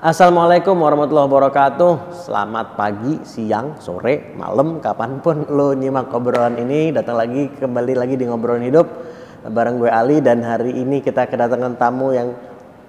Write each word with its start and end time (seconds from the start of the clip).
Assalamualaikum 0.00 0.80
warahmatullahi 0.80 1.28
wabarakatuh. 1.28 2.24
Selamat 2.24 2.72
pagi, 2.72 3.20
siang, 3.20 3.76
sore, 3.84 4.32
malam, 4.32 4.80
kapan 4.80 5.20
pun 5.20 5.44
lo 5.52 5.76
nyimak 5.76 6.08
obrolan 6.16 6.56
ini. 6.56 6.88
Datang 6.88 7.20
lagi, 7.20 7.52
kembali 7.52 8.00
lagi 8.00 8.16
di 8.16 8.24
ngobrolan 8.24 8.64
hidup 8.64 8.88
bareng 9.44 9.76
gue 9.76 9.92
Ali 9.92 10.24
dan 10.24 10.40
hari 10.40 10.72
ini 10.72 11.04
kita 11.04 11.28
kedatangan 11.28 11.76
tamu 11.76 12.16
yang 12.16 12.32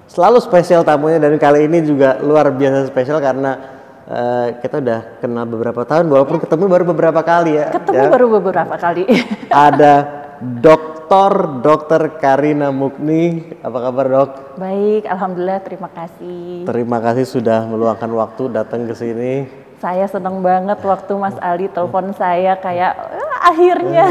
selalu 0.07 0.39
spesial 0.39 0.87
tamunya 0.87 1.19
dan 1.19 1.35
kali 1.35 1.67
ini 1.67 1.83
juga 1.83 2.15
luar 2.23 2.47
biasa 2.47 2.87
spesial 2.87 3.19
karena 3.19 3.59
uh, 4.07 4.47
kita 4.63 4.79
udah 4.79 4.99
kenal 5.19 5.43
beberapa 5.51 5.83
tahun 5.83 6.07
walaupun 6.07 6.39
ketemu 6.39 6.63
baru 6.71 6.83
beberapa 6.95 7.19
kali 7.27 7.59
ya. 7.59 7.75
Ketemu 7.75 8.07
ya. 8.07 8.07
baru 8.07 8.39
beberapa 8.39 8.75
kali. 8.79 9.03
Ada 9.51 9.95
Dokter 11.11 11.59
Dokter 11.59 12.01
Karina 12.23 12.71
Mukni. 12.71 13.43
Apa 13.59 13.91
kabar, 13.91 14.07
Dok? 14.07 14.55
Baik, 14.55 15.03
alhamdulillah 15.11 15.59
terima 15.59 15.91
kasih. 15.91 16.63
Terima 16.63 17.03
kasih 17.03 17.27
sudah 17.27 17.67
meluangkan 17.67 18.07
waktu 18.15 18.47
datang 18.47 18.87
ke 18.87 18.95
sini. 18.95 19.43
Saya 19.83 20.07
senang 20.07 20.39
banget 20.39 20.79
waktu 20.79 21.11
Mas 21.19 21.35
Ali 21.43 21.67
telepon 21.67 22.15
saya 22.15 22.55
kayak 22.55 22.95
eh, 23.11 23.31
akhirnya. 23.43 24.05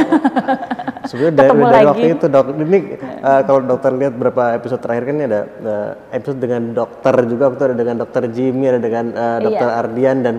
Sebenarnya 1.08 1.40
dari, 1.40 1.48
Ketemu 1.48 1.64
dari 1.64 1.72
lagi. 1.72 1.88
waktu 1.88 2.06
itu 2.20 2.26
dok, 2.28 2.46
ini 2.68 2.78
uh, 3.24 3.40
kalau 3.48 3.60
dokter 3.64 3.90
lihat 3.96 4.14
berapa 4.20 4.42
episode 4.60 4.80
terakhir 4.84 5.04
kan 5.08 5.14
ini 5.16 5.24
ada 5.24 5.40
uh, 5.64 5.90
episode 6.12 6.36
dengan 6.36 6.62
dokter 6.76 7.14
juga, 7.24 7.44
waktu 7.48 7.62
ada 7.72 7.76
dengan 7.80 7.96
dokter 7.96 8.22
Jimmy, 8.28 8.68
ada 8.68 8.76
dengan 8.76 9.04
uh, 9.16 9.38
dokter 9.40 9.68
Iya. 9.72 9.80
Ardian 9.80 10.16
dan 10.20 10.34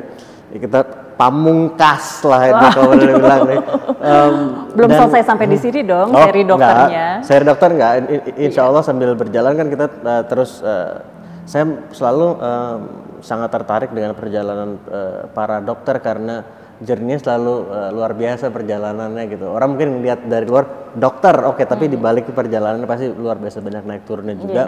ya 0.53 0.58
kita 0.62 1.01
pamungkas 1.21 2.25
lah 2.25 2.41
itu 2.49 2.66
kalau 2.73 2.91
boleh 2.98 3.13
bilang 3.13 3.41
nih. 3.45 3.59
Um, 4.02 4.34
Belum 4.73 4.89
dan- 4.89 4.99
selesai 5.05 5.21
sampai 5.30 5.45
di 5.45 5.57
sini 5.61 5.85
dong 5.85 6.09
Oh, 6.09 6.25
seri 6.25 6.41
dokternya. 6.41 7.05
Enggak. 7.21 7.27
Seri 7.30 7.44
dokter 7.45 7.70
enggak. 7.70 7.91
I- 8.02 8.23
i- 8.25 8.38
Insya 8.49 8.66
Allah 8.66 8.81
sambil 8.81 9.13
berjalan 9.13 9.53
kan 9.53 9.67
kita 9.70 9.85
uh, 10.02 10.23
terus 10.25 10.66
uh, 10.66 11.05
saya 11.45 11.66
selalu 11.94 12.27
um, 12.41 12.80
sangat 13.21 13.53
tertarik 13.53 13.94
dengan 13.94 14.17
perjalanan 14.17 14.81
uh, 14.89 15.30
para 15.30 15.61
dokter 15.61 16.02
karena 16.02 16.41
journey 16.81 17.22
selalu 17.22 17.69
uh, 17.69 17.89
luar 17.94 18.17
biasa 18.17 18.50
perjalanannya 18.50 19.23
gitu. 19.30 19.45
Orang 19.45 19.78
mungkin 19.78 20.02
melihat 20.02 20.25
dari 20.25 20.50
luar 20.50 20.66
dokter, 20.97 21.38
oke, 21.45 21.61
tapi 21.61 21.85
di 21.85 21.97
balik 21.97 22.33
perjalanan 22.33 22.81
pasti 22.89 23.06
luar 23.06 23.38
biasa 23.38 23.61
banyak 23.61 23.83
naik 23.85 24.03
turunnya 24.09 24.33
juga. 24.33 24.63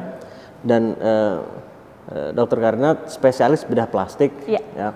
Dan 0.61 0.93
uh, 0.93 1.35
uh, 2.13 2.29
dokter 2.31 2.61
karena 2.61 3.01
spesialis 3.09 3.65
bedah 3.65 3.89
plastik, 3.89 4.29
Iya. 4.45 4.61
ya. 4.77 4.89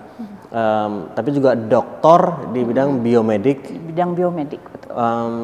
Um, 0.48 1.12
tapi 1.12 1.36
juga 1.36 1.52
doktor 1.52 2.48
di 2.56 2.64
bidang 2.64 3.04
biomedik 3.04 3.68
Di 3.68 3.76
bidang 3.84 4.16
biomedik 4.16 4.64
betul. 4.64 4.96
um, 4.96 5.34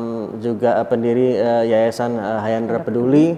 juga 0.41 0.81
uh, 0.81 0.87
pendiri 0.89 1.37
uh, 1.37 1.61
Yayasan 1.61 2.17
uh, 2.17 2.41
Hayandra 2.41 2.81
Peduli, 2.81 3.37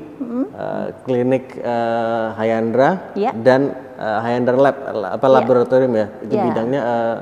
uh, 0.55 0.95
klinik 1.03 1.58
uh, 1.58 2.39
Hayandra 2.39 3.11
Iya. 3.19 3.34
dan 3.34 3.75
uh, 3.98 4.23
Hayandra 4.23 4.55
Lab 4.55 4.77
apa 5.11 5.27
laboratorium 5.27 5.91
ya 5.91 6.06
itu 6.23 6.39
Iya. 6.39 6.45
bidangnya 6.47 6.81
uh, 6.86 7.17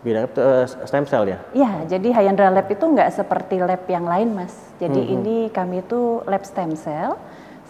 bidang 0.00 0.24
uh, 0.38 0.64
stem 0.86 1.04
cell 1.04 1.26
ya. 1.26 1.42
Ya, 1.50 1.82
jadi 1.84 2.14
Hayandra 2.14 2.46
Lab 2.46 2.70
itu 2.70 2.86
nggak 2.86 3.10
seperti 3.10 3.58
lab 3.58 3.84
yang 3.84 4.06
lain, 4.06 4.32
Mas. 4.32 4.54
Jadi 4.78 4.96
Mm-hmm. 4.96 5.16
ini 5.18 5.36
kami 5.50 5.82
itu 5.82 6.22
lab 6.24 6.46
stem 6.46 6.72
cell, 6.72 7.18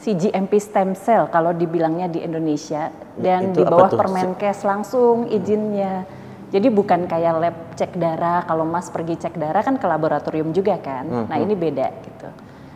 CGMP 0.00 0.56
stem 0.56 0.96
cell 0.96 1.28
kalau 1.28 1.52
dibilangnya 1.52 2.08
di 2.08 2.24
Indonesia 2.24 2.88
dan 3.20 3.52
Itu 3.52 3.60
di 3.60 3.62
bawah? 3.68 3.92
Permenkes 3.92 4.64
langsung 4.64 5.28
izinnya. 5.28 6.08
Jadi 6.50 6.66
bukan 6.72 7.06
kayak 7.06 7.32
lab 7.36 7.56
cek 7.76 7.94
darah, 8.00 8.42
kalau 8.48 8.64
Mas 8.66 8.88
pergi 8.90 9.20
cek 9.20 9.36
darah 9.38 9.62
kan 9.62 9.76
ke 9.76 9.86
laboratorium 9.86 10.50
juga 10.50 10.80
kan. 10.80 11.06
Mm-hmm. 11.06 11.26
Nah, 11.30 11.38
ini 11.38 11.54
beda 11.54 11.86
gitu. 12.02 12.28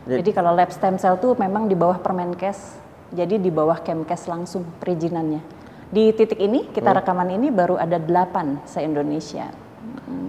Jadi 0.04 0.30
kalau 0.36 0.52
lab 0.52 0.68
stem 0.68 1.00
cell 1.00 1.16
tuh 1.16 1.32
memang 1.40 1.64
di 1.64 1.72
bawah 1.72 1.96
Permenkes, 1.96 2.76
jadi 3.08 3.40
di 3.40 3.48
bawah 3.48 3.80
Kemkes 3.80 4.28
langsung 4.28 4.62
perizinannya. 4.78 5.40
Di 5.88 6.12
titik 6.12 6.38
ini 6.38 6.68
kita 6.70 6.92
Mm. 6.92 6.96
rekaman 7.00 7.28
ini 7.32 7.48
baru 7.48 7.80
ada 7.80 7.96
8 7.96 8.62
se-Indonesia. 8.68 9.48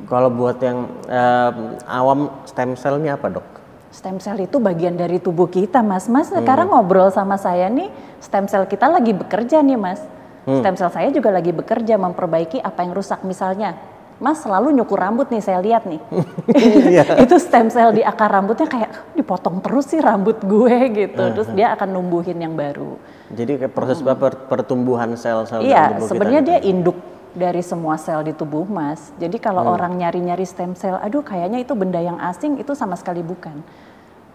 Kalau 0.08 0.30
buat 0.32 0.62
yang 0.64 0.88
um, 1.10 1.56
awam 1.90 2.20
stem 2.48 2.78
cell-nya 2.78 3.20
apa 3.20 3.36
dok? 3.36 3.48
Stem 3.96 4.20
cell 4.20 4.44
itu 4.44 4.60
bagian 4.60 5.00
dari 5.00 5.24
tubuh 5.24 5.48
kita, 5.48 5.80
Mas. 5.80 6.12
Mas 6.12 6.28
sekarang 6.28 6.68
ngobrol 6.68 7.08
sama 7.16 7.40
saya 7.40 7.72
nih, 7.72 7.88
stem 8.20 8.44
cell 8.44 8.68
kita 8.68 8.92
lagi 8.92 9.16
bekerja 9.16 9.64
nih, 9.64 9.80
Mas. 9.80 10.04
Stem 10.44 10.76
cell 10.76 10.92
saya 10.92 11.16
juga 11.16 11.32
lagi 11.32 11.56
bekerja 11.56 11.96
memperbaiki 11.96 12.60
apa 12.60 12.84
yang 12.84 12.92
rusak. 12.92 13.24
Misalnya, 13.24 13.80
Mas 14.20 14.44
selalu 14.44 14.76
nyukur 14.76 15.00
rambut 15.00 15.32
nih, 15.32 15.40
saya 15.40 15.64
lihat 15.64 15.88
nih. 15.88 16.04
itu 17.24 17.36
stem 17.40 17.72
cell 17.72 17.96
di 17.96 18.04
akar 18.04 18.36
rambutnya 18.36 18.68
kayak 18.68 19.16
dipotong 19.16 19.64
terus 19.64 19.88
sih 19.88 20.04
rambut 20.04 20.44
gue 20.44 20.76
gitu. 20.92 21.24
Terus 21.32 21.48
dia 21.56 21.72
akan 21.72 21.96
numbuhin 21.96 22.36
yang 22.36 22.52
baru. 22.52 23.00
Jadi 23.32 23.64
kayak 23.64 23.72
proses 23.72 24.04
per- 24.04 24.44
pertumbuhan 24.52 25.16
sel-sel 25.16 25.64
Iya, 25.64 26.04
sebenarnya 26.04 26.42
gitu. 26.44 26.50
dia 26.52 26.60
induk 26.68 27.15
dari 27.36 27.60
semua 27.60 28.00
sel 28.00 28.24
di 28.24 28.32
tubuh 28.32 28.64
Mas. 28.66 29.12
Jadi 29.20 29.38
kalau 29.38 29.68
orang 29.68 30.00
nyari-nyari 30.00 30.48
stem 30.48 30.74
cell, 30.74 30.98
aduh 31.04 31.22
kayaknya 31.22 31.62
itu 31.62 31.76
benda 31.76 32.00
yang 32.00 32.18
asing, 32.18 32.58
itu 32.58 32.72
sama 32.74 32.96
sekali 32.96 33.20
bukan. 33.22 33.60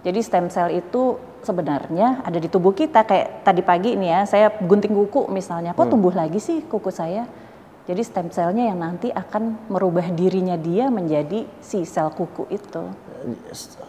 Jadi 0.05 0.21
stem 0.21 0.47
cell 0.53 0.69
itu 0.73 1.17
sebenarnya 1.41 2.25
ada 2.25 2.37
di 2.37 2.49
tubuh 2.49 2.77
kita 2.77 3.05
kayak 3.05 3.45
tadi 3.45 3.65
pagi 3.65 3.97
ini 3.97 4.13
ya, 4.13 4.25
saya 4.29 4.53
gunting 4.53 4.93
kuku 4.93 5.33
misalnya, 5.33 5.73
kok 5.73 5.89
tumbuh 5.89 6.13
lagi 6.13 6.41
sih 6.41 6.61
kuku 6.65 6.93
saya? 6.93 7.25
Jadi 7.91 8.07
stem 8.07 8.31
cellnya 8.31 8.71
yang 8.71 8.79
nanti 8.79 9.11
akan 9.11 9.67
merubah 9.67 10.07
dirinya 10.15 10.55
dia 10.55 10.87
menjadi 10.95 11.43
si 11.59 11.83
sel 11.83 12.15
kuku 12.15 12.47
itu. 12.47 12.87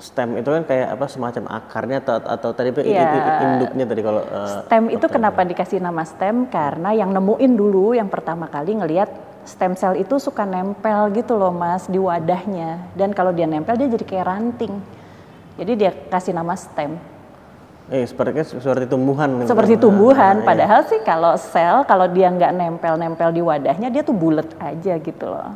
stem 0.01 0.41
itu 0.41 0.49
kan 0.49 0.65
kayak 0.65 0.97
apa 0.97 1.05
semacam 1.05 1.43
akarnya 1.53 2.01
atau, 2.01 2.17
atau 2.17 2.49
tadi 2.49 2.73
i- 2.81 2.97
induknya 3.45 3.85
tadi 3.85 4.01
kalau 4.01 4.25
uh, 4.25 4.65
Stem 4.65 4.89
itu 4.89 5.05
kenapa 5.05 5.45
dikasih 5.45 5.77
nama 5.79 6.01
stem? 6.01 6.49
Karena 6.49 6.97
yang 6.97 7.13
nemuin 7.13 7.53
dulu 7.53 7.93
yang 7.93 8.09
pertama 8.09 8.49
kali 8.49 8.73
ngelihat 8.81 9.07
stem 9.45 9.77
cell 9.77 9.93
itu 9.93 10.17
suka 10.17 10.49
nempel 10.49 11.13
gitu 11.13 11.37
loh 11.37 11.53
mas 11.53 11.85
di 11.85 12.01
wadahnya. 12.01 12.89
Dan 12.97 13.13
kalau 13.13 13.29
dia 13.29 13.45
nempel 13.45 13.77
dia 13.77 13.85
jadi 13.85 14.01
kayak 14.01 14.25
ranting. 14.25 14.81
Jadi 15.61 15.71
dia 15.77 15.93
kasih 16.09 16.33
nama 16.33 16.57
stem. 16.57 16.97
Eh 17.91 18.07
sepertinya 18.07 18.47
seperti 18.47 18.87
tumbuhan. 18.87 19.43
Seperti 19.43 19.75
Ah, 19.75 19.81
tumbuhan. 19.83 20.35
iya. 20.39 20.47
Padahal 20.47 20.81
sih 20.87 20.99
kalau 21.03 21.35
sel 21.35 21.83
kalau 21.83 22.07
dia 22.07 22.31
nggak 22.31 22.51
nempel-nempel 22.55 23.35
di 23.35 23.43
wadahnya 23.43 23.91
dia 23.91 23.99
tuh 23.99 24.15
bulat 24.15 24.47
aja 24.57 24.95
gitu 24.95 25.25
loh. 25.27 25.51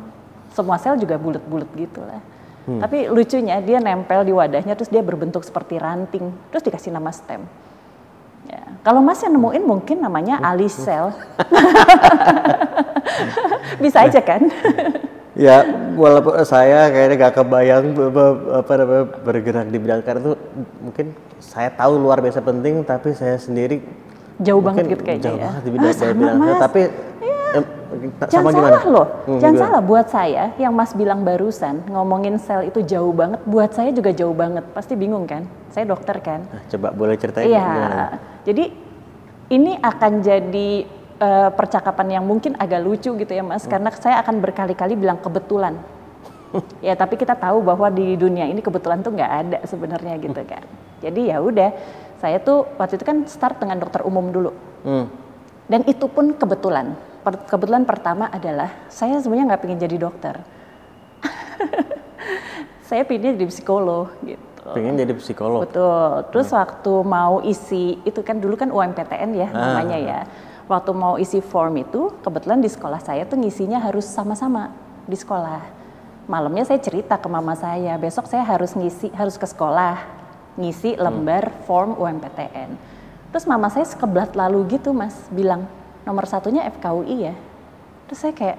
Semua 0.52 0.76
sel 0.76 1.00
juga 1.00 1.16
bulat-bulat 1.16 1.68
gitu 1.72 2.04
lah. 2.04 2.20
Hmm. 2.68 2.82
Tapi 2.82 3.08
lucunya 3.08 3.56
dia 3.64 3.80
nempel 3.80 4.20
di 4.20 4.36
wadahnya 4.36 4.76
terus 4.76 4.92
dia 4.92 5.00
berbentuk 5.00 5.42
seperti 5.42 5.80
ranting. 5.80 6.28
Terus 6.52 6.60
dikasih 6.60 6.92
nama 6.92 7.08
stem. 7.08 7.40
Ya. 8.46 8.62
Kalau 8.84 9.00
Mas 9.00 9.18
yang 9.24 9.32
nemuin 9.32 9.64
mungkin 9.64 9.96
namanya 9.98 10.38
alisel. 10.38 11.10
Bisa 13.82 14.06
aja 14.06 14.20
kan? 14.20 14.42
Ya, 15.36 15.68
walaupun 15.94 16.32
saya 16.48 16.88
kayaknya 16.88 17.28
gak 17.28 17.34
kebayang 17.36 17.92
be- 17.92 18.40
apa 18.56 18.72
namanya 18.76 19.04
bergerak 19.20 19.68
di 19.68 19.76
bidang 19.76 20.00
karena 20.00 20.20
itu 20.24 20.32
mungkin 20.80 21.06
saya 21.38 21.68
tahu 21.68 21.96
luar 21.96 22.18
biasa 22.18 22.40
penting, 22.40 22.80
tapi 22.82 23.12
saya 23.12 23.36
sendiri 23.36 23.80
Jauh 24.36 24.60
banget 24.60 24.84
gitu 24.90 25.00
kayaknya 25.00 25.24
jauh 25.26 25.38
ya. 25.38 25.48
banget 25.48 25.62
Ah, 25.80 25.92
sama. 25.94 26.28
Mas. 26.34 26.58
tapi 26.60 26.80
em, 27.48 27.64
ta- 28.14 28.28
Jangan 28.28 28.44
sama 28.44 28.50
gimana? 28.50 28.68
salah 28.68 28.84
loh, 28.86 29.06
Hmm, 29.24 29.38
jangan 29.38 29.54
gimana? 29.54 29.64
salah 29.64 29.80
buat 29.82 30.06
saya 30.06 30.44
yang 30.56 30.72
Mas 30.72 30.92
bilang 30.92 31.20
barusan 31.22 31.74
ngomongin 31.86 32.36
sel 32.36 32.64
itu 32.64 32.80
jauh 32.82 33.10
banget, 33.10 33.40
buat 33.42 33.70
saya 33.70 33.90
juga 33.90 34.10
jauh 34.10 34.32
banget. 34.32 34.64
Pasti 34.70 34.92
bingung 34.92 35.24
kan? 35.24 35.44
Saya 35.68 35.84
dokter 35.86 36.20
kan? 36.20 36.44
Nah, 36.44 36.62
coba 36.66 36.88
boleh 36.90 37.16
ceritain 37.16 37.46
Iya. 37.46 37.64
gimana? 37.64 38.04
Jadi 38.42 38.64
ini 39.48 39.72
akan 39.74 40.12
jadi 40.20 40.70
eh, 41.16 41.50
percakapan 41.50 42.06
yang 42.12 42.24
mungkin 42.24 42.52
agak 42.54 42.76
lucu 42.78 43.08
gitu 43.10 43.32
ya 43.32 43.40
Mas, 43.40 43.64
karena 43.64 43.88
saya 43.90 44.20
akan 44.20 44.36
berkali-kali 44.36 44.92
bilang 44.94 45.16
kebetulan. 45.16 45.80
ya 46.84 46.92
tapi 46.92 47.16
kita 47.16 47.32
tahu 47.32 47.60
bahwa 47.60 47.88
di 47.88 48.14
dunia 48.14 48.44
ini 48.44 48.60
kebetulan 48.60 49.00
tuh 49.00 49.10
nggak 49.10 49.32
ada 49.42 49.58
sebenarnya 49.64 50.12
gitu 50.18 50.36
kan. 50.44 50.60
Jadi 51.04 51.28
ya 51.28 51.40
udah, 51.44 51.70
saya 52.20 52.40
tuh 52.40 52.64
waktu 52.80 52.96
itu 52.96 53.04
kan 53.04 53.28
start 53.28 53.60
dengan 53.60 53.76
dokter 53.80 54.00
umum 54.02 54.32
dulu. 54.32 54.50
Hmm. 54.84 55.06
Dan 55.66 55.84
itu 55.84 56.06
pun 56.08 56.32
kebetulan. 56.32 56.96
Per- 57.26 57.44
kebetulan 57.50 57.82
pertama 57.82 58.30
adalah 58.30 58.70
saya 58.86 59.18
sebenarnya 59.18 59.54
nggak 59.54 59.62
pengen 59.66 59.78
jadi 59.82 59.96
dokter. 59.98 60.34
saya 62.88 63.02
pengen 63.02 63.34
jadi 63.36 63.46
psikolog 63.50 64.14
gitu. 64.22 64.66
Pengen 64.72 64.94
jadi 64.94 65.14
psikolog. 65.18 65.66
Betul. 65.66 66.26
Terus 66.32 66.48
waktu 66.54 66.92
mau 67.02 67.42
isi 67.42 67.98
itu 68.06 68.20
kan 68.22 68.38
dulu 68.38 68.54
kan 68.54 68.70
UMPTN 68.70 69.30
ya 69.34 69.48
namanya 69.50 69.98
ya. 69.98 70.20
Waktu 70.66 70.90
mau 70.94 71.14
isi 71.18 71.38
form 71.38 71.78
itu 71.78 72.10
kebetulan 72.22 72.58
di 72.58 72.70
sekolah 72.70 72.98
saya 72.98 73.22
tuh 73.22 73.38
ngisinya 73.38 73.78
harus 73.78 74.06
sama-sama 74.06 74.74
di 75.06 75.14
sekolah. 75.14 75.62
Malamnya 76.26 76.66
saya 76.66 76.82
cerita 76.82 77.14
ke 77.14 77.28
mama 77.30 77.54
saya, 77.54 77.94
besok 77.94 78.26
saya 78.26 78.42
harus 78.42 78.74
ngisi 78.74 79.14
harus 79.14 79.38
ke 79.38 79.46
sekolah 79.46 80.15
ngisi 80.56 80.96
lembar 80.96 81.52
form 81.68 81.94
UMPTN. 82.00 82.74
Terus 83.30 83.44
mama 83.44 83.68
saya 83.68 83.84
sekeblat 83.84 84.32
lalu 84.32 84.64
gitu 84.76 84.96
mas, 84.96 85.14
bilang 85.28 85.68
nomor 86.08 86.24
satunya 86.24 86.64
FKUI 86.72 87.16
ya. 87.30 87.34
Terus 88.08 88.18
saya 88.24 88.32
kayak 88.32 88.58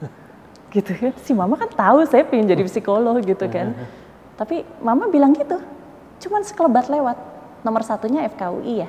gitu 0.76 0.92
kan, 0.92 1.12
si 1.24 1.32
mama 1.32 1.56
kan 1.56 1.72
tahu 1.72 2.04
saya 2.04 2.24
pengen 2.28 2.52
jadi 2.52 2.62
psikolog 2.68 3.16
gitu 3.24 3.48
kan. 3.48 3.72
Tapi 4.40 4.64
mama 4.80 5.08
bilang 5.08 5.32
gitu, 5.36 5.60
cuman 6.28 6.44
sekelebat 6.44 6.88
lewat. 6.92 7.16
Nomor 7.60 7.84
satunya 7.84 8.24
FKUI 8.28 8.74
ya. 8.84 8.88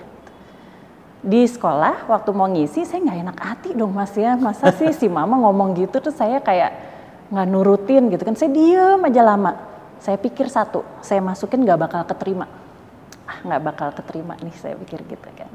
di 1.21 1.45
sekolah 1.45 2.09
waktu 2.09 2.33
mau 2.33 2.49
ngisi 2.49 2.81
saya 2.81 2.97
nggak 2.97 3.19
enak 3.21 3.37
hati 3.37 3.69
dong 3.77 3.93
mas 3.93 4.09
ya 4.17 4.33
masa 4.41 4.73
sih 4.73 4.89
si 4.89 5.05
mama 5.05 5.37
ngomong 5.37 5.77
gitu 5.77 6.01
terus 6.01 6.17
saya 6.17 6.41
kayak 6.41 6.73
nggak 7.29 7.45
nurutin 7.45 8.09
gitu 8.09 8.25
kan 8.25 8.33
saya 8.33 8.49
diem 8.49 8.97
aja 9.05 9.21
lama 9.21 9.53
saya 10.01 10.18
pikir 10.18 10.50
satu 10.50 10.81
saya 11.06 11.21
masukin 11.21 11.62
nggak 11.62 11.80
bakal 11.80 12.01
keterima 12.03 12.50
ah 13.30 13.38
nggak 13.45 13.62
bakal 13.62 13.89
keterima 13.94 14.33
nih 14.42 14.56
saya 14.57 14.75
pikir 14.75 15.06
gitu 15.06 15.30
kan 15.38 15.51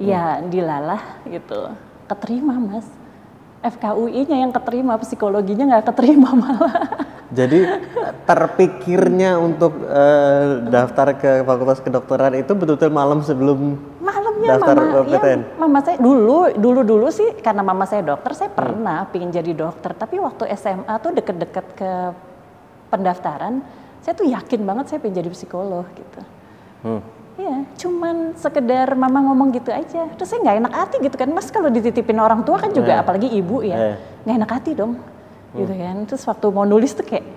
ya 0.00 0.40
dilalah 0.40 1.22
gitu 1.28 1.70
keterima 2.08 2.56
mas 2.56 2.88
FKUI-nya 3.66 4.46
yang 4.46 4.52
keterima, 4.54 4.94
psikologinya 5.00 5.64
nggak 5.74 5.84
keterima 5.90 6.30
malah. 6.42 6.86
Jadi 7.34 7.66
terpikirnya 8.22 9.34
untuk 9.34 9.82
uh, 9.82 10.62
daftar 10.70 11.10
ke 11.18 11.42
Fakultas 11.42 11.82
Kedokteran 11.82 12.38
itu 12.38 12.54
betul-betul 12.54 12.94
malam 12.94 13.18
sebelum 13.26 13.74
Malamnya 13.98 14.54
daftar 14.54 14.76
mama, 14.78 15.02
PTN. 15.10 15.40
Ya, 15.42 15.58
mama 15.58 15.78
saya 15.82 15.96
dulu, 15.98 16.54
dulu 16.54 16.80
dulu 16.86 17.06
sih 17.10 17.34
karena 17.42 17.66
mama 17.66 17.82
saya 17.82 18.06
dokter, 18.06 18.30
saya 18.38 18.50
pernah 18.54 19.02
hmm. 19.02 19.10
pingin 19.10 19.30
jadi 19.34 19.52
dokter. 19.58 19.90
Tapi 19.98 20.22
waktu 20.22 20.46
SMA 20.54 20.94
tuh 21.02 21.10
deket-deket 21.18 21.66
ke 21.74 21.90
pendaftaran, 22.88 23.62
saya 24.02 24.14
tuh 24.14 24.26
yakin 24.30 24.62
banget 24.62 24.84
saya 24.90 24.98
pengen 25.02 25.18
jadi 25.24 25.30
psikolog 25.34 25.86
gitu. 25.94 26.20
Hmm. 26.86 27.02
Iya, 27.36 27.68
cuman 27.76 28.32
sekedar 28.32 28.96
mama 28.96 29.20
ngomong 29.28 29.52
gitu 29.52 29.68
aja. 29.68 30.08
Terus 30.16 30.28
saya 30.30 30.40
nggak 30.40 30.56
enak 30.56 30.72
hati 30.72 30.96
gitu 31.04 31.16
kan, 31.20 31.28
mas 31.36 31.52
kalau 31.52 31.68
dititipin 31.68 32.16
orang 32.16 32.40
tua 32.48 32.56
kan 32.56 32.72
juga, 32.72 32.96
yeah. 32.96 33.02
apalagi 33.04 33.28
ibu 33.28 33.60
ya, 33.60 33.76
iya. 33.76 33.94
nggak 34.24 34.36
enak 34.40 34.50
hati 34.56 34.70
dong, 34.72 34.96
hmm. 34.96 35.58
gitu 35.60 35.72
kan. 35.76 35.96
Terus 36.08 36.22
waktu 36.24 36.46
mau 36.48 36.64
nulis 36.64 36.96
tuh 36.96 37.04
kayak, 37.04 37.28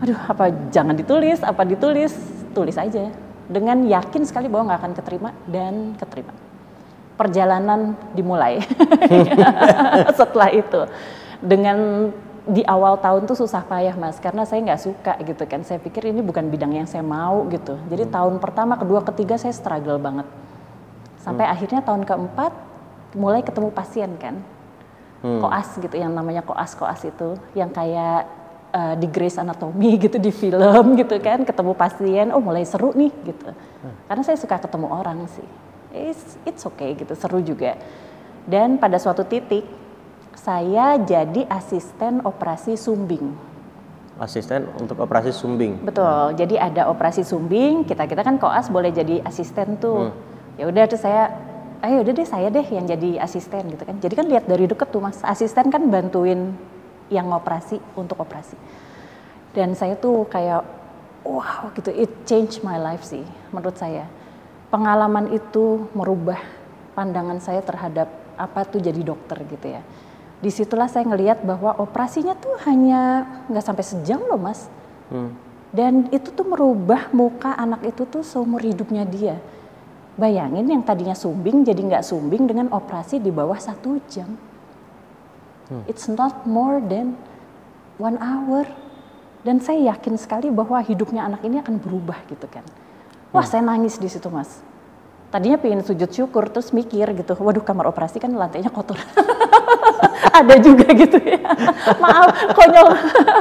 aduh 0.00 0.16
apa 0.32 0.44
jangan 0.72 0.96
ditulis, 0.96 1.44
apa 1.44 1.62
ditulis, 1.68 2.16
tulis 2.56 2.76
aja. 2.80 3.12
Dengan 3.48 3.84
yakin 3.84 4.24
sekali 4.24 4.48
bahwa 4.48 4.72
nggak 4.72 4.80
akan 4.80 4.92
keterima 4.96 5.30
dan 5.44 5.92
keterima. 6.00 6.32
Perjalanan 7.20 7.98
dimulai 8.16 8.64
setelah 10.18 10.48
itu 10.54 10.88
dengan 11.42 12.10
di 12.48 12.64
awal 12.64 12.96
tahun 12.96 13.28
tuh 13.28 13.36
susah 13.44 13.60
payah 13.60 13.92
mas 13.92 14.16
karena 14.16 14.48
saya 14.48 14.64
nggak 14.64 14.80
suka 14.80 15.12
gitu 15.20 15.44
kan. 15.44 15.60
Saya 15.68 15.76
pikir 15.76 16.08
ini 16.08 16.24
bukan 16.24 16.48
bidang 16.48 16.72
yang 16.72 16.88
saya 16.88 17.04
mau 17.04 17.44
gitu. 17.52 17.76
Jadi 17.92 18.08
hmm. 18.08 18.12
tahun 18.12 18.34
pertama 18.40 18.80
kedua 18.80 19.04
ketiga 19.04 19.36
saya 19.36 19.52
struggle 19.52 20.00
banget. 20.00 20.24
Sampai 21.20 21.44
hmm. 21.44 21.54
akhirnya 21.54 21.80
tahun 21.84 22.02
keempat 22.08 22.52
mulai 23.20 23.44
ketemu 23.44 23.68
pasien 23.68 24.16
kan. 24.16 24.40
Hmm. 25.18 25.42
koas 25.42 25.74
gitu 25.82 25.98
yang 25.98 26.14
namanya 26.14 26.40
koas 26.40 26.72
koas 26.72 27.04
itu. 27.04 27.36
Yang 27.52 27.70
kayak 27.76 28.20
uh, 28.72 28.94
di 28.96 29.06
Grace 29.12 29.36
Anatomy 29.36 29.98
gitu 30.08 30.16
di 30.16 30.32
film 30.32 30.96
gitu 30.96 31.20
kan. 31.20 31.44
Ketemu 31.44 31.76
pasien 31.76 32.32
oh 32.32 32.40
mulai 32.40 32.64
seru 32.64 32.96
nih 32.96 33.12
gitu. 33.28 33.52
Hmm. 33.52 33.94
karena 34.08 34.22
saya 34.24 34.40
suka 34.40 34.56
ketemu 34.56 34.88
orang 34.88 35.28
sih. 35.28 35.48
It's, 35.92 36.40
it's 36.48 36.64
okay 36.64 36.96
gitu 36.96 37.12
seru 37.12 37.44
juga. 37.44 37.76
Dan 38.48 38.80
pada 38.80 38.96
suatu 38.96 39.28
titik 39.28 39.68
saya 40.48 40.96
jadi 40.96 41.44
asisten 41.52 42.24
operasi 42.24 42.72
sumbing. 42.80 43.36
Asisten 44.16 44.64
untuk 44.80 44.96
operasi 45.04 45.28
sumbing. 45.28 45.84
Betul. 45.84 46.32
Jadi 46.40 46.56
ada 46.56 46.88
operasi 46.88 47.20
sumbing, 47.20 47.84
kita 47.84 48.08
kita 48.08 48.24
kan 48.24 48.40
koas 48.40 48.72
boleh 48.72 48.88
jadi 48.88 49.20
asisten 49.28 49.76
tuh. 49.76 50.08
Hmm. 50.08 50.16
Ya 50.56 50.64
udah 50.72 50.88
tuh 50.88 50.96
saya, 50.96 51.28
ayo 51.84 52.00
udah 52.00 52.12
deh 52.16 52.24
saya 52.24 52.48
deh 52.48 52.64
yang 52.64 52.88
jadi 52.88 53.20
asisten 53.20 53.76
gitu 53.76 53.84
kan. 53.84 54.00
Jadi 54.00 54.14
kan 54.16 54.24
lihat 54.24 54.48
dari 54.48 54.64
deket 54.64 54.88
tuh 54.88 55.04
mas, 55.04 55.20
asisten 55.20 55.68
kan 55.68 55.84
bantuin 55.84 56.56
yang 57.12 57.28
operasi 57.28 57.76
untuk 57.92 58.16
operasi. 58.24 58.56
Dan 59.52 59.76
saya 59.76 60.00
tuh 60.00 60.24
kayak 60.32 60.64
wow 61.28 61.68
gitu, 61.76 61.92
it 61.92 62.10
change 62.24 62.64
my 62.64 62.80
life 62.80 63.04
sih 63.04 63.22
menurut 63.52 63.76
saya. 63.76 64.08
Pengalaman 64.72 65.28
itu 65.28 65.84
merubah 65.92 66.40
pandangan 66.96 67.36
saya 67.36 67.60
terhadap 67.60 68.08
apa 68.40 68.64
tuh 68.64 68.80
jadi 68.80 69.04
dokter 69.04 69.44
gitu 69.44 69.76
ya 69.76 69.84
di 70.38 70.50
situlah 70.54 70.86
saya 70.86 71.02
ngelihat 71.02 71.42
bahwa 71.42 71.74
operasinya 71.82 72.38
tuh 72.38 72.54
hanya 72.62 73.26
nggak 73.50 73.64
sampai 73.64 73.84
sejam 73.84 74.22
loh 74.26 74.38
mas. 74.38 74.70
Hmm. 75.08 75.32
dan 75.72 76.04
itu 76.12 76.28
tuh 76.36 76.44
merubah 76.44 77.08
muka 77.16 77.56
anak 77.56 77.80
itu 77.80 78.04
tuh 78.04 78.20
seumur 78.20 78.60
hidupnya 78.60 79.08
dia. 79.08 79.36
Bayangin 80.20 80.68
yang 80.68 80.84
tadinya 80.84 81.16
sumbing 81.16 81.64
jadi 81.64 81.80
nggak 81.80 82.04
sumbing 82.04 82.44
dengan 82.44 82.68
operasi 82.72 83.16
di 83.20 83.32
bawah 83.32 83.56
satu 83.56 84.00
jam. 84.08 84.28
Hmm. 85.68 85.84
it's 85.84 86.08
not 86.08 86.48
more 86.48 86.80
than 86.80 87.16
one 88.00 88.16
hour. 88.20 88.64
Dan 89.44 89.60
saya 89.64 89.94
yakin 89.94 90.16
sekali 90.20 90.48
bahwa 90.52 90.80
hidupnya 90.80 91.24
anak 91.24 91.44
ini 91.44 91.60
akan 91.60 91.80
berubah 91.80 92.20
gitu 92.28 92.48
kan. 92.48 92.64
Wah 93.32 93.44
hmm. 93.44 93.50
saya 93.52 93.62
nangis 93.64 93.96
di 93.96 94.08
situ 94.08 94.28
mas. 94.28 94.60
Tadinya 95.28 95.60
pengen 95.60 95.84
sujud 95.84 96.08
syukur 96.08 96.48
terus 96.48 96.72
mikir 96.72 97.12
gitu. 97.12 97.36
Waduh 97.36 97.64
kamar 97.64 97.88
operasi 97.88 98.20
kan 98.20 98.32
lantainya 98.32 98.72
kotor 98.72 98.96
ada 100.42 100.54
juga 100.62 100.86
gitu 101.06 101.18
ya. 101.20 101.40
Maaf, 101.98 102.54
konyol. 102.54 102.88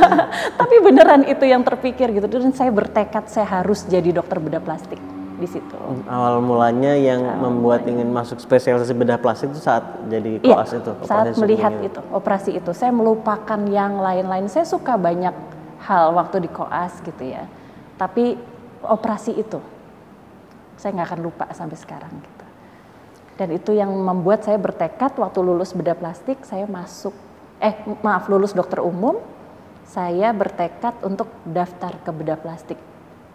Tapi 0.59 0.75
beneran 0.81 1.21
itu 1.25 1.45
yang 1.45 1.61
terpikir 1.61 2.11
gitu. 2.13 2.25
Dan 2.25 2.53
saya 2.53 2.73
bertekad 2.73 3.29
saya 3.29 3.61
harus 3.61 3.85
jadi 3.85 4.09
dokter 4.09 4.41
bedah 4.41 4.61
plastik 4.61 4.99
di 5.37 5.45
situ. 5.45 5.77
Awal 6.09 6.41
mulanya 6.41 6.97
yang 6.97 7.21
Awal 7.21 7.41
membuat 7.49 7.85
mulanya. 7.85 7.93
ingin 8.01 8.09
masuk 8.09 8.37
spesialisasi 8.41 8.93
bedah 8.97 9.21
plastik 9.21 9.53
itu 9.53 9.61
saat 9.61 9.85
jadi 10.09 10.41
iya, 10.41 10.55
koas 10.57 10.73
iya, 10.73 10.79
itu. 10.81 10.91
Saat 11.05 11.25
melihat 11.37 11.73
itu, 11.85 12.01
operasi 12.09 12.49
itu, 12.57 12.71
saya 12.73 12.89
melupakan 12.89 13.61
yang 13.69 14.01
lain-lain. 14.01 14.49
Saya 14.49 14.65
suka 14.65 14.97
banyak 14.97 15.33
hal 15.85 16.17
waktu 16.17 16.41
di 16.41 16.49
koas 16.49 16.97
gitu 17.05 17.21
ya. 17.21 17.45
Tapi 18.01 18.37
operasi 18.81 19.37
itu, 19.37 19.61
saya 20.77 20.93
nggak 20.97 21.07
akan 21.13 21.21
lupa 21.21 21.45
sampai 21.53 21.77
sekarang. 21.77 22.36
Dan 23.37 23.53
itu 23.53 23.69
yang 23.69 23.93
membuat 23.93 24.41
saya 24.41 24.57
bertekad 24.57 25.13
waktu 25.21 25.39
lulus 25.45 25.77
bedah 25.77 25.93
plastik 25.93 26.41
saya 26.41 26.65
masuk 26.65 27.13
eh 27.61 27.73
maaf 28.01 28.29
lulus 28.29 28.53
dokter 28.53 28.81
umum 28.81 29.21
saya 29.85 30.33
bertekad 30.33 30.99
untuk 31.05 31.29
daftar 31.45 31.95
ke 32.01 32.11
bedah 32.11 32.37
plastik. 32.41 32.81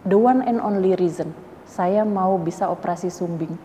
The 0.03 0.19
one 0.19 0.43
and 0.43 0.59
only 0.59 0.93
reason 0.99 1.31
saya 1.63 2.03
mau 2.03 2.35
bisa 2.35 2.67
operasi 2.67 3.07
sumbing. 3.07 3.55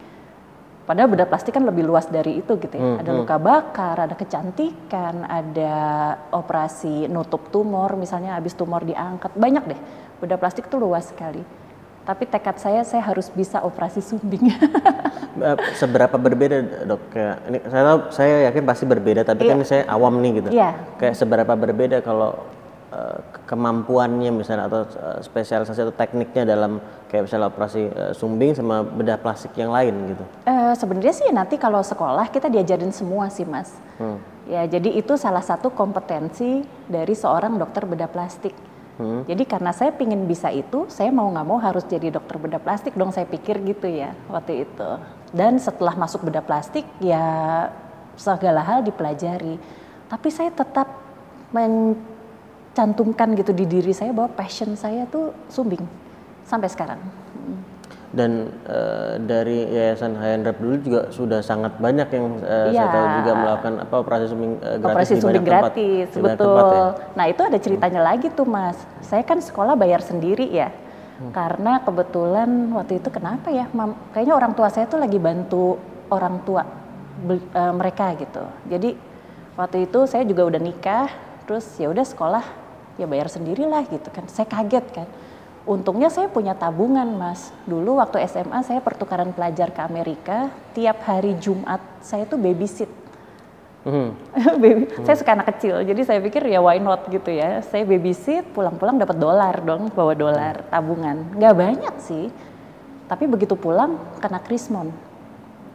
Padahal 0.86 1.12
bedah 1.12 1.28
plastik 1.28 1.52
kan 1.52 1.68
lebih 1.68 1.84
luas 1.84 2.08
dari 2.08 2.40
itu 2.40 2.56
gitu 2.56 2.72
ya. 2.72 2.80
Hmm, 2.80 3.00
ada 3.04 3.10
hmm. 3.12 3.18
luka 3.20 3.36
bakar, 3.36 4.08
ada 4.08 4.14
kecantikan, 4.16 5.20
ada 5.28 5.74
operasi 6.32 7.12
nutup 7.12 7.52
tumor, 7.52 7.92
misalnya 8.00 8.40
habis 8.40 8.56
tumor 8.56 8.80
diangkat, 8.88 9.36
banyak 9.36 9.68
deh. 9.68 9.80
Bedah 10.24 10.40
plastik 10.40 10.64
itu 10.70 10.80
luas 10.80 11.12
sekali 11.12 11.67
tapi 12.08 12.24
tekad 12.24 12.56
saya 12.56 12.80
saya 12.88 13.04
harus 13.04 13.28
bisa 13.28 13.60
operasi 13.60 14.00
sumbing. 14.00 14.48
Eh, 15.38 15.54
seberapa 15.78 16.18
berbeda 16.18 16.82
dok? 16.82 17.14
Kayak 17.14 17.46
ini 17.46 17.58
saya 17.70 17.82
tahu 17.86 17.98
saya 18.10 18.34
yakin 18.50 18.64
pasti 18.66 18.84
berbeda, 18.90 19.22
tapi 19.22 19.46
yeah. 19.46 19.50
kan 19.54 19.58
saya 19.62 19.82
awam 19.86 20.18
nih 20.18 20.42
gitu. 20.42 20.48
Yeah. 20.50 20.74
Kayak 20.98 21.14
seberapa 21.14 21.54
berbeda 21.54 22.02
kalau 22.02 22.42
uh, 22.90 23.22
kemampuannya 23.46 24.34
misalnya 24.34 24.66
atau 24.66 24.82
uh, 24.98 25.22
spesialisasi 25.22 25.78
atau 25.86 25.94
tekniknya 25.94 26.42
dalam 26.42 26.82
kayak 27.06 27.30
misalnya 27.30 27.54
operasi 27.54 27.86
uh, 27.86 28.10
sumbing 28.18 28.58
sama 28.58 28.82
bedah 28.82 29.14
plastik 29.22 29.54
yang 29.54 29.70
lain 29.70 29.94
gitu? 30.10 30.24
Uh, 30.42 30.74
Sebenarnya 30.74 31.14
sih 31.14 31.30
nanti 31.30 31.54
kalau 31.54 31.86
sekolah 31.86 32.26
kita 32.34 32.50
diajarin 32.50 32.90
semua 32.90 33.30
sih 33.30 33.46
mas. 33.46 33.70
Hmm. 34.02 34.18
Ya 34.50 34.66
jadi 34.66 34.90
itu 34.90 35.14
salah 35.14 35.46
satu 35.46 35.70
kompetensi 35.70 36.66
dari 36.90 37.14
seorang 37.14 37.62
dokter 37.62 37.86
bedah 37.86 38.10
plastik 38.10 38.58
Hmm. 38.98 39.22
Jadi 39.30 39.46
karena 39.46 39.70
saya 39.70 39.94
pingin 39.94 40.26
bisa 40.26 40.50
itu, 40.50 40.90
saya 40.90 41.14
mau 41.14 41.30
nggak 41.30 41.46
mau 41.46 41.58
harus 41.62 41.86
jadi 41.86 42.10
dokter 42.10 42.34
bedah 42.34 42.58
plastik 42.58 42.98
dong. 42.98 43.14
Saya 43.14 43.30
pikir 43.30 43.62
gitu 43.62 43.86
ya 43.86 44.10
waktu 44.26 44.66
itu. 44.66 44.90
Dan 45.30 45.62
setelah 45.62 45.94
masuk 45.94 46.26
bedah 46.26 46.42
plastik 46.42 46.82
ya 46.98 47.22
segala 48.18 48.66
hal 48.66 48.82
dipelajari. 48.82 49.54
Tapi 50.10 50.28
saya 50.34 50.50
tetap 50.50 50.90
mencantumkan 51.54 53.38
gitu 53.38 53.54
di 53.54 53.64
diri 53.70 53.94
saya 53.94 54.10
bahwa 54.10 54.34
passion 54.34 54.74
saya 54.74 55.06
tuh 55.06 55.30
sumbing 55.46 55.86
sampai 56.42 56.66
sekarang. 56.66 56.98
Dan 58.08 58.48
uh, 58.64 59.20
dari 59.20 59.68
Yayasan 59.68 60.16
Hayan 60.16 60.40
Rep 60.40 60.56
dulu 60.56 60.80
juga 60.80 61.00
sudah 61.12 61.44
sangat 61.44 61.76
banyak 61.76 62.08
yang 62.08 62.40
uh, 62.40 62.72
ya. 62.72 62.80
saya 62.80 62.88
tahu 62.88 63.06
juga 63.20 63.32
melakukan 63.36 63.74
apa 63.84 63.94
operasi 64.00 64.24
sumbing 64.32 64.52
uh, 64.64 64.80
gratis 64.80 64.88
operasi 64.88 65.12
di 65.12 65.20
sumbing 65.20 65.44
banyak 65.44 65.52
gratis, 65.52 66.06
tempat, 66.16 66.24
betul. 66.24 66.48
Tempat, 66.48 66.64
ya? 66.72 66.88
Nah 67.12 67.24
itu 67.28 67.42
ada 67.44 67.58
ceritanya 67.60 68.00
hmm. 68.00 68.08
lagi 68.08 68.26
tuh 68.32 68.46
mas. 68.48 68.78
Saya 69.04 69.22
kan 69.28 69.38
sekolah 69.44 69.76
bayar 69.76 70.00
sendiri 70.00 70.48
ya, 70.48 70.72
hmm. 70.72 71.36
karena 71.36 71.84
kebetulan 71.84 72.48
waktu 72.72 72.96
itu 72.96 73.08
kenapa 73.12 73.52
ya, 73.52 73.68
mam, 73.76 73.92
kayaknya 74.16 74.34
orang 74.40 74.52
tua 74.56 74.72
saya 74.72 74.88
tuh 74.88 75.04
lagi 75.04 75.20
bantu 75.20 75.76
orang 76.08 76.40
tua 76.48 76.64
uh, 76.64 77.72
mereka 77.76 78.16
gitu. 78.16 78.40
Jadi 78.72 78.96
waktu 79.52 79.84
itu 79.84 80.08
saya 80.08 80.24
juga 80.24 80.48
udah 80.48 80.60
nikah, 80.64 81.12
terus 81.44 81.68
ya 81.76 81.92
udah 81.92 82.08
sekolah 82.08 82.44
ya 82.96 83.04
bayar 83.04 83.28
sendirilah 83.28 83.84
gitu 83.92 84.08
kan. 84.08 84.24
Saya 84.32 84.48
kaget 84.48 84.88
kan 84.96 85.08
Untungnya 85.68 86.08
saya 86.08 86.32
punya 86.32 86.56
tabungan, 86.56 87.04
Mas. 87.04 87.52
Dulu 87.68 88.00
waktu 88.00 88.24
SMA 88.24 88.64
saya 88.64 88.80
pertukaran 88.80 89.36
pelajar 89.36 89.68
ke 89.68 89.84
Amerika, 89.84 90.48
tiap 90.72 91.04
hari 91.04 91.36
Jumat 91.36 91.84
saya 92.00 92.24
tuh 92.24 92.40
babysit. 92.40 92.88
Mm. 93.84 94.10
Baby, 94.64 94.88
mm. 94.88 95.04
Saya 95.04 95.20
suka 95.20 95.36
anak 95.36 95.52
kecil, 95.52 95.84
jadi 95.84 96.00
saya 96.08 96.24
pikir 96.24 96.40
ya 96.48 96.64
why 96.64 96.80
not 96.80 97.04
gitu 97.12 97.28
ya. 97.28 97.60
Saya 97.60 97.84
babysit, 97.84 98.48
pulang-pulang 98.56 98.96
dapat 98.96 99.20
dolar 99.20 99.60
dong, 99.60 99.92
bawa 99.92 100.16
dolar 100.16 100.64
tabungan. 100.72 101.36
Nggak 101.36 101.54
banyak 101.60 101.94
sih, 102.00 102.32
tapi 103.04 103.28
begitu 103.28 103.52
pulang 103.52 104.00
kena 104.24 104.40
krismon. 104.40 104.88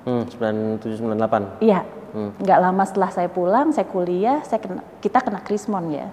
Hmm, 0.10 0.26
97 0.26 1.06
98. 1.06 1.62
Iya. 1.62 1.86
Nggak 2.42 2.60
lama 2.66 2.84
setelah 2.90 3.10
saya 3.14 3.30
pulang, 3.30 3.70
saya 3.70 3.86
kuliah, 3.86 4.42
saya 4.42 4.58
kena, 4.58 4.82
kita 5.06 5.22
kena 5.22 5.38
krismon 5.46 5.94
ya. 5.94 6.10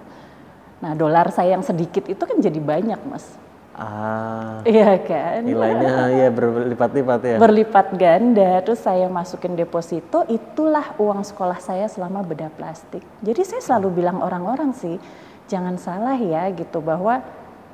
Nah, 0.85 0.93
dolar 0.93 1.33
saya 1.33 1.57
yang 1.57 1.65
sedikit 1.65 2.05
itu 2.05 2.21
kan 2.21 2.37
jadi 2.37 2.61
banyak, 2.61 3.01
Mas. 3.09 3.25
Ah, 3.71 4.59
Iya 4.67 4.99
kan? 4.99 5.47
nilainya 5.47 6.11
ya 6.11 6.27
berlipat-lipat 6.27 7.19
ya. 7.23 7.37
Berlipat 7.39 7.87
ganda, 7.95 8.59
terus 8.67 8.83
saya 8.83 9.07
masukin 9.07 9.55
deposito, 9.55 10.27
itulah 10.27 10.91
uang 10.99 11.23
sekolah 11.23 11.55
saya 11.63 11.87
selama 11.87 12.19
bedah 12.19 12.51
plastik. 12.51 12.99
Jadi 13.23 13.41
saya 13.47 13.61
selalu 13.63 14.03
bilang 14.03 14.19
orang-orang 14.19 14.75
sih, 14.75 14.99
jangan 15.47 15.79
salah 15.79 16.19
ya 16.19 16.51
gitu 16.51 16.83
bahwa 16.83 17.23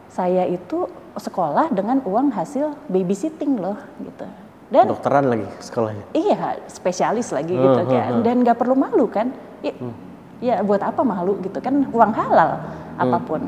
saya 0.08 0.46
itu 0.46 0.86
sekolah 1.18 1.74
dengan 1.74 2.00
uang 2.06 2.30
hasil 2.30 2.78
babysitting 2.88 3.58
loh 3.58 3.78
gitu. 4.00 4.26
Dan 4.68 4.92
Dokteran 4.92 5.32
lagi 5.32 5.48
sekolahnya. 5.64 6.06
Iya, 6.14 6.62
spesialis 6.70 7.32
lagi 7.34 7.56
gitu 7.56 7.82
kan. 7.88 8.22
Dan 8.22 8.44
nggak 8.46 8.58
perlu 8.60 8.76
malu 8.78 9.10
kan. 9.10 9.32
Ya, 9.64 9.74
ya 10.38 10.56
buat 10.62 10.84
apa 10.84 11.02
malu 11.02 11.40
gitu 11.42 11.58
kan 11.58 11.90
uang 11.90 12.12
halal 12.14 12.62
apa 13.00 13.18
pun. 13.24 13.42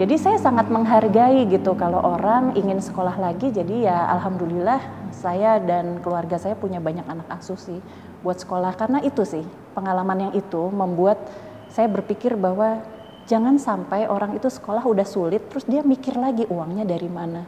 Jadi 0.00 0.16
saya 0.16 0.40
sangat 0.40 0.72
menghargai 0.72 1.44
gitu 1.44 1.76
kalau 1.76 2.00
orang 2.00 2.56
ingin 2.56 2.80
sekolah 2.80 3.20
lagi. 3.20 3.52
Jadi 3.52 3.84
ya 3.84 4.08
alhamdulillah 4.16 4.80
saya 5.12 5.60
dan 5.60 6.00
keluarga 6.00 6.40
saya 6.40 6.56
punya 6.56 6.80
banyak 6.80 7.04
anak 7.04 7.28
asuh 7.36 7.60
sih 7.60 7.84
buat 8.24 8.40
sekolah 8.40 8.80
karena 8.80 9.04
itu 9.04 9.28
sih 9.28 9.44
pengalaman 9.76 10.28
yang 10.28 10.32
itu 10.32 10.72
membuat 10.72 11.20
saya 11.68 11.84
berpikir 11.92 12.32
bahwa 12.40 12.80
jangan 13.28 13.60
sampai 13.60 14.08
orang 14.08 14.40
itu 14.40 14.48
sekolah 14.48 14.88
udah 14.88 15.04
sulit 15.04 15.44
terus 15.52 15.68
dia 15.68 15.84
mikir 15.84 16.16
lagi 16.16 16.48
uangnya 16.48 16.88
dari 16.88 17.12
mana. 17.12 17.44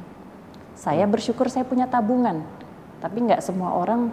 Saya 0.76 1.08
bersyukur 1.08 1.48
saya 1.48 1.64
punya 1.64 1.88
tabungan, 1.88 2.44
tapi 3.00 3.32
nggak 3.32 3.40
semua 3.40 3.72
orang 3.80 4.12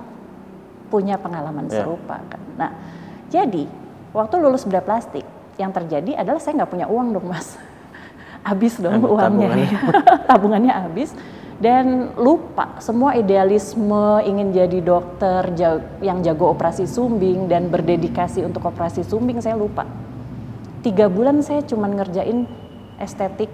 punya 0.88 1.20
pengalaman 1.20 1.68
Ya. 1.68 1.84
serupa 1.84 2.24
kan. 2.24 2.42
Nah, 2.56 2.72
jadi 3.28 3.68
waktu 4.16 4.36
lulus 4.40 4.64
bedah 4.64 4.84
plastik 4.84 5.28
yang 5.60 5.76
terjadi 5.76 6.24
adalah 6.24 6.40
saya 6.40 6.64
nggak 6.64 6.72
punya 6.72 6.88
uang 6.88 7.20
dong 7.20 7.28
mas, 7.28 7.60
habis 8.50 8.74
dong 8.76 8.98
Tab- 8.98 9.06
uangnya, 9.08 9.48
tabungannya. 9.48 9.70
tabungannya 10.30 10.74
habis 10.74 11.10
dan 11.60 12.16
lupa 12.16 12.80
semua 12.80 13.14
idealisme 13.14 14.24
ingin 14.24 14.50
jadi 14.50 14.80
dokter 14.80 15.44
yang 16.00 16.24
jago 16.24 16.50
operasi 16.50 16.88
sumbing 16.88 17.46
dan 17.46 17.68
berdedikasi 17.68 18.42
untuk 18.42 18.64
operasi 18.64 19.04
sumbing 19.04 19.38
saya 19.38 19.54
lupa. 19.54 19.84
Tiga 20.80 21.06
bulan 21.06 21.44
saya 21.44 21.60
cuman 21.62 21.92
ngerjain 21.94 22.48
estetik 22.98 23.52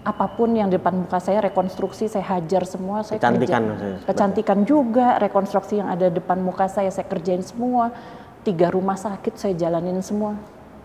apa 0.00 0.24
pun 0.26 0.56
yang 0.56 0.72
depan 0.72 0.96
muka 0.96 1.20
saya 1.20 1.44
rekonstruksi 1.44 2.08
saya 2.08 2.24
hajar 2.32 2.64
semua 2.64 3.04
saya 3.04 3.20
Kecantikan 3.20 3.62
kerja. 3.68 4.08
kecantikan 4.08 4.58
juga 4.64 5.20
rekonstruksi 5.20 5.76
yang 5.76 5.92
ada 5.92 6.08
depan 6.08 6.40
muka 6.40 6.64
saya 6.64 6.88
saya 6.88 7.04
kerjain 7.04 7.44
semua 7.44 7.92
tiga 8.40 8.72
rumah 8.72 8.96
sakit 8.96 9.36
saya 9.36 9.52
jalanin 9.52 10.00
semua 10.00 10.32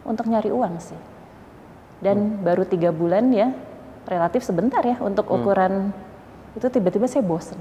untuk 0.03 0.27
nyari 0.27 0.51
uang 0.51 0.75
sih 0.83 0.99
dan 2.03 2.43
baru 2.43 2.67
tiga 2.67 2.91
bulan 2.91 3.31
ya 3.31 3.55
relatif 4.03 4.43
sebentar 4.43 4.83
ya 4.83 4.99
untuk 4.99 5.31
ukuran 5.31 5.95
itu 6.53 6.67
tiba-tiba 6.67 7.07
saya 7.07 7.23
bosen 7.23 7.57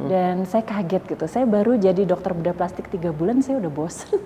dan 0.00 0.48
saya 0.48 0.64
kaget 0.64 1.04
gitu 1.12 1.24
saya 1.28 1.44
baru 1.44 1.76
jadi 1.76 2.08
dokter 2.08 2.32
bedah 2.32 2.56
plastik 2.56 2.88
tiga 2.88 3.12
bulan 3.12 3.44
saya 3.44 3.60
udah 3.60 3.68
bosen 3.68 4.16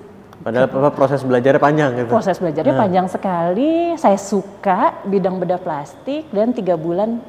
Padahal 0.45 0.69
apa, 0.69 0.93
proses 0.93 1.25
belajarnya 1.25 1.63
panjang 1.63 1.91
gitu. 1.97 2.11
Proses 2.13 2.37
belajarnya 2.37 2.75
panjang 2.77 3.07
sekali. 3.09 3.97
Saya 3.97 4.19
suka 4.21 5.01
bidang 5.09 5.41
bedah 5.41 5.57
plastik 5.57 6.29
dan 6.35 6.53
tiga 6.53 6.77
bulan 6.77 7.23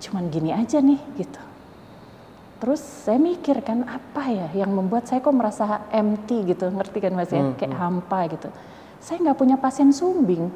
cuman 0.00 0.32
gini 0.32 0.48
aja 0.48 0.80
nih 0.80 0.96
gitu. 1.20 1.42
Terus 2.64 2.80
saya 2.80 3.20
mikir 3.20 3.60
kan 3.60 3.84
apa 3.84 4.32
ya 4.32 4.48
yang 4.56 4.72
membuat 4.72 5.04
saya 5.04 5.20
kok 5.20 5.36
merasa 5.36 5.84
empty 5.92 6.56
gitu, 6.56 6.72
ngerti 6.72 6.98
kan 7.04 7.12
mas 7.12 7.28
ya, 7.28 7.52
kayak 7.52 7.76
hampa 7.76 8.32
gitu. 8.32 8.48
Saya 9.04 9.20
nggak 9.20 9.36
punya 9.36 9.60
pasien 9.60 9.92
sumbing 9.92 10.48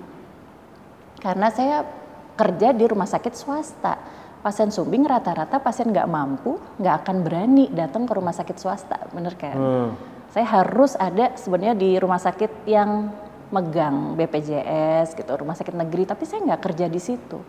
karena 1.21 1.53
saya 1.53 1.85
kerja 2.33 2.73
di 2.73 2.89
rumah 2.89 3.05
sakit 3.05 3.35
swasta. 3.37 4.01
Pasien 4.39 4.71
sumbing 4.73 5.05
rata-rata 5.05 5.59
pasien 5.61 5.91
nggak 5.91 6.09
mampu, 6.09 6.57
nggak 6.79 7.05
akan 7.05 7.17
berani 7.27 7.69
datang 7.69 8.07
ke 8.07 8.13
rumah 8.15 8.33
sakit 8.33 8.57
swasta, 8.57 9.11
bener 9.11 9.35
kan? 9.35 9.53
Hmm. 9.59 9.91
Saya 10.33 10.47
harus 10.63 10.95
ada 10.95 11.35
sebenarnya 11.35 11.75
di 11.75 11.99
rumah 11.99 12.23
sakit 12.23 12.65
yang 12.65 13.11
megang 13.51 14.15
BPJS 14.15 15.19
gitu, 15.19 15.29
rumah 15.35 15.59
sakit 15.59 15.75
negeri, 15.75 16.07
tapi 16.07 16.23
saya 16.25 16.47
nggak 16.47 16.63
kerja 16.71 16.87
di 16.87 17.01
situ. 17.03 17.43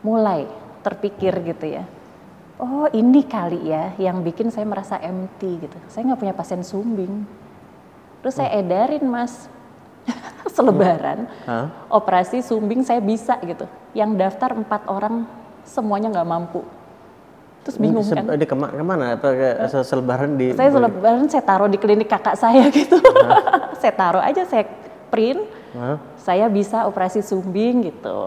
Mulai 0.00 0.48
terpikir 0.80 1.44
gitu 1.44 1.76
ya, 1.76 1.84
oh 2.56 2.88
ini 2.90 3.22
kali 3.28 3.68
ya 3.68 3.92
yang 4.00 4.24
bikin 4.24 4.48
saya 4.48 4.64
merasa 4.64 4.96
empty 4.98 5.68
gitu. 5.68 5.76
Saya 5.92 6.08
nggak 6.08 6.20
punya 6.24 6.34
pasien 6.34 6.64
sumbing. 6.64 7.28
Terus 8.24 8.34
saya 8.34 8.56
edarin 8.58 9.04
mas, 9.06 9.46
selebaran, 10.56 11.28
Hah? 11.44 11.66
operasi 11.88 12.40
sumbing 12.40 12.82
saya 12.82 12.98
bisa 12.98 13.38
gitu. 13.42 13.64
Yang 13.92 14.10
daftar 14.18 14.54
empat 14.54 14.88
orang 14.88 15.24
semuanya 15.62 16.10
nggak 16.10 16.28
mampu. 16.28 16.60
Terus 17.62 17.76
bingung 17.76 18.00
Se- 18.00 18.16
kan? 18.16 18.24
Ini 18.24 18.46
kema- 18.48 18.72
ke 18.72 18.80
mana? 18.80 19.04
Apa 19.14 19.28
kayak 19.28 19.56
se- 19.68 19.86
selebaran 19.86 20.34
di 20.34 20.56
Saya 20.56 20.72
selebaran 20.72 21.28
saya 21.28 21.44
taruh 21.44 21.68
di 21.68 21.76
klinik 21.76 22.08
kakak 22.08 22.34
saya 22.34 22.64
gitu. 22.74 22.96
saya 23.76 23.92
taruh 23.92 24.22
aja 24.24 24.42
saya 24.44 24.64
print. 25.12 25.44
Hah? 25.76 26.00
Saya 26.16 26.48
bisa 26.48 26.88
operasi 26.88 27.20
sumbing 27.20 27.84
gitu. 27.84 28.18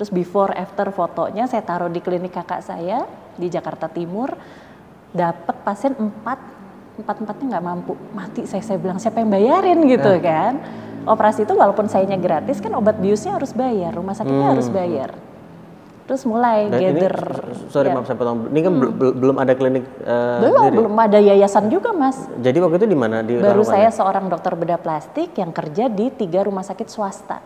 Terus 0.00 0.08
before 0.08 0.52
after 0.52 0.88
fotonya 0.88 1.44
saya 1.44 1.60
taruh 1.60 1.92
di 1.92 2.00
klinik 2.00 2.32
kakak 2.32 2.64
saya 2.64 3.04
di 3.36 3.52
Jakarta 3.52 3.86
Timur. 3.86 4.32
Dapat 5.12 5.56
pasien 5.60 5.92
empat, 5.92 6.36
empat 6.96 7.16
empatnya 7.20 7.44
nggak 7.56 7.64
mampu 7.64 7.92
mati. 8.12 8.44
Saya 8.44 8.60
saya 8.60 8.76
bilang 8.76 8.96
siapa 8.96 9.20
yang 9.20 9.28
bayarin 9.28 9.84
gitu 9.84 10.12
kan? 10.20 10.60
Operasi 11.06 11.46
itu 11.46 11.54
walaupun 11.54 11.86
sayanya 11.86 12.18
gratis 12.18 12.58
kan 12.58 12.74
obat 12.74 12.98
biusnya 12.98 13.34
harus 13.34 13.54
bayar, 13.54 13.94
rumah 13.94 14.12
sakitnya 14.12 14.52
harus 14.52 14.66
bayar. 14.66 15.14
Terus 16.06 16.22
mulai 16.22 16.70
Dan 16.70 16.78
ini, 16.78 17.02
gather. 17.02 17.14
sorry 17.66 17.90
ya. 17.90 17.94
maaf 17.94 18.06
saya 18.06 18.14
potong. 18.14 18.46
Ini 18.46 18.60
kan 18.60 18.72
bel- 18.72 18.94
bel- 18.94 19.16
belum 19.16 19.36
ada 19.38 19.52
klinik 19.54 19.82
eh, 19.82 20.38
belum 20.38 20.54
sendiri. 20.56 20.76
belum 20.78 20.94
ada 20.96 21.18
yayasan 21.18 21.66
juga 21.66 21.90
mas. 21.90 22.14
Jadi 22.36 22.58
waktu 22.58 22.76
itu 22.76 22.86
di 22.86 22.94
mana? 22.94 23.16
Di 23.22 23.34
Baru 23.38 23.62
saya 23.62 23.90
seorang 23.90 24.26
dokter 24.26 24.54
bedah 24.54 24.78
plastik 24.78 25.34
yang 25.34 25.50
kerja 25.50 25.86
di 25.86 26.10
tiga 26.10 26.46
rumah 26.46 26.62
sakit 26.62 26.86
swasta. 26.86 27.38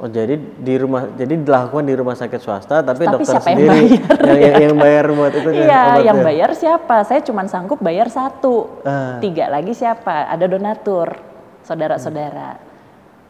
Oh 0.00 0.08
jadi 0.08 0.32
di 0.32 0.74
rumah 0.80 1.12
jadi 1.12 1.36
dilakukan 1.36 1.84
di 1.84 1.92
rumah 1.92 2.16
sakit 2.16 2.40
swasta 2.40 2.80
tapi, 2.80 3.04
Tapi 3.04 3.20
dokter 3.20 3.36
siapa 3.36 3.48
yang 3.52 3.58
sendiri 3.58 3.68
bayar? 3.68 4.16
yang, 4.32 4.38
yang, 4.40 4.56
yang 4.56 4.76
bayar 4.80 5.04
buat 5.12 5.32
itu 5.34 5.40
kan 5.44 5.52
Iya, 5.52 5.68
obatnya. 5.68 6.00
yang 6.00 6.18
bayar 6.24 6.50
siapa? 6.56 6.96
Saya 7.04 7.20
cuma 7.20 7.42
sanggup 7.44 7.78
bayar 7.80 8.08
satu. 8.08 8.80
Ah. 8.80 9.20
Tiga 9.20 9.52
lagi 9.52 9.76
siapa? 9.76 10.24
Ada 10.24 10.48
donatur, 10.48 11.20
saudara-saudara. 11.64 12.69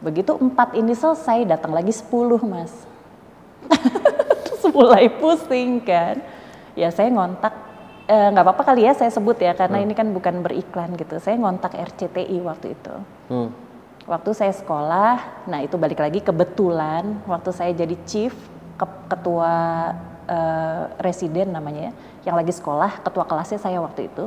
Begitu 0.01 0.33
empat 0.33 0.73
ini 0.73 0.97
selesai, 0.97 1.45
datang 1.45 1.77
lagi 1.77 1.93
sepuluh 1.93 2.41
mas. 2.41 2.73
Terus 4.49 4.65
mulai 4.73 5.05
pusing 5.13 5.77
kan. 5.85 6.17
Ya 6.73 6.89
saya 6.89 7.13
ngontak, 7.13 7.53
eh, 8.09 8.27
nggak 8.33 8.41
apa-apa 8.41 8.63
kali 8.73 8.89
ya 8.89 8.97
saya 8.97 9.13
sebut 9.13 9.37
ya, 9.37 9.53
karena 9.53 9.77
ini 9.77 9.93
kan 9.93 10.09
bukan 10.09 10.41
beriklan 10.41 10.97
gitu. 10.97 11.21
Saya 11.21 11.37
ngontak 11.37 11.77
RCTI 11.77 12.41
waktu 12.41 12.73
itu. 12.73 12.95
Hmm. 13.29 13.49
Waktu 14.09 14.33
saya 14.33 14.53
sekolah, 14.57 15.45
nah 15.45 15.61
itu 15.61 15.77
balik 15.77 16.01
lagi 16.01 16.25
kebetulan 16.25 17.21
waktu 17.29 17.53
saya 17.53 17.69
jadi 17.69 17.93
chief 18.09 18.33
ke- 18.81 19.05
ketua 19.05 19.53
eh, 20.25 20.83
residen 20.97 21.53
namanya 21.53 21.93
ya, 21.93 22.33
yang 22.33 22.35
lagi 22.41 22.49
sekolah, 22.49 23.05
ketua 23.05 23.29
kelasnya 23.29 23.61
saya 23.61 23.77
waktu 23.77 24.09
itu. 24.09 24.25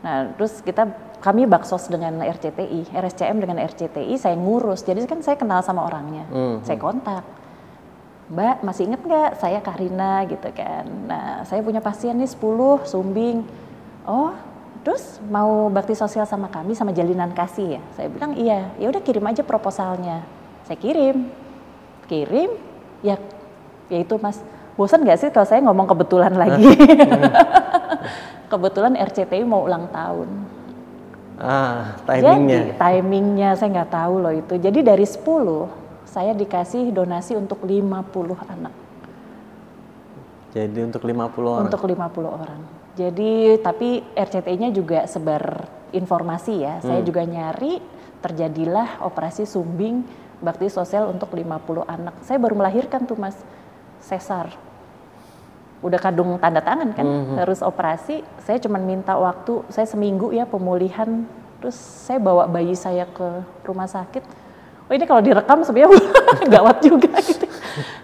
Nah, 0.00 0.32
terus 0.34 0.64
kita 0.64 0.88
kami 1.22 1.46
baksos 1.46 1.86
dengan 1.86 2.18
RCTI, 2.18 2.90
RSCM 2.90 3.38
dengan 3.38 3.62
RCTI, 3.62 4.18
saya 4.18 4.34
ngurus. 4.34 4.82
Jadi 4.82 5.06
kan 5.06 5.22
saya 5.22 5.38
kenal 5.38 5.62
sama 5.62 5.86
orangnya. 5.86 6.26
Saya 6.66 6.76
kontak. 6.82 7.22
Mbak, 8.32 8.56
masih 8.66 8.90
inget 8.90 9.02
nggak 9.06 9.30
saya 9.38 9.62
Karina 9.62 10.26
gitu 10.26 10.50
kan. 10.50 10.82
Nah, 11.06 11.46
saya 11.46 11.62
punya 11.62 11.78
pasien 11.78 12.18
nih 12.18 12.26
10 12.26 12.82
sumbing. 12.88 13.46
Oh, 14.02 14.34
terus 14.82 15.22
mau 15.30 15.70
bakti 15.70 15.94
sosial 15.94 16.26
sama 16.26 16.50
kami 16.50 16.74
sama 16.74 16.90
jalinan 16.90 17.30
kasih 17.36 17.78
ya? 17.78 17.82
Saya 17.94 18.10
bilang 18.10 18.34
iya. 18.34 18.74
Ya 18.82 18.90
udah 18.90 18.98
kirim 18.98 19.22
aja 19.22 19.46
proposalnya. 19.46 20.26
Saya 20.66 20.74
kirim. 20.74 21.30
Kirim 22.10 22.50
ya 23.06 23.14
ya 23.86 23.98
itu 24.02 24.18
Mas. 24.18 24.42
Bosan 24.74 25.06
nggak 25.06 25.18
sih 25.22 25.28
kalau 25.30 25.46
saya 25.46 25.60
ngomong 25.62 25.86
kebetulan 25.86 26.34
lagi? 26.34 26.66
kebetulan 28.52 28.96
RCTI 28.96 29.44
mau 29.44 29.62
ulang 29.62 29.86
tahun. 29.92 30.51
Ah, 31.42 31.98
timingnya. 32.06 32.70
Jadi 32.70 32.78
timingnya 32.78 33.50
saya 33.58 33.68
nggak 33.74 33.90
tahu 33.90 34.14
loh 34.22 34.30
itu. 34.30 34.54
Jadi 34.62 34.78
dari 34.86 35.02
10 35.02 35.66
saya 36.06 36.30
dikasih 36.32 36.94
donasi 36.94 37.34
untuk 37.34 37.66
50 37.66 38.38
anak. 38.46 38.70
Jadi 40.54 40.80
untuk 40.86 41.02
50 41.02 41.50
orang. 41.50 41.66
Untuk 41.66 41.82
50 41.82 42.30
orang. 42.30 42.60
Jadi 42.94 43.58
tapi 43.58 44.04
RCTI-nya 44.14 44.70
juga 44.70 45.08
sebar 45.10 45.66
informasi 45.90 46.62
ya. 46.62 46.78
Saya 46.78 47.00
Hmm. 47.02 47.08
juga 47.08 47.22
nyari 47.26 47.80
terjadilah 48.22 49.02
operasi 49.02 49.42
sumbing 49.42 50.06
bakti 50.38 50.70
sosial 50.70 51.10
untuk 51.10 51.34
50 51.34 51.82
anak. 51.88 52.22
Saya 52.22 52.38
baru 52.38 52.54
melahirkan 52.54 53.02
tuh 53.02 53.18
Mas 53.18 53.34
sesar. 53.98 54.52
Udah 55.82 55.98
kadung 55.98 56.38
tanda 56.38 56.62
tangan 56.62 56.94
kan 56.94 57.06
harus 57.42 57.58
operasi 57.58 58.22
saya 58.46 58.62
cuma 58.62 58.78
minta 58.78 59.18
waktu 59.18 59.66
saya 59.66 59.84
seminggu 59.84 60.30
ya 60.30 60.46
pemulihan 60.46 61.26
terus 61.62 61.78
saya 61.78 62.18
bawa 62.18 62.50
bayi 62.50 62.74
saya 62.74 63.06
ke 63.06 63.46
rumah 63.62 63.86
sakit. 63.86 64.42
Oh 64.90 64.92
ini 64.98 65.06
kalau 65.06 65.22
direkam 65.22 65.62
sebenarnya 65.62 65.94
gawat 66.58 66.82
juga 66.82 67.14
gitu. 67.22 67.46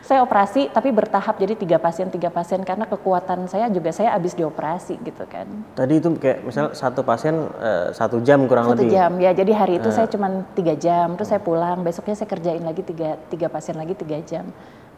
Saya 0.06 0.22
operasi 0.22 0.70
tapi 0.70 0.94
bertahap 0.94 1.36
jadi 1.36 1.58
tiga 1.58 1.76
pasien 1.76 2.06
tiga 2.06 2.30
pasien 2.30 2.62
karena 2.62 2.86
kekuatan 2.86 3.50
saya 3.50 3.66
juga 3.66 3.90
saya 3.90 4.14
habis 4.14 4.32
dioperasi 4.38 4.94
gitu 5.02 5.26
kan. 5.26 5.50
Tadi 5.74 5.98
itu 5.98 6.14
kayak 6.16 6.46
misalnya 6.46 6.70
satu 6.78 7.02
pasien 7.02 7.50
eh, 7.58 7.90
satu 7.90 8.22
jam 8.22 8.46
kurang 8.46 8.70
satu 8.70 8.86
lebih. 8.86 8.94
jam 8.94 9.10
ya 9.18 9.34
jadi 9.34 9.52
hari 9.58 9.82
itu 9.82 9.90
saya 9.90 10.06
cuma 10.06 10.46
tiga 10.54 10.78
jam 10.78 11.18
terus 11.18 11.28
saya 11.28 11.42
pulang 11.42 11.82
besoknya 11.82 12.14
saya 12.14 12.30
kerjain 12.30 12.62
lagi 12.62 12.86
tiga 12.86 13.18
tiga 13.26 13.50
pasien 13.50 13.74
lagi 13.74 13.98
tiga 13.98 14.22
jam 14.22 14.46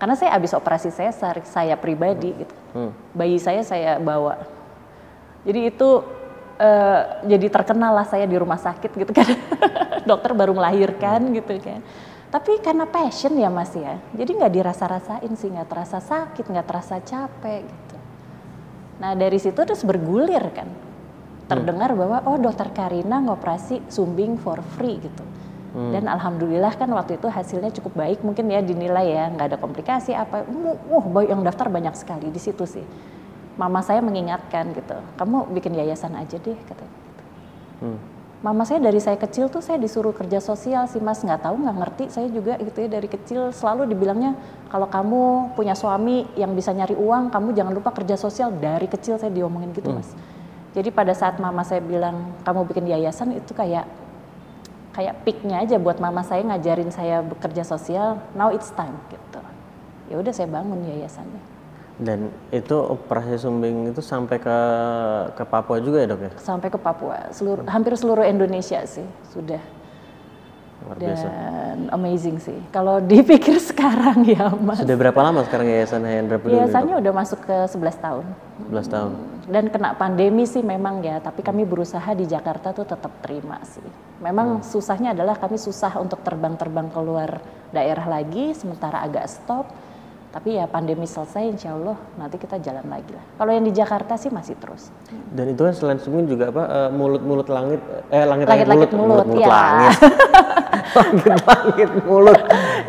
karena 0.01 0.17
saya 0.17 0.33
habis 0.33 0.57
operasi 0.57 0.89
sesar 0.89 1.45
saya 1.45 1.77
pribadi 1.77 2.33
gitu. 2.33 2.55
Bayi 3.13 3.37
saya 3.37 3.61
saya 3.61 4.01
bawa. 4.01 4.41
Jadi 5.45 5.69
itu 5.69 5.89
eh, 6.57 7.01
jadi 7.29 7.47
terkenal 7.53 7.93
lah 7.93 8.09
saya 8.09 8.25
di 8.25 8.33
rumah 8.41 8.57
sakit 8.57 8.97
gitu 8.97 9.13
kan. 9.13 9.29
Dokter 10.09 10.33
baru 10.33 10.57
melahirkan 10.57 11.29
gitu 11.37 11.53
kan. 11.61 11.85
Tapi 12.33 12.65
karena 12.65 12.89
passion 12.89 13.37
ya 13.37 13.53
mas 13.53 13.77
ya. 13.77 14.01
Jadi 14.17 14.41
nggak 14.41 14.53
dirasa-rasain 14.57 15.33
sih 15.37 15.53
nggak 15.53 15.69
terasa 15.69 16.01
sakit 16.01 16.49
nggak 16.49 16.67
terasa 16.67 16.97
capek 17.05 17.69
gitu. 17.69 17.97
Nah 19.05 19.13
dari 19.13 19.37
situ 19.37 19.61
terus 19.61 19.85
bergulir 19.85 20.49
kan, 20.57 20.69
terdengar 21.45 21.93
bahwa 21.93 22.25
oh 22.25 22.41
dokter 22.41 22.73
Karina 22.73 23.21
ngoperasi 23.21 23.85
sumbing 23.93 24.41
for 24.41 24.65
free 24.81 24.97
gitu. 24.97 25.25
Dan 25.71 26.11
alhamdulillah 26.11 26.75
kan 26.75 26.91
waktu 26.91 27.15
itu 27.15 27.31
hasilnya 27.31 27.71
cukup 27.71 27.95
baik 27.95 28.27
mungkin 28.27 28.51
ya 28.51 28.59
dinilai 28.59 29.07
ya 29.07 29.31
nggak 29.31 29.55
ada 29.55 29.59
komplikasi 29.63 30.19
apa. 30.19 30.43
Wah 30.91 31.05
baik 31.07 31.31
yang 31.31 31.47
daftar 31.47 31.71
banyak 31.71 31.95
sekali 31.95 32.27
di 32.27 32.43
situ 32.43 32.67
sih. 32.67 32.83
Mama 33.55 33.79
saya 33.85 34.03
mengingatkan 34.03 34.73
gitu, 34.75 34.99
kamu 35.21 35.47
bikin 35.55 35.79
yayasan 35.79 36.17
aja 36.19 36.41
deh 36.43 36.59
katanya. 36.67 36.97
Gitu. 36.97 37.23
Mama 38.41 38.65
saya 38.65 38.81
dari 38.81 38.97
saya 39.05 39.21
kecil 39.21 39.53
tuh 39.53 39.61
saya 39.61 39.77
disuruh 39.77 40.17
kerja 40.17 40.41
sosial 40.41 40.89
sih 40.89 40.97
mas 40.97 41.21
nggak 41.21 41.45
tahu 41.45 41.61
nggak 41.61 41.77
ngerti 41.77 42.05
saya 42.09 42.25
juga 42.33 42.57
gitu 42.57 42.81
ya 42.81 42.89
dari 42.89 43.05
kecil 43.05 43.53
selalu 43.53 43.93
dibilangnya 43.93 44.33
kalau 44.73 44.89
kamu 44.89 45.53
punya 45.53 45.77
suami 45.77 46.25
yang 46.41 46.57
bisa 46.57 46.73
nyari 46.73 46.97
uang 46.97 47.29
kamu 47.29 47.53
jangan 47.53 47.73
lupa 47.77 47.93
kerja 47.93 48.17
sosial 48.17 48.49
dari 48.57 48.89
kecil 48.89 49.21
saya 49.21 49.29
diomongin 49.29 49.77
gitu 49.77 49.93
mas. 49.93 50.17
Jadi 50.73 50.89
pada 50.89 51.13
saat 51.13 51.37
mama 51.37 51.61
saya 51.69 51.85
bilang 51.85 52.33
kamu 52.41 52.65
bikin 52.65 52.89
yayasan 52.89 53.37
itu 53.37 53.53
kayak 53.53 53.85
kayak 54.91 55.23
peaknya 55.23 55.63
aja 55.63 55.77
buat 55.79 56.03
mama 56.03 56.27
saya 56.27 56.43
ngajarin 56.47 56.91
saya 56.91 57.23
bekerja 57.23 57.63
sosial. 57.63 58.19
Now 58.35 58.51
it's 58.51 58.71
time 58.75 58.99
gitu. 59.11 59.41
Ya 60.11 60.19
udah 60.19 60.33
saya 60.35 60.51
bangun 60.51 60.83
yayasannya. 60.83 61.43
Dan 62.01 62.33
itu 62.49 62.73
operasi 62.73 63.37
sumbing 63.37 63.93
itu 63.93 64.01
sampai 64.01 64.41
ke 64.41 64.59
ke 65.37 65.45
Papua 65.45 65.79
juga 65.85 66.01
ya 66.01 66.09
dok 66.09 66.21
ya? 66.25 66.33
Sampai 66.41 66.73
ke 66.73 66.81
Papua, 66.81 67.29
seluruh 67.29 67.69
hampir 67.69 67.93
seluruh 67.93 68.25
Indonesia 68.25 68.81
sih 68.89 69.05
sudah. 69.29 69.61
Luar 70.81 70.97
biasa. 70.97 71.29
Dan 71.29 71.79
amazing 71.93 72.41
sih. 72.41 72.57
Kalau 72.73 73.05
dipikir 73.05 73.61
sekarang 73.71 74.25
ya 74.25 74.49
Mas. 74.57 74.81
Sudah 74.81 74.97
berapa 74.97 75.21
lama 75.21 75.45
sekarang 75.45 75.69
Yayasan 75.69 76.09
Hendra 76.09 76.41
Peduli? 76.41 76.57
Biasanya 76.57 76.95
udah 77.05 77.13
masuk 77.13 77.39
ke 77.45 77.57
11 77.69 78.01
tahun. 78.01 78.25
11 78.73 78.89
tahun. 78.89 79.13
Dan 79.51 79.67
kena 79.67 79.99
pandemi 79.99 80.47
sih 80.47 80.63
memang 80.63 81.03
ya, 81.03 81.19
tapi 81.19 81.43
kami 81.43 81.67
berusaha 81.67 82.15
di 82.15 82.23
Jakarta 82.23 82.71
tuh 82.71 82.87
tetap 82.87 83.11
terima 83.19 83.59
sih. 83.67 83.83
Memang 84.23 84.63
susahnya 84.63 85.11
adalah 85.11 85.35
kami 85.35 85.59
susah 85.59 85.99
untuk 85.99 86.23
terbang-terbang 86.23 86.87
keluar 86.95 87.43
daerah 87.75 88.07
lagi, 88.07 88.55
sementara 88.55 89.03
agak 89.03 89.27
stop. 89.27 89.67
Tapi 90.31 90.63
ya 90.63 90.71
pandemi 90.71 91.11
selesai 91.11 91.43
insya 91.43 91.75
Allah 91.75 91.99
nanti 92.15 92.39
kita 92.39 92.63
jalan 92.63 92.87
lagi 92.87 93.11
lah. 93.11 93.25
Kalau 93.35 93.51
yang 93.51 93.67
di 93.67 93.75
Jakarta 93.75 94.15
sih 94.15 94.31
masih 94.31 94.55
terus. 94.63 94.87
Dan 95.35 95.51
itu 95.51 95.59
kan 95.67 95.75
selain 95.75 95.99
sumbing 95.99 96.31
juga 96.31 96.55
apa 96.55 96.63
eh, 96.71 96.91
mulut-mulut 96.95 97.51
langit 97.51 97.83
eh 98.15 98.23
langit 98.23 98.47
Langit-langit 98.47 98.95
mulut, 98.95 99.27
mulut 99.27 99.43
ya. 99.43 99.51
langit. 99.51 99.99
langit 101.51 101.91
mulut. 102.07 102.41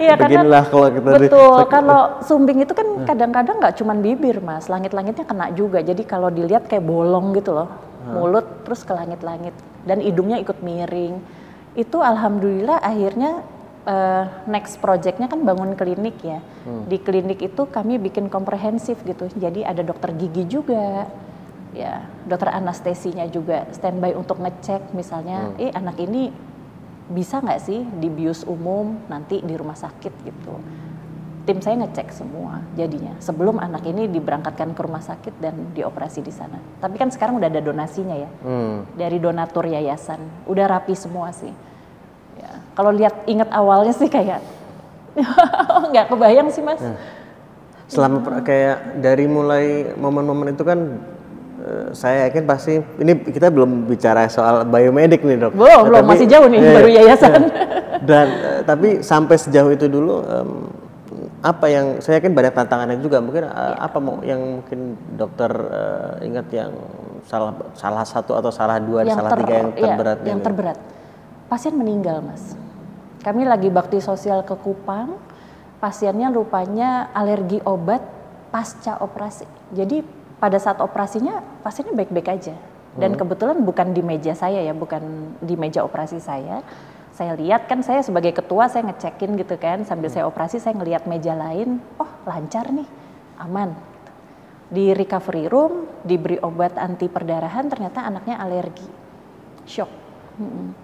Iya 0.02 0.14
karena 0.18 0.42
Beginilah 0.42 0.64
kalau 0.66 0.88
kita 0.90 1.10
di- 1.10 1.14
betul 1.30 1.60
kalau 1.70 2.02
sumbing 2.26 2.60
itu 2.66 2.74
kan 2.74 2.88
kadang-kadang 3.06 3.56
nggak 3.62 3.76
cuman 3.78 3.98
bibir 4.02 4.38
mas, 4.42 4.66
langit-langitnya 4.66 5.26
kena 5.30 5.54
juga. 5.54 5.80
Jadi 5.86 6.02
kalau 6.04 6.34
dilihat 6.34 6.66
kayak 6.66 6.82
bolong 6.82 7.38
gitu 7.38 7.54
loh, 7.54 7.70
mulut 8.10 8.66
terus 8.66 8.82
ke 8.82 8.92
langit-langit 8.98 9.54
dan 9.86 10.02
hidungnya 10.02 10.42
ikut 10.42 10.58
miring. 10.66 11.22
Itu 11.78 12.02
alhamdulillah 12.02 12.82
akhirnya 12.82 13.46
eh, 13.86 14.24
next 14.50 14.82
projectnya 14.82 15.30
kan 15.30 15.46
bangun 15.46 15.78
klinik 15.78 16.18
ya. 16.26 16.42
Di 16.90 16.98
klinik 16.98 17.40
itu 17.40 17.62
kami 17.70 18.02
bikin 18.02 18.26
komprehensif 18.28 18.98
gitu. 19.06 19.30
Jadi 19.38 19.62
ada 19.62 19.86
dokter 19.86 20.10
gigi 20.18 20.50
juga. 20.50 21.06
Ya, 21.72 22.04
dokter 22.28 22.52
anestesinya 22.52 23.24
juga 23.32 23.64
standby 23.72 24.12
untuk 24.12 24.44
ngecek 24.44 24.92
misalnya, 24.92 25.56
eh 25.56 25.72
anak 25.72 26.04
ini 26.04 26.28
bisa 27.12 27.38
nggak 27.38 27.60
sih 27.60 27.84
di 27.84 28.08
bius 28.08 28.42
umum 28.44 28.96
nanti 29.06 29.40
di 29.40 29.54
rumah 29.54 29.76
sakit 29.76 30.14
gitu. 30.24 30.56
Tim 31.42 31.58
saya 31.58 31.74
ngecek 31.82 32.14
semua 32.14 32.62
jadinya 32.74 33.18
sebelum 33.18 33.58
anak 33.58 33.82
ini 33.84 34.06
diberangkatkan 34.08 34.72
ke 34.72 34.82
rumah 34.82 35.02
sakit 35.02 35.42
dan 35.42 35.74
dioperasi 35.74 36.22
di 36.22 36.30
sana. 36.30 36.62
Tapi 36.78 36.96
kan 36.96 37.10
sekarang 37.10 37.42
udah 37.42 37.50
ada 37.50 37.60
donasinya 37.60 38.14
ya 38.14 38.30
Hmm. 38.46 38.86
dari 38.94 39.18
donatur 39.18 39.66
yayasan, 39.66 40.22
udah 40.46 40.66
rapi 40.70 40.94
semua 40.94 41.34
sih. 41.34 41.50
Ya, 42.38 42.62
kalau 42.78 42.94
lihat 42.94 43.26
inget 43.26 43.50
awalnya 43.50 43.92
sih 43.92 44.06
kayak 44.08 44.40
nggak 45.92 46.08
kebayang 46.08 46.48
sih 46.50 46.62
mas. 46.62 46.80
Selama 47.90 48.24
per- 48.24 48.46
kayak 48.46 49.02
dari 49.02 49.26
mulai 49.28 49.92
momen-momen 49.98 50.56
itu 50.56 50.64
kan 50.64 50.80
saya 51.92 52.28
yakin 52.28 52.44
pasti 52.44 52.74
ini 52.98 53.14
kita 53.24 53.50
belum 53.50 53.86
bicara 53.86 54.26
soal 54.28 54.64
biomedik 54.64 55.22
nih 55.22 55.38
dok. 55.38 55.54
Belum, 55.54 55.82
belum 55.88 56.02
Tapi- 56.04 56.12
masih 56.12 56.28
jauh 56.28 56.48
nih 56.50 56.60
Iya, 56.60 56.72
baru 56.74 56.90
iya. 56.90 57.02
yayasan. 57.06 57.42
Dan 58.10 58.28
eh, 58.28 58.62
tapi 58.66 58.88
sampai 59.02 59.36
sejauh 59.38 59.70
itu 59.70 59.86
dulu 59.86 60.26
em, 60.26 60.50
apa 61.42 61.66
yang 61.70 61.86
saya 62.02 62.18
yakin 62.18 62.34
banyak 62.34 62.54
tantangannya 62.54 62.98
juga 62.98 63.22
mungkin 63.22 63.46
eh, 63.46 63.50
Iya. 63.50 63.76
apa 63.78 63.98
mau 64.02 64.18
yang 64.22 64.42
mungkin 64.60 64.80
dokter 65.14 65.52
eh, 65.54 66.26
ingat 66.26 66.48
yang 66.50 66.72
salah 67.30 67.54
salah 67.78 68.02
satu 68.02 68.34
atau 68.34 68.50
salah 68.50 68.82
dua 68.82 69.06
salah 69.06 69.38
tiga 69.38 69.54
yang 69.54 69.70
iya, 69.78 69.86
terberat 69.94 70.18
yang 70.26 70.40
ini? 70.42 70.46
terberat. 70.46 70.78
Pasien 71.46 71.78
meninggal 71.78 72.26
mas. 72.26 72.58
Kami 73.22 73.46
lagi 73.46 73.70
bakti 73.70 74.02
sosial 74.02 74.42
ke 74.42 74.58
Kupang, 74.58 75.22
pasiennya 75.78 76.34
rupanya 76.34 77.14
alergi 77.14 77.62
obat 77.62 78.02
pasca 78.50 78.98
operasi. 78.98 79.46
Jadi 79.72 80.02
pada 80.42 80.58
saat 80.58 80.82
operasinya 80.82 81.46
pasiennya 81.62 81.94
baik-baik 81.94 82.28
aja. 82.34 82.58
Dan 82.92 83.16
kebetulan 83.16 83.64
bukan 83.64 83.96
di 83.96 84.04
meja 84.04 84.36
saya 84.36 84.60
ya, 84.60 84.76
bukan 84.76 85.32
di 85.40 85.56
meja 85.56 85.80
operasi 85.80 86.20
saya. 86.20 86.60
Saya 87.16 87.40
lihat 87.40 87.70
kan 87.72 87.80
saya 87.80 88.04
sebagai 88.04 88.36
ketua 88.36 88.68
saya 88.68 88.84
ngecekin 88.90 89.40
gitu 89.40 89.56
kan, 89.56 89.88
sambil 89.88 90.12
saya 90.12 90.28
operasi 90.28 90.60
saya 90.60 90.76
ngelihat 90.76 91.08
meja 91.08 91.32
lain, 91.32 91.80
oh 91.96 92.12
lancar 92.28 92.68
nih, 92.68 92.90
aman. 93.40 93.72
Di 94.68 94.92
recovery 94.92 95.48
room 95.48 95.88
diberi 96.04 96.36
obat 96.44 96.76
anti 96.76 97.08
perdarahan 97.08 97.72
ternyata 97.72 98.04
anaknya 98.04 98.40
alergi. 98.44 98.88
Shock. 99.64 99.92
Mm-mm. 100.40 100.76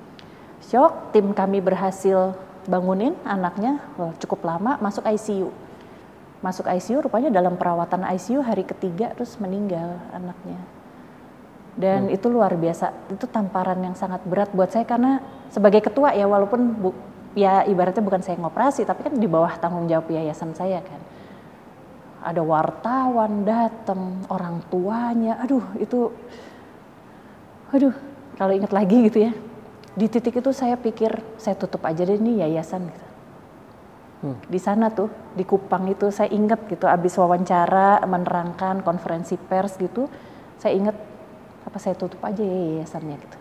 Shock, 0.64 1.12
tim 1.12 1.36
kami 1.36 1.60
berhasil 1.60 2.40
bangunin 2.68 3.16
anaknya 3.28 3.84
cukup 4.20 4.48
lama 4.48 4.80
masuk 4.80 5.04
ICU. 5.08 5.52
Masuk 6.40 6.70
ICU 6.70 7.02
rupanya 7.02 7.34
dalam 7.34 7.58
perawatan 7.58 8.06
ICU 8.14 8.46
hari 8.46 8.62
ketiga 8.62 9.14
terus 9.18 9.36
meninggal 9.42 9.98
anaknya. 10.14 10.62
Dan 11.78 12.10
itu 12.10 12.26
luar 12.26 12.58
biasa, 12.58 12.90
itu 13.14 13.30
tamparan 13.30 13.78
yang 13.78 13.94
sangat 13.94 14.26
berat 14.26 14.50
buat 14.50 14.74
saya 14.74 14.82
karena 14.82 15.22
sebagai 15.54 15.86
ketua 15.86 16.10
ya 16.18 16.26
walaupun 16.26 16.74
bu- 16.74 16.98
ya 17.38 17.62
ibaratnya 17.70 18.02
bukan 18.02 18.26
saya 18.26 18.34
ngoperasi 18.42 18.82
tapi 18.82 19.06
kan 19.06 19.14
di 19.14 19.30
bawah 19.30 19.54
tanggung 19.62 19.86
jawab 19.86 20.10
yayasan 20.10 20.58
saya 20.58 20.82
kan. 20.82 20.98
Ada 22.26 22.42
wartawan 22.42 23.46
datang, 23.46 24.26
orang 24.34 24.66
tuanya, 24.74 25.38
aduh 25.38 25.62
itu 25.78 26.10
Aduh, 27.68 27.92
kalau 28.40 28.56
ingat 28.56 28.72
lagi 28.72 29.12
gitu 29.12 29.28
ya. 29.28 29.36
Di 29.98 30.08
titik 30.08 30.40
itu 30.40 30.52
saya 30.56 30.80
pikir 30.80 31.20
saya 31.36 31.58
tutup 31.58 31.84
aja 31.84 32.08
deh 32.08 32.16
nih 32.16 32.48
yayasan 32.48 32.88
gitu. 32.88 33.07
Di 34.26 34.58
sana 34.58 34.90
tuh 34.90 35.14
di 35.38 35.46
Kupang 35.46 35.86
itu 35.86 36.10
saya 36.10 36.34
ingat 36.34 36.66
gitu 36.66 36.90
abis 36.90 37.22
wawancara 37.22 38.02
menerangkan 38.02 38.82
konferensi 38.82 39.38
pers 39.38 39.78
gitu, 39.78 40.10
saya 40.58 40.74
ingat 40.74 40.98
apa 41.68 41.78
saya 41.78 41.94
tutup 41.94 42.18
aja 42.26 42.42
ya 42.42 42.82
yayasannya 42.82 43.18
gitu. 43.22 43.38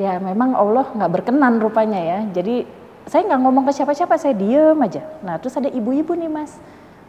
Ya 0.00 0.16
memang 0.16 0.56
Allah 0.56 0.88
nggak 0.88 1.10
berkenan 1.20 1.60
rupanya 1.60 2.00
ya. 2.00 2.18
Jadi 2.32 2.64
saya 3.04 3.28
nggak 3.28 3.40
ngomong 3.44 3.68
ke 3.68 3.72
siapa-siapa, 3.76 4.16
saya 4.16 4.32
diem 4.32 4.78
aja. 4.80 5.04
Nah 5.20 5.36
terus 5.36 5.52
ada 5.52 5.68
ibu-ibu 5.68 6.16
nih 6.16 6.32
mas, 6.32 6.56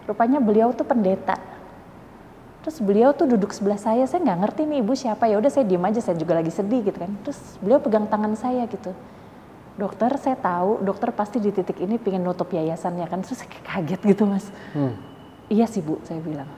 rupanya 0.04 0.44
beliau 0.44 0.76
tuh 0.76 0.84
pendeta. 0.84 1.40
Terus 2.64 2.80
beliau 2.84 3.16
tuh 3.16 3.28
duduk 3.28 3.56
sebelah 3.56 3.80
saya, 3.80 4.04
saya 4.04 4.20
nggak 4.20 4.40
ngerti 4.44 4.62
nih 4.68 4.84
ibu 4.84 4.92
siapa 5.00 5.32
ya 5.32 5.40
udah 5.40 5.48
saya 5.48 5.64
diem 5.64 5.84
aja, 5.84 6.04
saya 6.04 6.20
juga 6.20 6.36
lagi 6.36 6.52
sedih 6.52 6.84
gitu 6.84 7.00
kan. 7.00 7.12
Terus 7.24 7.40
beliau 7.64 7.80
pegang 7.80 8.04
tangan 8.12 8.36
saya 8.36 8.68
gitu. 8.68 8.92
Dokter 9.74 10.14
saya 10.22 10.38
tahu, 10.38 10.86
dokter 10.86 11.10
pasti 11.10 11.42
di 11.42 11.50
titik 11.50 11.82
ini 11.82 11.98
pengen 11.98 12.22
nutup 12.22 12.54
yayasannya 12.54 13.10
kan. 13.10 13.26
Terus 13.26 13.42
saya 13.42 13.50
kaget 13.66 14.02
gitu 14.06 14.30
mas. 14.30 14.46
Iya 15.50 15.66
sih 15.66 15.82
bu, 15.82 15.98
saya 16.06 16.22
bilang. 16.22 16.50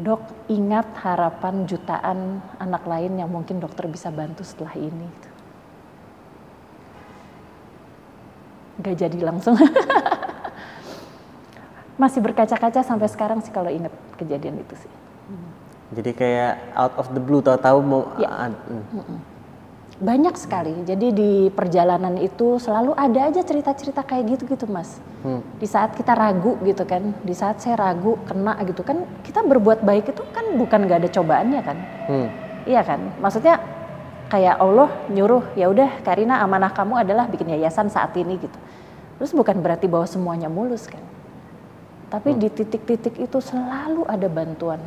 dok 0.00 0.48
ingat 0.48 0.96
harapan 1.04 1.68
jutaan 1.68 2.40
anak 2.56 2.88
lain 2.88 3.20
yang 3.20 3.28
mungkin 3.28 3.60
dokter 3.60 3.84
bisa 3.84 4.08
bantu 4.08 4.40
setelah 4.40 4.72
ini. 4.72 5.04
Gak 8.80 8.96
jadi 8.96 9.18
langsung. 9.20 9.60
Masih 12.00 12.24
berkaca-kaca 12.24 12.80
sampai 12.80 13.12
sekarang 13.12 13.44
sih 13.44 13.52
kalau 13.52 13.68
ingat 13.68 13.92
kejadian 14.16 14.64
itu 14.64 14.72
sih. 14.80 14.92
Jadi 15.90 16.16
kayak 16.16 16.72
out 16.72 16.96
of 16.96 17.12
the 17.12 17.20
blue 17.20 17.44
tahu-tahu 17.44 17.84
mau 17.84 18.08
Ya. 18.16 18.32
ah, 18.32 18.48
hmm. 18.48 19.20
Banyak 20.00 20.32
sekali. 20.40 20.72
Jadi 20.88 21.12
di 21.12 21.30
perjalanan 21.52 22.16
itu 22.16 22.56
selalu 22.56 22.96
ada 22.96 23.28
aja 23.28 23.44
cerita-cerita 23.44 24.00
kayak 24.00 24.32
gitu-gitu, 24.32 24.64
Mas. 24.64 24.96
Hmm. 25.20 25.44
Di 25.60 25.68
saat 25.68 25.92
kita 25.92 26.16
ragu 26.16 26.56
gitu 26.64 26.88
kan, 26.88 27.12
di 27.20 27.36
saat 27.36 27.60
saya 27.60 27.76
ragu 27.76 28.16
kena 28.24 28.56
gitu 28.64 28.80
kan, 28.80 29.04
kita 29.20 29.44
berbuat 29.44 29.84
baik 29.84 30.16
itu 30.16 30.24
kan 30.32 30.56
bukan 30.56 30.88
gak 30.88 31.04
ada 31.04 31.10
cobaannya 31.12 31.60
kan. 31.60 31.78
Hmm. 32.08 32.28
Iya 32.64 32.80
kan? 32.80 33.00
Maksudnya 33.20 33.60
kayak 34.32 34.56
Allah 34.56 34.88
nyuruh, 35.12 35.52
ya 35.52 35.68
udah 35.68 36.00
Karina 36.00 36.40
amanah 36.40 36.72
kamu 36.72 37.04
adalah 37.04 37.28
bikin 37.28 37.52
yayasan 37.52 37.92
saat 37.92 38.16
ini 38.16 38.40
gitu. 38.40 38.58
Terus 39.20 39.36
bukan 39.36 39.60
berarti 39.60 39.84
bahwa 39.84 40.08
semuanya 40.08 40.48
mulus 40.48 40.88
kan. 40.88 41.04
Tapi 42.08 42.40
di 42.40 42.48
titik-titik 42.48 43.20
itu 43.20 43.38
selalu 43.38 44.08
ada 44.08 44.32
bantuan. 44.32 44.80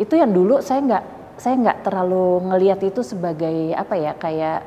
Itu 0.00 0.16
yang 0.16 0.32
dulu 0.32 0.64
saya 0.64 0.80
nggak 0.80 1.04
saya 1.40 1.56
nggak 1.56 1.88
terlalu 1.88 2.52
ngelihat 2.52 2.84
itu 2.84 3.00
sebagai 3.00 3.72
apa 3.72 3.96
ya 3.96 4.12
kayak 4.12 4.60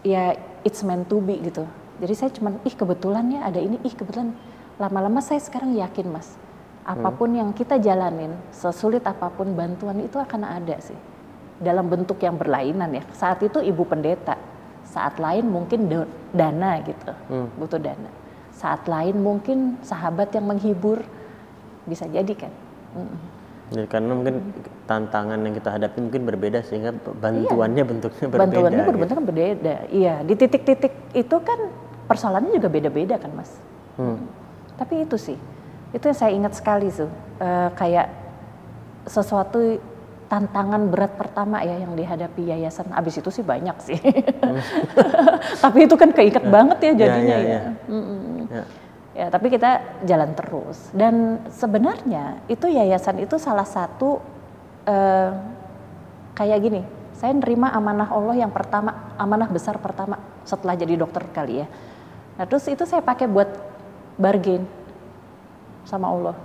ya 0.00 0.32
it's 0.64 0.80
meant 0.80 1.04
to 1.12 1.20
be 1.20 1.36
gitu. 1.44 1.68
Jadi 2.00 2.14
saya 2.16 2.30
cuman 2.32 2.56
ih 2.64 2.72
kebetulan 2.72 3.28
ya 3.28 3.40
ada 3.44 3.60
ini, 3.60 3.76
ih 3.84 3.92
kebetulan 3.92 4.32
lama-lama 4.80 5.20
saya 5.20 5.36
sekarang 5.44 5.76
yakin 5.76 6.08
mas, 6.08 6.40
apa 6.88 7.12
pun 7.12 7.28
yang 7.36 7.52
kita 7.52 7.76
jalanin, 7.76 8.32
sesulit 8.48 9.04
apa 9.04 9.28
pun 9.28 9.52
bantuan 9.52 10.00
itu 10.00 10.16
akan 10.16 10.48
ada 10.48 10.80
sih 10.80 10.96
dalam 11.60 11.92
bentuk 11.92 12.16
yang 12.24 12.40
berlainan 12.40 12.88
ya. 12.96 13.04
Saat 13.12 13.44
itu 13.44 13.60
ibu 13.60 13.84
pendeta, 13.84 14.40
saat 14.88 15.20
lain 15.20 15.44
mungkin 15.52 15.84
dana 16.32 16.80
gitu, 16.80 17.12
butuh 17.60 17.76
dana. 17.76 18.08
Saat 18.56 18.88
lain 18.88 19.20
mungkin 19.20 19.76
sahabat 19.84 20.32
yang 20.32 20.48
menghibur, 20.48 21.04
bisa 21.84 22.08
jadi 22.08 22.32
kan. 22.32 22.52
Mm. 22.96 23.29
Jadi 23.70 23.86
karena 23.86 24.12
mungkin 24.18 24.36
tantangan 24.90 25.38
yang 25.46 25.54
kita 25.54 25.70
hadapi 25.78 25.98
mungkin 26.02 26.22
berbeda 26.26 26.58
sehingga 26.66 26.90
bantuannya 26.94 27.82
bentuknya 27.86 28.26
berbeda. 28.26 28.42
Bantuannya 28.50 28.82
gitu. 28.82 28.90
berbentuk 28.90 29.18
berbeda. 29.22 29.74
Iya, 29.94 30.14
di 30.26 30.34
titik-titik 30.34 30.92
itu 31.14 31.36
kan 31.38 31.70
persoalannya 32.10 32.50
juga 32.58 32.66
beda-beda 32.66 33.14
kan, 33.22 33.30
Mas. 33.30 33.54
Hmm. 33.94 34.18
Tapi 34.74 35.06
itu 35.06 35.14
sih, 35.14 35.38
itu 35.94 36.02
yang 36.02 36.18
saya 36.18 36.34
ingat 36.34 36.58
sekali 36.58 36.90
tuh, 36.90 37.06
Eh, 37.40 37.70
kayak 37.72 38.12
sesuatu 39.08 39.80
tantangan 40.28 40.92
berat 40.92 41.16
pertama 41.16 41.64
ya 41.64 41.80
yang 41.80 41.96
dihadapi 41.96 42.52
yayasan. 42.52 42.92
Abis 42.92 43.16
itu 43.16 43.32
sih 43.32 43.40
banyak 43.40 43.72
sih. 43.80 43.96
Tapi 45.64 45.88
itu 45.88 45.96
kan 45.96 46.12
keinget 46.12 46.44
banget 46.54 46.78
ya 46.84 46.92
jadinya 46.92 47.36
ya, 47.36 47.38
ya. 47.40 47.48
ya. 47.48 47.60
Mm-mm. 47.88 48.44
Ya. 48.52 48.64
Ya, 49.10 49.26
tapi 49.26 49.50
kita 49.50 50.02
jalan 50.06 50.38
terus. 50.38 50.94
Dan 50.94 51.42
sebenarnya 51.50 52.38
itu 52.46 52.70
yayasan 52.70 53.18
itu 53.18 53.42
salah 53.42 53.66
satu 53.66 54.22
eh, 54.86 55.30
kayak 56.38 56.58
gini. 56.62 56.82
Saya 57.18 57.34
nerima 57.34 57.74
amanah 57.74 58.08
Allah 58.08 58.38
yang 58.38 58.54
pertama, 58.54 59.12
amanah 59.18 59.50
besar 59.50 59.76
pertama 59.82 60.16
setelah 60.46 60.78
jadi 60.78 60.94
dokter 60.94 61.26
kali 61.34 61.66
ya. 61.66 61.66
Nah, 62.38 62.46
terus 62.46 62.64
itu 62.70 62.86
saya 62.86 63.02
pakai 63.02 63.26
buat 63.26 63.50
bargain 64.14 64.62
sama 65.84 66.06
Allah. 66.06 66.38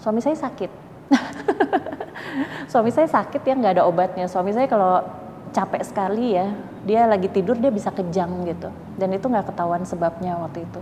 Suami 0.00 0.24
saya 0.24 0.34
sakit. 0.40 0.72
Suami 2.72 2.90
saya 2.90 3.06
sakit 3.06 3.44
ya 3.44 3.54
nggak 3.54 3.74
ada 3.76 3.84
obatnya. 3.84 4.24
Suami 4.26 4.56
saya 4.56 4.66
kalau 4.66 5.04
capek 5.52 5.84
sekali 5.84 6.32
ya, 6.32 6.48
dia 6.82 7.04
lagi 7.04 7.28
tidur 7.28 7.60
dia 7.60 7.70
bisa 7.70 7.92
kejang 7.92 8.48
gitu. 8.48 8.72
Dan 8.96 9.12
itu 9.12 9.28
nggak 9.28 9.52
ketahuan 9.52 9.84
sebabnya 9.84 10.40
waktu 10.40 10.64
itu 10.64 10.80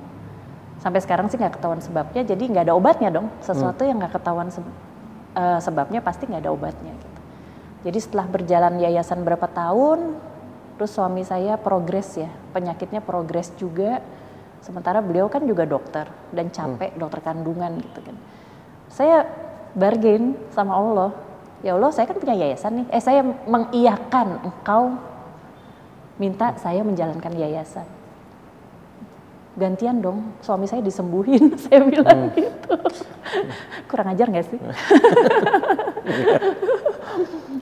sampai 0.85 1.01
sekarang 1.01 1.33
sih 1.33 1.40
nggak 1.40 1.57
ketahuan 1.57 1.81
sebabnya 1.81 2.20
jadi 2.29 2.44
nggak 2.44 2.64
ada 2.68 2.77
obatnya 2.77 3.09
dong. 3.09 3.33
Sesuatu 3.40 3.88
yang 3.88 3.97
nggak 4.05 4.20
ketahuan 4.20 4.53
se- 4.53 4.61
eh, 5.33 5.59
sebabnya 5.64 6.05
pasti 6.05 6.29
nggak 6.29 6.44
ada 6.44 6.53
obatnya 6.53 6.92
gitu. 6.92 7.20
Jadi 7.88 7.99
setelah 8.05 8.29
berjalan 8.29 8.77
yayasan 8.85 9.25
berapa 9.25 9.49
tahun 9.49 10.20
terus 10.77 10.92
suami 10.92 11.25
saya 11.25 11.57
progres 11.57 12.20
ya 12.20 12.29
penyakitnya 12.53 13.01
progres 13.01 13.49
juga. 13.57 14.05
Sementara 14.61 15.01
beliau 15.01 15.29
kan 15.33 15.44
juga 15.44 15.64
dokter 15.64 16.05
dan 16.33 16.53
capek 16.53 16.92
dokter 17.01 17.20
kandungan 17.25 17.81
gitu 17.81 18.01
kan. 18.05 18.16
Saya 18.92 19.25
bargain 19.73 20.37
sama 20.53 20.77
Allah 20.77 21.11
ya 21.64 21.81
Allah 21.81 21.88
saya 21.97 22.05
kan 22.05 22.20
punya 22.20 22.37
yayasan 22.37 22.85
nih. 22.85 22.87
Eh 22.92 23.01
saya 23.01 23.25
mengiyakan 23.25 24.53
engkau 24.53 25.01
minta 26.20 26.53
saya 26.61 26.85
menjalankan 26.85 27.33
yayasan 27.33 27.88
gantian 29.54 30.02
dong 30.02 30.34
suami 30.42 30.66
saya 30.66 30.82
disembuhin 30.82 31.54
saya 31.62 31.86
bilang 31.86 32.34
gitu 32.34 32.74
kurang 33.86 34.10
ajar 34.10 34.26
nggak 34.30 34.46
sih 34.50 34.58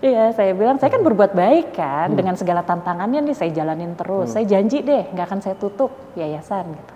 Iya, 0.02 0.35
saya 0.35 0.50
bilang 0.50 0.83
saya 0.83 0.90
kan 0.90 1.07
berbuat 1.07 1.31
baik 1.31 1.78
kan 1.78 2.11
dengan 2.18 2.35
segala 2.35 2.66
tantangannya 2.66 3.22
nih 3.22 3.38
saya 3.38 3.55
jalanin 3.55 3.94
terus. 3.94 4.35
Saya 4.35 4.42
janji 4.42 4.83
deh 4.83 5.07
nggak 5.14 5.31
akan 5.31 5.38
saya 5.38 5.55
tutup 5.55 5.94
yayasan 6.18 6.74
gitu. 6.74 6.94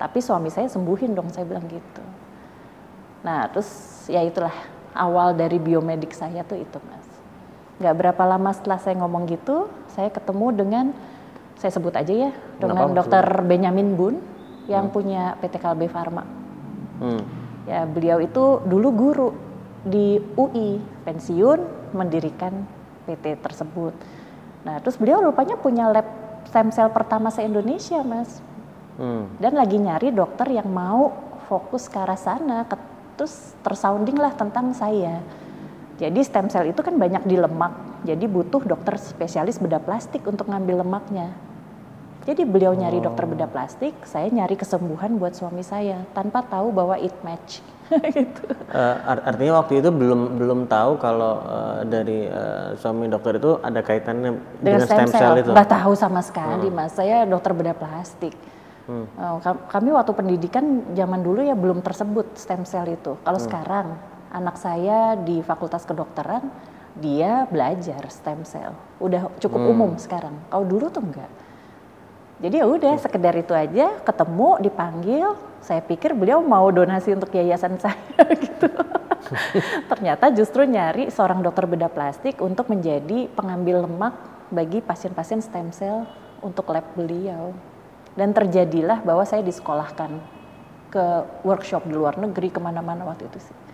Tapi 0.00 0.18
suami 0.24 0.48
saya 0.48 0.64
sembuhin 0.64 1.12
dong, 1.12 1.28
saya 1.28 1.44
bilang 1.44 1.68
gitu. 1.68 2.00
Nah, 3.28 3.52
terus 3.52 3.68
ya 4.08 4.24
itulah 4.24 4.56
awal 4.96 5.36
dari 5.36 5.60
biomedik 5.60 6.16
saya 6.16 6.40
tuh 6.48 6.56
itu 6.56 6.80
mas. 6.88 7.04
Nggak 7.76 7.92
berapa 7.92 8.22
lama 8.24 8.48
setelah 8.56 8.80
saya 8.80 8.96
ngomong 9.04 9.28
gitu, 9.28 9.68
saya 9.92 10.08
ketemu 10.08 10.46
dengan 10.56 10.86
saya 11.60 11.72
sebut 11.76 11.92
aja 11.92 12.28
ya 12.28 12.30
dengan 12.56 12.92
dokter 12.92 13.24
Benyamin 13.44 13.96
Bun 13.96 14.16
yang 14.66 14.90
punya 14.90 15.38
PT 15.38 15.62
Kalbe 15.62 15.86
Farma. 15.86 16.26
Hmm. 17.02 17.22
Ya 17.66 17.82
beliau 17.86 18.22
itu 18.22 18.62
dulu 18.62 18.88
guru 18.94 19.28
di 19.86 20.18
UI, 20.34 20.82
pensiun 21.06 21.90
mendirikan 21.94 22.66
PT 23.06 23.38
tersebut. 23.42 23.94
Nah 24.66 24.82
terus 24.82 24.98
beliau 24.98 25.22
rupanya 25.22 25.54
punya 25.58 25.90
lab 25.90 26.06
stem 26.46 26.70
cell 26.74 26.90
pertama 26.90 27.30
se 27.30 27.42
Indonesia 27.42 28.02
mas. 28.02 28.42
Hmm. 28.98 29.30
Dan 29.38 29.54
lagi 29.54 29.78
nyari 29.78 30.10
dokter 30.10 30.50
yang 30.50 30.66
mau 30.70 31.14
fokus 31.46 31.86
ke 31.86 31.98
arah 31.98 32.18
sana. 32.18 32.66
Ke- 32.66 32.94
Terus 33.16 33.56
tersounding 33.64 34.20
lah 34.20 34.36
tentang 34.36 34.76
saya. 34.76 35.24
Jadi 35.96 36.20
stem 36.20 36.52
cell 36.52 36.68
itu 36.68 36.84
kan 36.84 36.92
banyak 37.00 37.24
di 37.24 37.40
lemak. 37.40 38.04
Jadi 38.04 38.28
butuh 38.28 38.60
dokter 38.60 39.00
spesialis 39.00 39.56
bedah 39.56 39.80
plastik 39.80 40.20
untuk 40.28 40.52
ngambil 40.52 40.84
lemaknya. 40.84 41.32
Jadi 42.26 42.42
beliau 42.42 42.74
nyari 42.74 42.98
dokter 42.98 43.22
bedah 43.22 43.46
plastik, 43.46 43.94
saya 44.02 44.26
nyari 44.26 44.58
kesembuhan 44.58 45.14
buat 45.14 45.38
suami 45.38 45.62
saya 45.62 46.02
tanpa 46.10 46.42
tahu 46.42 46.74
bahwa 46.74 46.98
it 46.98 47.14
match. 47.22 47.62
gitu. 48.18 48.50
Art- 49.06 49.22
artinya 49.22 49.62
waktu 49.62 49.78
itu 49.78 49.94
belum 49.94 50.34
belum 50.34 50.60
tahu 50.66 50.98
kalau 50.98 51.38
eh, 51.46 51.80
dari 51.86 52.26
eh, 52.26 52.74
suami 52.82 53.06
dokter 53.06 53.38
itu 53.38 53.62
ada 53.62 53.78
kaitannya 53.78 54.42
Dengan 54.58 54.82
stem, 54.82 55.06
cell, 55.06 55.38
itu. 55.38 55.54
nggak 55.54 55.70
tahu 55.70 55.94
sama 55.94 56.18
sekali 56.18 56.66
mas. 56.66 56.98
Saya 56.98 57.22
dokter 57.22 57.54
bedah 57.54 57.78
plastik. 57.78 58.34
Oh, 59.18 59.38
ka- 59.38 59.66
kami 59.70 59.90
waktu 59.94 60.10
pendidikan 60.14 60.82
zaman 60.94 61.22
dulu 61.22 61.42
ya 61.42 61.54
belum 61.54 61.78
tersebut 61.78 62.34
stem 62.34 62.66
cell 62.66 62.86
itu. 62.86 63.14
Kalau 63.22 63.38
sekarang 63.38 63.98
anak 64.30 64.58
saya 64.58 65.14
di 65.14 65.42
Fakultas 65.42 65.86
Kedokteran 65.86 66.42
dia 66.98 67.46
belajar 67.46 68.02
stem 68.10 68.42
cell, 68.42 68.74
udah 68.98 69.30
cukup 69.38 69.62
umum 69.62 69.94
sekarang. 69.94 70.34
Kalau 70.50 70.66
dulu 70.66 70.90
tuh 70.90 71.06
enggak. 71.06 71.30
Jadi 72.36 72.60
ya 72.60 72.68
udah 72.68 73.00
sekedar 73.00 73.32
itu 73.32 73.56
aja 73.56 73.96
ketemu 74.04 74.60
dipanggil, 74.60 75.40
saya 75.64 75.80
pikir 75.80 76.12
beliau 76.12 76.44
mau 76.44 76.68
donasi 76.68 77.16
untuk 77.16 77.32
yayasan 77.32 77.80
saya 77.84 78.24
gitu. 78.36 78.68
Ternyata 79.88 80.28
justru 80.36 80.68
nyari 80.68 81.08
seorang 81.08 81.40
dokter 81.40 81.64
bedah 81.64 81.88
plastik 81.88 82.38
untuk 82.44 82.68
menjadi 82.68 83.26
pengambil 83.32 83.88
lemak 83.88 84.14
bagi 84.52 84.84
pasien-pasien 84.84 85.40
stem 85.40 85.72
cell 85.72 86.04
untuk 86.44 86.68
lab 86.68 86.84
beliau. 86.92 87.56
Dan 88.16 88.32
terjadilah 88.32 89.04
bahwa 89.04 89.24
saya 89.28 89.44
disekolahkan 89.44 90.08
ke 90.88 91.04
workshop 91.44 91.84
di 91.84 91.92
luar 91.92 92.16
negeri 92.16 92.48
ke 92.48 92.60
mana-mana 92.60 93.04
waktu 93.04 93.28
itu 93.28 93.40
sih. 93.40 93.65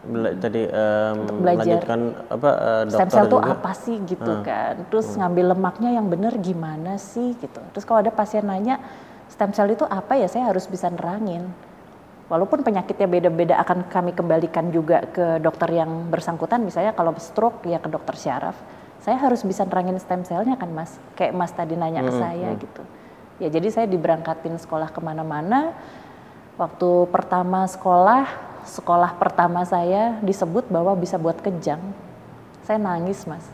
Bela- 0.00 0.32
tadi 0.32 0.64
em, 0.64 1.16
belajar. 1.44 1.84
apa 2.32 2.50
dokter 2.88 3.04
stem 3.04 3.10
cell 3.12 3.28
juga. 3.28 3.52
apa 3.52 3.70
sih 3.76 3.96
gitu 4.08 4.32
kan. 4.40 4.74
Terus 4.88 5.12
ngambil 5.12 5.52
lemaknya 5.52 5.90
yang 5.92 6.08
bener 6.08 6.32
gimana 6.40 6.96
sih 6.96 7.36
gitu. 7.36 7.60
Terus 7.76 7.84
kalau 7.84 8.00
ada 8.00 8.08
pasien 8.08 8.40
nanya 8.48 8.80
stem 9.28 9.52
cell 9.52 9.68
itu 9.68 9.84
apa 9.84 10.16
ya 10.16 10.24
saya 10.24 10.48
harus 10.48 10.64
bisa 10.64 10.88
nerangin. 10.88 11.44
Walaupun 12.32 12.62
penyakitnya 12.64 13.10
beda-beda 13.10 13.58
akan 13.60 13.90
kami 13.90 14.16
kembalikan 14.16 14.72
juga 14.72 15.04
ke 15.04 15.42
dokter 15.42 15.68
yang 15.84 16.08
bersangkutan. 16.08 16.64
Misalnya 16.64 16.96
kalau 16.96 17.12
stroke 17.20 17.66
ya 17.68 17.76
ke 17.76 17.90
dokter 17.92 18.16
syaraf. 18.16 18.56
Saya 19.04 19.16
harus 19.20 19.44
bisa 19.44 19.68
nerangin 19.68 20.00
stem 20.00 20.24
cellnya 20.24 20.56
kan 20.56 20.70
mas. 20.72 20.96
Kayak 21.12 21.36
mas 21.36 21.52
tadi 21.52 21.76
nanya 21.76 22.00
ke 22.00 22.12
saya 22.16 22.48
gitu. 22.56 22.82
Ya 23.36 23.48
jadi 23.52 23.68
saya 23.68 23.86
diberangkatin 23.88 24.56
sekolah 24.56 24.88
ke 24.92 25.00
mana-mana. 25.04 25.76
Waktu 26.56 27.08
pertama 27.08 27.64
sekolah 27.64 28.28
sekolah 28.66 29.16
pertama 29.16 29.64
saya 29.64 30.18
disebut 30.20 30.68
bahwa 30.68 30.92
bisa 30.96 31.16
buat 31.16 31.38
kejang, 31.40 31.80
saya 32.64 32.78
nangis 32.80 33.24
mas. 33.24 33.44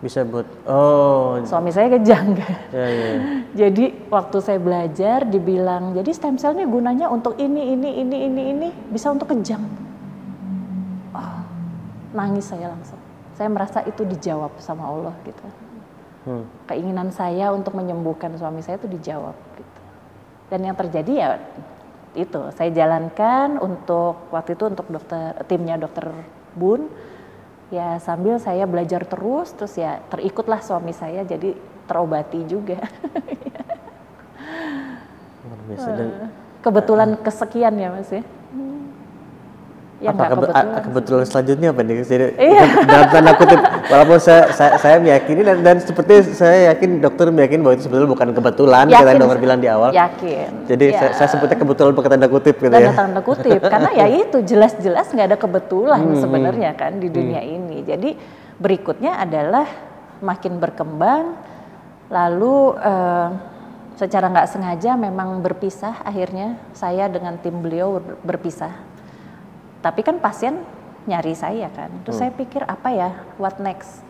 Bisa 0.00 0.24
buat 0.24 0.48
oh 0.64 1.36
Suami 1.44 1.68
saya 1.68 1.92
kejang 1.92 2.32
kan. 2.32 2.52
ya 2.72 2.88
ya. 2.88 3.10
Jadi 3.52 4.08
waktu 4.08 4.36
saya 4.40 4.56
belajar 4.56 5.28
dibilang, 5.28 5.92
jadi 5.92 6.08
stem 6.16 6.40
cell 6.40 6.56
ini 6.56 6.64
gunanya 6.64 7.12
untuk 7.12 7.36
ini, 7.36 7.76
ini, 7.76 8.00
ini, 8.00 8.16
ini, 8.24 8.42
ini, 8.56 8.68
bisa 8.88 9.12
untuk 9.12 9.28
kejang. 9.28 9.60
Oh, 11.12 11.36
nangis 12.16 12.48
saya 12.48 12.72
langsung. 12.72 12.96
Saya 13.36 13.52
merasa 13.52 13.84
itu 13.84 14.00
dijawab 14.08 14.56
sama 14.56 14.88
Allah 14.88 15.12
gitu. 15.28 15.44
Hmm. 16.28 16.44
Keinginan 16.68 17.12
saya 17.12 17.52
untuk 17.52 17.76
menyembuhkan 17.76 18.32
suami 18.40 18.64
saya 18.64 18.80
itu 18.80 18.88
dijawab 18.88 19.36
gitu. 19.56 19.80
Dan 20.48 20.64
yang 20.64 20.76
terjadi 20.76 21.12
ya 21.12 21.28
itu, 22.14 22.50
saya 22.58 22.70
jalankan 22.74 23.62
untuk 23.62 24.30
waktu 24.34 24.58
itu 24.58 24.66
untuk 24.66 24.86
dokter 24.90 25.38
timnya 25.46 25.78
dokter 25.78 26.10
Bun. 26.58 26.90
Ya 27.70 28.02
sambil 28.02 28.42
saya 28.42 28.66
belajar 28.66 29.06
terus, 29.06 29.54
terus 29.54 29.78
ya 29.78 30.02
terikutlah 30.10 30.58
suami 30.58 30.90
saya 30.90 31.22
jadi 31.22 31.54
terobati 31.86 32.42
juga. 32.50 32.82
Luar 35.46 35.60
biasa 35.70 35.88
dan 35.94 36.08
kebetulan 36.66 37.10
kesekian 37.22 37.74
ya 37.78 37.94
mas 37.94 38.10
ya. 38.10 38.26
Ya 40.00 40.10
apa 40.10 40.22
kebe- 40.24 40.48
kebetulan. 40.48 40.64
a- 40.66 40.80
kebetulan 40.80 41.24
selanjutnya 41.24 41.68
apa 41.68 41.80
nih? 41.82 41.94
Jadi, 42.00 42.26
Iya. 42.34 42.62
dalam 42.82 43.06
tanda 43.06 43.32
kutip, 43.36 43.60
walaupun 43.86 44.16
saya, 44.16 44.42
saya, 44.50 44.72
saya 44.74 44.96
meyakini 44.96 45.40
dan, 45.40 45.60
dan 45.60 45.76
seperti 45.76 46.12
saya 46.32 46.72
yakin 46.72 46.98
dokter 46.98 47.28
meyakini 47.28 47.60
bahwa 47.60 47.74
itu 47.74 47.84
sebetulnya 47.84 48.08
bukan 48.08 48.28
kebetulan, 48.32 48.84
Yakin, 48.86 49.04
kata 49.06 49.20
dokter 49.20 49.38
bilang 49.38 49.60
di 49.60 49.68
awal. 49.68 49.92
Yakin. 49.92 50.64
Jadi 50.64 50.84
Ya, 50.86 50.98
saya, 50.98 51.10
saya 51.14 51.28
sebutnya 51.30 51.54
kebetulan 51.54 51.92
pakai 51.92 52.10
tanda 52.10 52.26
kutip 52.26 52.56
gitu 52.56 52.66
tanda 52.66 52.80
ya. 52.82 52.92
tanda 52.94 53.20
kutip 53.20 53.60
karena 53.60 53.90
ya 53.92 54.06
itu 54.22 54.38
jelas-jelas 54.42 55.06
nggak 55.06 55.26
ada 55.26 55.38
kebetulan 55.38 56.00
Hmm, 56.02 56.16
sebenarnya 56.16 56.70
kan 56.72 56.96
di 56.96 57.08
dunia 57.08 57.40
ini. 57.40 57.82
Jadi 57.82 58.16
berikutnya 58.56 59.18
adalah 59.18 59.68
makin 60.18 60.56
berkembang, 60.56 61.36
lalu 62.08 62.56
eh, 62.74 63.28
secara 63.94 64.26
nggak 64.28 64.48
sengaja 64.48 64.96
memang 64.96 65.38
berpisah 65.38 66.00
akhirnya 66.00 66.56
saya 66.72 67.04
dengan 67.06 67.36
tim 67.36 67.52
beliau 67.54 68.00
ber- 68.00 68.16
berpisah. 68.26 68.88
Tapi 69.80 70.00
kan 70.00 70.16
pasien 70.16 70.60
nyari 71.02 71.32
saya 71.32 71.72
kan, 71.72 71.88
terus 72.04 72.20
Hmm. 72.20 72.28
saya 72.28 72.32
pikir 72.36 72.62
apa 72.62 72.88
ya, 72.88 73.08
what 73.36 73.56
next? 73.56 74.04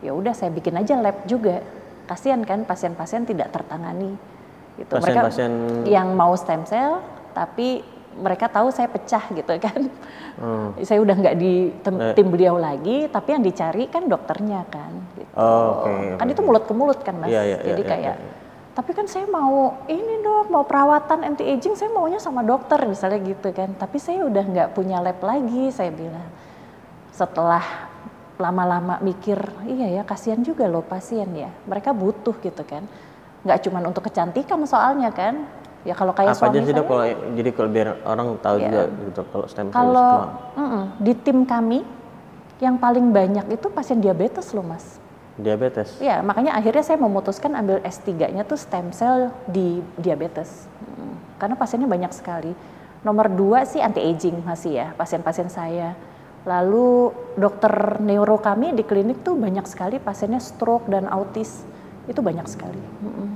Ya 0.00 0.12
udah 0.12 0.36
saya 0.36 0.52
bikin 0.52 0.76
aja 0.76 0.94
lab 0.96 1.24
juga. 1.24 1.64
Kasihan 2.04 2.44
kan 2.44 2.62
pasien-pasien 2.62 3.24
tidak 3.24 3.48
tertangani. 3.48 4.12
Gitu. 4.76 4.92
Mereka 4.92 5.24
Pasien-pasien- 5.24 5.88
yang 5.88 6.12
mau 6.12 6.36
stem 6.36 6.68
cell, 6.68 7.00
tapi 7.32 7.80
mereka 8.14 8.46
tahu 8.46 8.68
saya 8.68 8.86
pecah 8.86 9.24
gitu 9.32 9.48
kan. 9.56 9.88
Hmm. 10.34 10.70
Saya 10.84 11.00
udah 11.00 11.14
nggak 11.14 11.36
di 11.36 11.72
tem- 11.80 11.96
Eh. 11.96 12.12
tim 12.12 12.28
beliau 12.28 12.54
lagi, 12.54 13.08
tapi 13.08 13.32
yang 13.32 13.42
dicari 13.42 13.88
kan 13.88 14.04
dokternya 14.04 14.66
kan. 14.68 14.92
Gitu. 15.16 15.32
Oh, 15.32 15.80
oke, 15.80 15.90
Kan 16.14 16.26
oke, 16.26 16.30
itu 16.30 16.42
mulut 16.42 16.64
ke 16.64 16.72
mulut 16.72 17.00
kan 17.00 17.14
mas. 17.16 17.30
Iya, 17.30 17.42
iya, 17.44 17.56
Jadi 17.64 17.82
iya, 17.82 17.88
kayak, 17.88 18.14
iya, 18.14 18.20
iya. 18.20 18.34
Tapi 18.74 18.90
kan 18.90 19.06
saya 19.06 19.30
mau 19.30 19.86
ini 19.86 20.18
dok, 20.18 20.50
mau 20.50 20.66
perawatan 20.66 21.22
anti 21.22 21.46
aging, 21.46 21.78
saya 21.78 21.94
maunya 21.94 22.18
sama 22.18 22.42
dokter 22.42 22.82
misalnya 22.90 23.22
gitu 23.22 23.54
kan. 23.54 23.70
Tapi 23.78 24.02
saya 24.02 24.26
udah 24.26 24.42
nggak 24.42 24.68
punya 24.74 24.98
lab 24.98 25.22
lagi, 25.22 25.70
saya 25.70 25.94
bilang. 25.94 26.26
Setelah 27.14 27.62
lama-lama 28.34 28.98
mikir, 28.98 29.38
iya 29.70 29.94
ya 29.94 30.02
kasihan 30.02 30.42
juga 30.42 30.66
loh 30.66 30.82
pasien 30.82 31.30
ya. 31.38 31.54
Mereka 31.70 31.94
butuh 31.94 32.34
gitu 32.42 32.66
kan. 32.66 32.82
Nggak 33.46 33.62
cuma 33.62 33.78
untuk 33.86 34.10
kecantikan 34.10 34.58
soalnya 34.66 35.14
kan. 35.14 35.46
Ya 35.86 35.94
kalau 35.94 36.10
kayak 36.10 36.34
Apa 36.34 36.50
aja 36.50 36.58
suami 36.58 36.66
sih 36.66 36.74
dok 36.74 36.86
kalau 36.90 37.04
jadi 37.38 37.50
kalau 37.54 37.70
biar 37.70 37.88
orang 38.08 38.26
tahu 38.40 38.56
Iya. 38.56 38.64
juga 38.66 38.82
gitu 39.04 39.20
kalau 39.28 39.46
stem 39.46 39.66
cell 39.68 39.76
kalau 39.76 40.12
itu 40.16 40.58
mm-mm, 40.58 40.84
di 40.96 41.12
tim 41.12 41.38
kami 41.44 41.78
yang 42.56 42.80
paling 42.80 43.12
banyak 43.12 43.52
itu 43.52 43.66
pasien 43.68 44.00
diabetes 44.00 44.56
loh 44.56 44.64
mas. 44.64 44.96
Diabetes. 45.34 45.98
Ya, 45.98 46.22
makanya 46.22 46.54
akhirnya 46.54 46.84
saya 46.86 46.98
memutuskan 47.00 47.58
ambil 47.58 47.82
S3-nya 47.82 48.46
tuh 48.46 48.58
stem 48.58 48.94
cell 48.94 49.34
di 49.50 49.82
diabetes. 49.98 50.70
Mm, 50.82 51.14
Karena 51.42 51.54
pasiennya 51.58 51.90
banyak 51.90 52.12
sekali. 52.14 52.52
Nomor 53.02 53.28
dua 53.34 53.66
sih 53.66 53.82
anti 53.82 54.00
aging 54.00 54.46
masih 54.46 54.72
ya, 54.78 54.86
pasien-pasien 54.94 55.50
saya. 55.50 55.98
Lalu 56.46 57.10
dokter 57.34 57.98
neuro 58.04 58.38
kami 58.38 58.76
di 58.76 58.84
klinik 58.84 59.24
tuh 59.24 59.34
banyak 59.34 59.64
sekali 59.66 59.98
pasiennya 59.98 60.38
stroke 60.38 60.86
dan 60.86 61.10
autis. 61.10 61.66
Itu 62.06 62.22
banyak 62.22 62.46
sekali. 62.46 62.80
Mm-mm. 63.02 63.28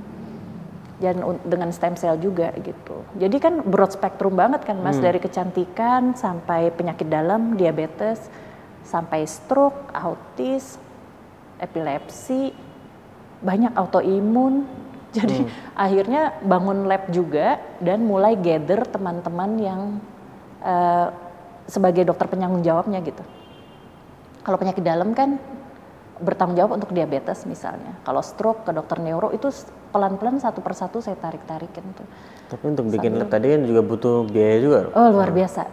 Dan 0.99 1.15
dengan 1.47 1.71
stem 1.71 1.95
cell 1.95 2.19
juga 2.19 2.51
gitu. 2.59 3.07
Jadi 3.15 3.37
kan 3.39 3.63
broad 3.63 3.91
spektrum 3.91 4.35
banget 4.35 4.67
kan 4.67 4.79
Mas 4.83 4.99
dari 4.99 5.19
kecantikan 5.19 6.11
sampai 6.11 6.75
penyakit 6.75 7.07
dalam, 7.07 7.55
diabetes, 7.55 8.19
sampai 8.83 9.23
stroke, 9.23 9.95
autis, 9.95 10.75
epilepsi, 11.59 12.51
banyak 13.43 13.75
autoimun. 13.75 14.65
Jadi 15.17 15.41
akhirnya 15.73 16.37
bangun 16.45 16.85
lab 16.85 17.09
juga 17.09 17.57
dan 17.81 18.05
mulai 18.05 18.37
gather 18.37 18.85
teman-teman 18.85 19.51
yang 19.57 19.81
eh, 20.61 21.07
sebagai 21.65 22.05
dokter 22.05 22.29
penyanggung 22.29 22.61
jawabnya 22.61 23.01
gitu. 23.01 23.21
Kalau 24.45 24.57
penyakit 24.61 24.85
dalam 24.85 25.17
kan 25.17 25.41
bertanggung 26.19 26.57
jawab 26.59 26.77
untuk 26.77 26.91
diabetes 26.91 27.47
misalnya. 27.47 27.95
Kalau 28.03 28.19
stroke 28.19 28.67
ke 28.67 28.71
dokter 28.75 28.99
neuro 28.99 29.31
itu 29.31 29.49
pelan-pelan 29.89 30.37
satu 30.37 30.59
persatu 30.59 30.99
saya 30.99 31.15
tarik-tarikin 31.17 31.85
tuh. 31.95 32.07
Tapi 32.51 32.63
untuk 32.69 32.91
bikin 32.91 33.17
lab 33.17 33.31
tadi 33.31 33.55
kan 33.55 33.61
juga 33.65 33.81
butuh 33.81 34.27
biaya 34.27 34.57
juga. 34.59 34.77
loh. 34.85 34.91
Oh 34.93 35.07
luar 35.09 35.31
biasa. 35.31 35.65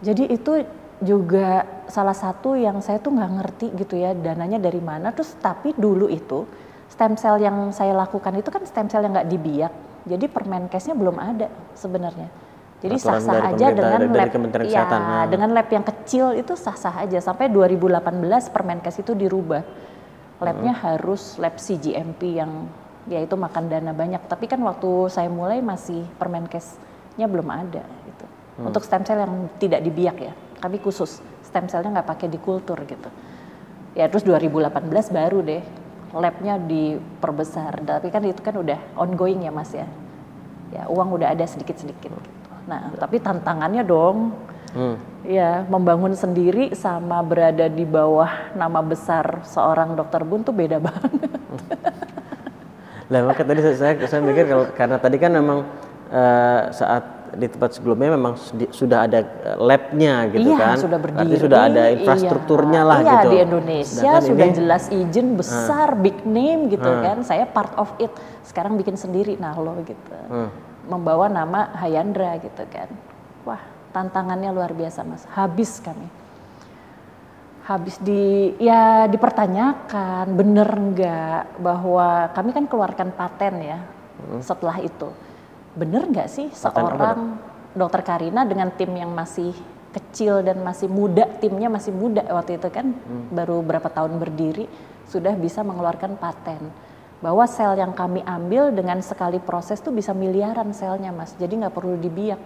Jadi 0.00 0.32
itu 0.32 0.64
juga 1.00 1.64
salah 1.88 2.12
satu 2.12 2.54
yang 2.54 2.84
saya 2.84 3.00
tuh 3.00 3.16
nggak 3.16 3.32
ngerti 3.40 3.66
gitu 3.72 3.96
ya 3.96 4.12
dananya 4.12 4.60
dari 4.60 4.78
mana. 4.78 5.10
Terus 5.16 5.32
tapi 5.40 5.72
dulu 5.72 6.06
itu 6.12 6.44
stem 6.92 7.16
cell 7.16 7.40
yang 7.40 7.72
saya 7.72 7.96
lakukan 7.96 8.36
itu 8.36 8.52
kan 8.52 8.62
stem 8.68 8.86
cell 8.92 9.02
yang 9.04 9.16
nggak 9.16 9.30
dibiak. 9.32 9.72
Jadi 10.04 10.28
permenkesnya 10.28 10.92
belum 10.96 11.16
ada 11.16 11.48
sebenarnya. 11.72 12.28
Jadi 12.80 12.96
sah-sah 12.96 13.52
aja 13.52 13.76
dengan 13.76 14.00
dari 14.08 14.32
lab, 14.32 14.32
ya, 14.64 14.88
nah. 14.88 15.24
dengan 15.28 15.52
lab 15.52 15.68
yang 15.68 15.84
kecil 15.84 16.32
itu 16.32 16.56
sah-sah 16.56 17.04
aja. 17.04 17.20
Sampai 17.20 17.52
2018 17.52 18.48
permenkes 18.48 19.04
itu 19.04 19.12
dirubah. 19.12 19.60
Labnya 20.40 20.72
Hmm. 20.72 20.84
harus 20.88 21.36
lab 21.36 21.60
CGMP 21.60 22.40
yang 22.40 22.72
yaitu 23.04 23.36
makan 23.36 23.68
dana 23.68 23.92
banyak. 23.92 24.24
Tapi 24.24 24.48
kan 24.48 24.64
waktu 24.64 25.12
saya 25.12 25.28
mulai 25.28 25.60
masih 25.60 26.08
permenkesnya 26.16 27.28
belum 27.28 27.48
ada 27.52 27.84
gitu. 27.84 28.24
Hmm. 28.56 28.72
Untuk 28.72 28.80
stem 28.88 29.04
cell 29.04 29.20
yang 29.20 29.52
tidak 29.60 29.84
dibiak 29.84 30.16
ya. 30.16 30.32
Kami 30.60 30.76
khusus 30.78 31.24
stem 31.40 31.66
cellnya 31.66 32.00
nggak 32.00 32.08
pakai 32.08 32.28
di 32.28 32.38
kultur 32.38 32.78
gitu. 32.84 33.08
Ya 33.96 34.06
terus 34.06 34.22
2018 34.22 34.70
baru 35.10 35.38
deh 35.42 35.62
labnya 36.14 36.60
diperbesar. 36.60 37.80
Tapi 37.82 38.08
kan 38.12 38.22
itu 38.22 38.40
kan 38.44 38.54
udah 38.60 38.78
ongoing 39.00 39.48
ya 39.48 39.52
mas 39.52 39.72
ya. 39.72 39.88
Ya 40.70 40.86
uang 40.86 41.18
udah 41.18 41.34
ada 41.34 41.42
sedikit-sedikit 41.48 42.12
gitu. 42.12 42.20
Nah 42.68 42.92
tapi 43.00 43.18
tantangannya 43.18 43.82
dong 43.82 44.36
Hmm. 44.70 44.96
Ya, 45.26 45.66
membangun 45.66 46.14
sendiri 46.14 46.72
sama 46.78 47.20
berada 47.20 47.66
di 47.66 47.82
bawah 47.84 48.54
nama 48.56 48.80
besar 48.80 49.42
seorang 49.44 49.98
dokter 49.98 50.22
Bun 50.24 50.46
tuh 50.46 50.54
beda 50.54 50.78
banget. 50.86 51.30
Lah 53.10 53.20
makanya 53.26 53.48
tadi 53.50 53.60
saya, 53.66 53.76
saya, 53.76 53.94
saya 54.06 54.22
mikir 54.22 54.46
kalau 54.46 54.64
karena 54.72 54.96
tadi 55.02 55.16
kan 55.18 55.34
memang 55.34 55.66
eh, 56.14 56.60
saat 56.70 57.04
di 57.30 57.46
tempat 57.46 57.78
sebelumnya 57.78 58.18
memang 58.18 58.34
sudah 58.70 59.06
ada 59.06 59.22
eh, 59.22 59.56
labnya 59.56 60.26
gitu 60.28 60.50
iya, 60.50 60.58
kan. 60.58 60.76
sudah 60.76 60.98
Artinya 60.98 61.22
berdiri. 61.22 61.38
sudah 61.38 61.60
ada 61.62 61.82
infrastrukturnya 61.90 62.82
iya. 62.82 62.90
lah 62.90 62.98
iya, 62.98 63.10
gitu. 63.12 63.28
di 63.28 63.36
Indonesia 63.38 63.94
Sedangkan 64.02 64.22
sudah 64.26 64.46
ini- 64.46 64.56
jelas 64.58 64.84
izin 64.90 65.28
besar, 65.38 65.88
big 65.94 66.18
name 66.24 66.60
gitu 66.68 66.90
Hmm. 66.90 67.02
kan. 67.02 67.16
Saya 67.22 67.46
part 67.46 67.70
of 67.76 67.90
it. 67.96 68.10
Sekarang 68.42 68.74
bikin 68.74 68.98
sendiri 68.98 69.36
nah 69.36 69.54
lo 69.54 69.78
gitu. 69.82 70.16
Hmm. 70.26 70.50
Membawa 70.86 71.26
nama 71.26 71.70
Hayandra 71.78 72.34
gitu 72.38 72.66
kan. 72.66 72.90
Wah, 73.46 73.62
tantangannya 73.90 74.50
luar 74.50 74.74
biasa 74.74 75.06
Mas. 75.06 75.22
Habis 75.30 75.78
kami. 75.78 76.08
Habis 77.62 78.02
di 78.02 78.50
ya 78.58 79.06
dipertanyakan 79.06 80.34
bener 80.34 80.66
nggak 80.66 81.62
bahwa 81.62 82.26
kami 82.34 82.50
kan 82.50 82.66
keluarkan 82.66 83.14
paten 83.14 83.54
ya 83.62 83.78
setelah 84.42 84.82
itu. 84.82 85.06
Bener 85.80 86.02
nggak 86.12 86.28
sih 86.28 86.52
Hmm. 86.52 86.60
Seorang 86.60 87.20
dokter 87.72 88.04
Karina 88.04 88.44
dengan 88.44 88.68
tim 88.76 88.92
yang 88.92 89.16
masih 89.16 89.56
kecil 89.90 90.44
dan 90.44 90.60
masih 90.62 90.86
muda, 90.86 91.26
timnya 91.40 91.66
masih 91.66 91.90
muda 91.90 92.22
waktu 92.30 92.60
itu 92.60 92.68
kan 92.68 92.92
Hmm. 92.94 93.32
baru 93.32 93.64
berapa 93.64 93.88
tahun 93.88 94.20
berdiri 94.20 94.68
sudah 95.08 95.34
bisa 95.34 95.66
mengeluarkan 95.66 96.14
paten 96.20 96.70
bahwa 97.18 97.44
sel 97.44 97.74
yang 97.74 97.92
kami 97.92 98.22
ambil 98.22 98.70
dengan 98.70 99.02
sekali 99.02 99.42
proses 99.42 99.82
tuh 99.82 99.90
bisa 99.90 100.14
miliaran 100.14 100.70
selnya 100.72 101.10
mas, 101.10 101.34
jadi 101.36 101.52
nggak 101.52 101.74
perlu 101.74 101.98
dibiak. 101.98 102.38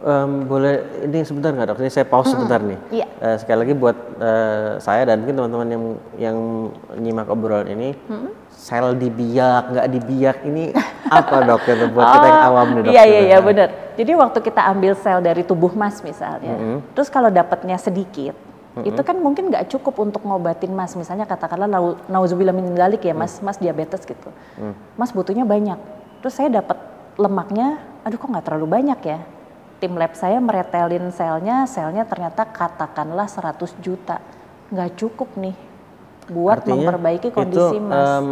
Um, 0.00 0.48
boleh 0.48 1.04
ini 1.04 1.20
sebentar 1.28 1.52
nggak 1.52 1.76
dok? 1.76 1.84
Ini 1.84 1.92
saya 1.92 2.08
pause 2.08 2.32
sebentar 2.32 2.56
nih. 2.64 2.80
Iya. 2.88 3.06
Eh, 3.20 3.36
sekali 3.36 3.68
lagi 3.68 3.74
buat 3.76 3.96
eh, 4.16 4.70
saya 4.80 5.04
dan 5.04 5.20
mungkin 5.20 5.36
teman-teman 5.36 5.68
yang 5.68 5.84
yang 6.16 6.36
nyimak 6.96 7.28
obrolan 7.28 7.68
ini, 7.68 7.92
sel 8.60 8.92
dibiak 8.92 9.72
nggak 9.72 9.86
dibiak 9.88 10.38
ini 10.44 10.76
apa 11.08 11.36
dok? 11.48 11.64
Gitu, 11.64 11.84
buat 11.96 12.04
kita 12.12 12.26
yang 12.28 12.42
awam 12.44 12.66
nih 12.76 12.80
dok. 12.84 12.92
Iya 12.92 13.02
iya 13.08 13.20
gitu. 13.24 13.28
iya 13.32 13.38
benar. 13.40 13.68
Jadi 13.96 14.12
waktu 14.20 14.38
kita 14.44 14.60
ambil 14.68 14.92
sel 15.00 15.18
dari 15.24 15.42
tubuh 15.48 15.72
mas 15.72 16.04
misalnya, 16.04 16.84
terus 16.92 17.08
kalau 17.08 17.32
dapatnya 17.32 17.80
sedikit, 17.80 18.36
itu 18.84 19.00
kan 19.00 19.16
mungkin 19.16 19.48
nggak 19.48 19.72
cukup 19.72 19.96
untuk 20.04 20.20
ngobatin 20.28 20.76
mas. 20.76 20.92
Misalnya 20.92 21.24
katakanlah 21.24 21.68
nau- 21.68 21.96
nauzubillah 22.04 22.52
min 22.52 22.76
dzalik 22.76 23.00
ya 23.00 23.16
mas, 23.16 23.40
mas 23.40 23.56
diabetes 23.56 24.04
gitu. 24.04 24.28
Mas 25.00 25.08
butuhnya 25.16 25.48
banyak. 25.48 25.80
Terus 26.20 26.36
saya 26.36 26.52
dapat 26.52 26.76
lemaknya, 27.16 27.80
aduh 28.04 28.20
kok 28.20 28.28
nggak 28.28 28.44
terlalu 28.44 28.68
banyak 28.68 29.00
ya. 29.00 29.20
Tim 29.80 29.96
lab 29.96 30.12
saya 30.12 30.36
meretelin 30.44 31.08
selnya, 31.08 31.64
selnya 31.64 32.04
ternyata 32.04 32.44
katakanlah 32.44 33.24
100 33.24 33.72
juta. 33.80 34.20
Nggak 34.68 35.00
cukup 35.00 35.32
nih 35.40 35.69
buat 36.30 36.62
Artinya 36.62 36.94
memperbaiki 36.94 37.28
kondisi 37.34 37.76
itu, 37.76 37.82
mas. 37.82 38.22
em, 38.22 38.28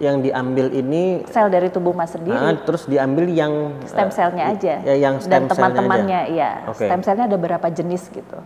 yang 0.00 0.16
diambil 0.24 0.66
ini 0.72 1.20
Sel 1.28 1.52
dari 1.52 1.68
tubuh 1.68 1.92
mas 1.92 2.16
sendiri. 2.16 2.32
ah, 2.32 2.56
terus 2.56 2.88
diambil 2.88 3.28
yang 3.28 3.76
stem 3.84 4.08
eh, 4.08 4.14
cellnya 4.16 4.44
aja. 4.48 4.74
Ya, 4.80 4.94
yang 4.96 5.20
stem 5.20 5.30
dan 5.30 5.42
teman-temannya 5.52 6.20
iya. 6.32 6.64
Oke. 6.64 6.88
stem 6.88 7.00
cellnya 7.04 7.28
ada 7.28 7.36
beberapa 7.36 7.68
jenis 7.68 8.08
gitu. 8.08 8.38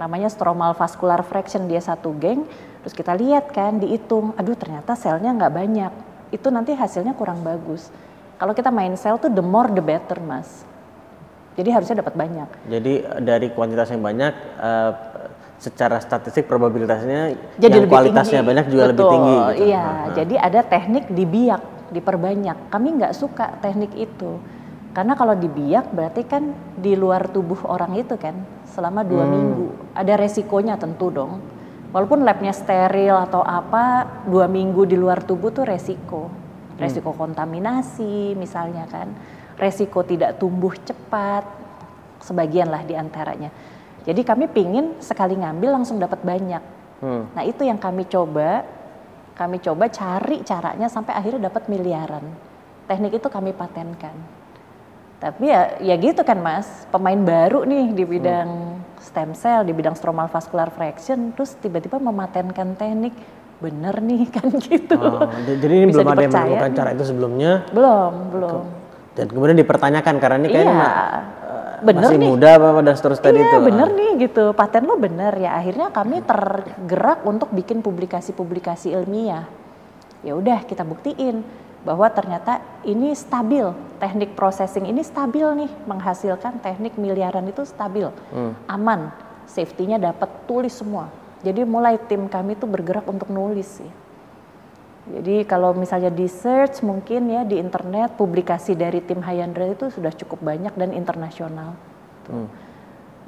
Namanya 0.00 0.32
stromal 0.32 0.72
vascular 0.72 1.20
fraction 1.20 1.68
dia 1.68 1.84
satu 1.84 2.16
geng. 2.16 2.48
Terus 2.82 2.94
kita 2.96 3.12
lihat 3.12 3.52
kan 3.52 3.76
dihitung. 3.76 4.32
Aduh 4.40 4.56
ternyata 4.56 4.96
selnya 4.96 5.36
nggak 5.36 5.52
banyak. 5.52 5.92
Itu 6.32 6.48
nanti 6.48 6.72
hasilnya 6.72 7.12
kurang 7.12 7.44
bagus. 7.44 7.92
Kalau 8.40 8.56
kita 8.56 8.72
main 8.72 8.96
sel 8.96 9.20
tuh 9.20 9.28
the 9.28 9.44
more 9.44 9.68
the 9.68 9.84
better 9.84 10.16
mas. 10.24 10.64
Jadi 11.56 11.72
harusnya 11.72 12.04
dapat 12.04 12.14
banyak. 12.16 12.48
Jadi 12.68 12.92
eh, 13.00 13.20
dari 13.24 13.48
kuantitas 13.52 13.88
yang 13.88 14.04
banyak, 14.04 14.32
eh, 14.60 14.90
secara 15.56 15.96
statistik 15.98 16.44
probabilitasnya 16.44 17.32
jadi 17.56 17.80
yang 17.80 17.88
lebih 17.88 17.92
kualitasnya 17.96 18.40
tinggi. 18.44 18.50
banyak 18.52 18.66
juga 18.68 18.84
lebih 18.92 19.00
Betul, 19.00 19.12
tinggi. 19.16 19.36
Gitu. 19.36 19.64
Iya, 19.66 19.86
jadi 20.12 20.34
ada 20.36 20.60
teknik 20.62 21.04
dibiak, 21.08 21.62
diperbanyak. 21.90 22.58
Kami 22.68 22.88
nggak 23.00 23.12
suka 23.16 23.46
teknik 23.58 23.92
itu. 23.96 24.36
Karena 24.92 25.12
kalau 25.12 25.36
dibiak 25.36 25.92
berarti 25.92 26.24
kan 26.24 26.52
di 26.76 26.96
luar 26.96 27.28
tubuh 27.28 27.68
orang 27.68 27.96
itu 27.96 28.16
kan 28.16 28.32
selama 28.64 29.04
dua 29.04 29.24
Hmm. 29.24 29.32
minggu. 29.32 29.66
Ada 29.92 30.16
resikonya 30.16 30.76
tentu 30.76 31.08
dong. 31.08 31.40
Walaupun 31.92 32.24
labnya 32.24 32.52
steril 32.52 33.16
atau 33.16 33.40
apa, 33.40 34.04
dua 34.28 34.48
minggu 34.48 34.84
di 34.84 34.96
luar 34.96 35.24
tubuh 35.24 35.52
tuh 35.52 35.64
resiko. 35.64 36.28
Resiko 36.76 37.16
kontaminasi 37.16 38.36
misalnya 38.36 38.84
kan. 38.84 39.08
Resiko 39.56 40.04
tidak 40.04 40.36
tumbuh 40.36 40.76
cepat, 40.76 41.48
sebagian 42.20 42.68
lah 42.68 42.84
di 42.84 42.92
antaranya. 42.92 43.48
Jadi 44.06 44.22
kami 44.22 44.46
pingin 44.46 44.94
sekali 45.02 45.34
ngambil 45.34 45.82
langsung 45.82 45.98
dapat 45.98 46.22
banyak. 46.22 46.62
Hmm. 47.02 47.26
Nah 47.34 47.42
itu 47.42 47.66
yang 47.66 47.76
kami 47.76 48.06
coba, 48.06 48.62
kami 49.34 49.58
coba 49.58 49.90
cari 49.90 50.40
caranya 50.40 50.86
sampai 50.86 51.12
akhirnya 51.12 51.50
dapat 51.50 51.66
miliaran. 51.66 52.22
Teknik 52.86 53.18
itu 53.18 53.28
kami 53.28 53.50
patenkan. 53.50 54.14
Tapi 55.16 55.48
ya, 55.48 55.74
ya 55.82 55.94
gitu 55.98 56.22
kan 56.22 56.38
mas, 56.38 56.86
pemain 56.88 57.18
baru 57.18 57.66
nih 57.66 57.90
di 57.90 58.04
bidang 58.06 58.78
stem 59.00 59.34
cell, 59.34 59.64
di 59.64 59.72
bidang 59.74 59.96
stromal 59.96 60.28
vascular 60.28 60.70
fraction, 60.70 61.32
terus 61.34 61.56
tiba-tiba 61.56 61.96
mematenkan 61.98 62.76
teknik, 62.76 63.16
bener 63.58 63.96
nih 64.04 64.28
kan 64.36 64.46
gitu. 64.54 64.94
Oh, 64.94 65.24
jadi 65.42 65.72
ini 65.82 65.90
Bisa 65.90 66.04
belum 66.04 66.12
ada 66.14 66.22
yang 66.22 66.32
nih. 66.68 66.76
cara 66.76 66.90
itu 66.92 67.04
sebelumnya 67.08 67.64
Belum, 67.72 68.12
belum. 68.28 68.62
dan 69.16 69.26
kemudian 69.32 69.56
dipertanyakan 69.56 70.14
karena 70.20 70.36
ini 70.36 70.48
kayaknya 70.52 70.76
Iya, 70.76 70.92
bener 71.82 72.08
masih 72.08 72.18
nih. 72.20 72.30
muda 72.32 72.48
apa 72.56 72.80
dan 72.80 72.94
seterus 72.96 73.20
tadi 73.20 73.40
iya 73.40 73.48
itu. 73.48 73.58
bener 73.64 73.88
nih 73.92 74.10
gitu, 74.28 74.44
paten 74.56 74.84
lo 74.88 74.96
bener 74.96 75.32
ya. 75.36 75.58
Akhirnya 75.58 75.92
kami 75.92 76.22
tergerak 76.24 77.24
untuk 77.26 77.52
bikin 77.52 77.84
publikasi-publikasi 77.84 78.94
ilmiah. 78.96 79.44
Ya 80.24 80.32
udah 80.36 80.64
kita 80.64 80.82
buktiin 80.82 81.44
bahwa 81.86 82.10
ternyata 82.10 82.58
ini 82.82 83.14
stabil, 83.14 83.62
teknik 84.02 84.34
processing 84.34 84.90
ini 84.90 85.06
stabil 85.06 85.46
nih, 85.66 85.70
menghasilkan 85.86 86.58
teknik 86.58 86.98
miliaran 86.98 87.46
itu 87.46 87.62
stabil, 87.62 88.10
aman, 88.66 89.14
safety-nya 89.46 90.02
dapat 90.02 90.26
tulis 90.50 90.74
semua. 90.74 91.06
Jadi 91.46 91.62
mulai 91.62 91.94
tim 92.10 92.26
kami 92.26 92.58
tuh 92.58 92.66
bergerak 92.66 93.06
untuk 93.06 93.30
nulis 93.30 93.78
sih. 93.78 93.90
Jadi 95.06 95.46
kalau 95.46 95.70
misalnya 95.70 96.10
di 96.10 96.26
search 96.26 96.82
mungkin 96.82 97.30
ya 97.30 97.46
di 97.46 97.62
internet 97.62 98.18
publikasi 98.18 98.74
dari 98.74 98.98
tim 98.98 99.22
Hayandra 99.22 99.70
itu 99.70 99.86
sudah 99.86 100.10
cukup 100.10 100.42
banyak 100.42 100.74
dan 100.74 100.90
internasional. 100.90 101.78
Hmm. 102.26 102.50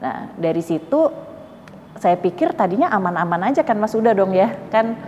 Nah 0.03 0.35
dari 0.35 0.59
situ 0.59 1.11
saya 1.99 2.19
pikir 2.19 2.55
tadinya 2.55 2.91
aman-aman 2.91 3.55
aja 3.55 3.63
kan 3.63 3.79
Mas 3.79 3.95
udah 3.95 4.11
dong 4.11 4.35
ya 4.35 4.59
kan 4.75 4.99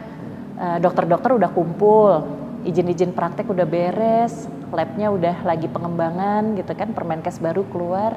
eh, 0.59 0.79
dokter-dokter 0.79 1.35
udah 1.35 1.51
kumpul, 1.51 2.23
izin-izin 2.63 3.19
praktek 3.19 3.51
udah 3.51 3.67
beres, 3.67 4.47
labnya 4.71 5.11
udah 5.11 5.43
lagi 5.43 5.67
pengembangan 5.67 6.55
gitu 6.55 6.71
kan, 6.79 6.95
Permenkes 6.95 7.43
baru 7.43 7.67
keluar, 7.67 8.15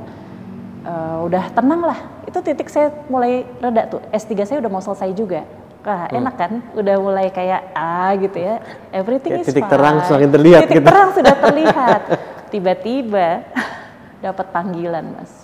Eh, 0.84 1.18
udah 1.24 1.48
tenang 1.56 1.80
lah. 1.80 2.00
Itu 2.28 2.44
titik 2.44 2.68
saya 2.68 2.92
mulai 3.08 3.48
reda 3.64 3.88
tuh. 3.88 4.04
S3 4.12 4.44
saya 4.44 4.60
udah 4.60 4.72
mau 4.72 4.84
selesai 4.84 5.16
juga. 5.16 5.48
Wah 5.84 6.08
enak 6.08 6.36
kan, 6.40 6.52
udah 6.74 6.96
mulai 6.96 7.28
kayak 7.28 7.76
ah 7.76 8.16
gitu 8.16 8.40
ya, 8.40 8.64
everything 8.90 9.36
Kayak 9.36 9.44
is 9.44 9.48
titik 9.52 9.68
fine. 9.68 9.74
terang 9.76 9.96
semakin 10.02 10.30
terlihat 10.32 10.62
Titik 10.64 10.76
gitu. 10.80 10.88
terang 10.88 11.10
sudah 11.12 11.36
terlihat. 11.44 12.02
Tiba-tiba 12.48 13.28
dapat 14.26 14.46
panggilan 14.50 15.06
mas 15.12 15.44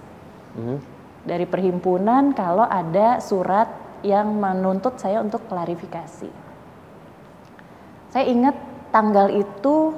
Mhm. 0.50 0.78
dari 1.24 1.44
perhimpunan 1.44 2.32
kalau 2.32 2.64
ada 2.64 3.20
surat 3.20 3.68
yang 4.00 4.32
menuntut 4.32 4.96
saya 4.96 5.20
untuk 5.20 5.44
klarifikasi. 5.46 6.32
Saya 8.10 8.26
ingat 8.26 8.56
tanggal 8.90 9.30
itu 9.30 9.92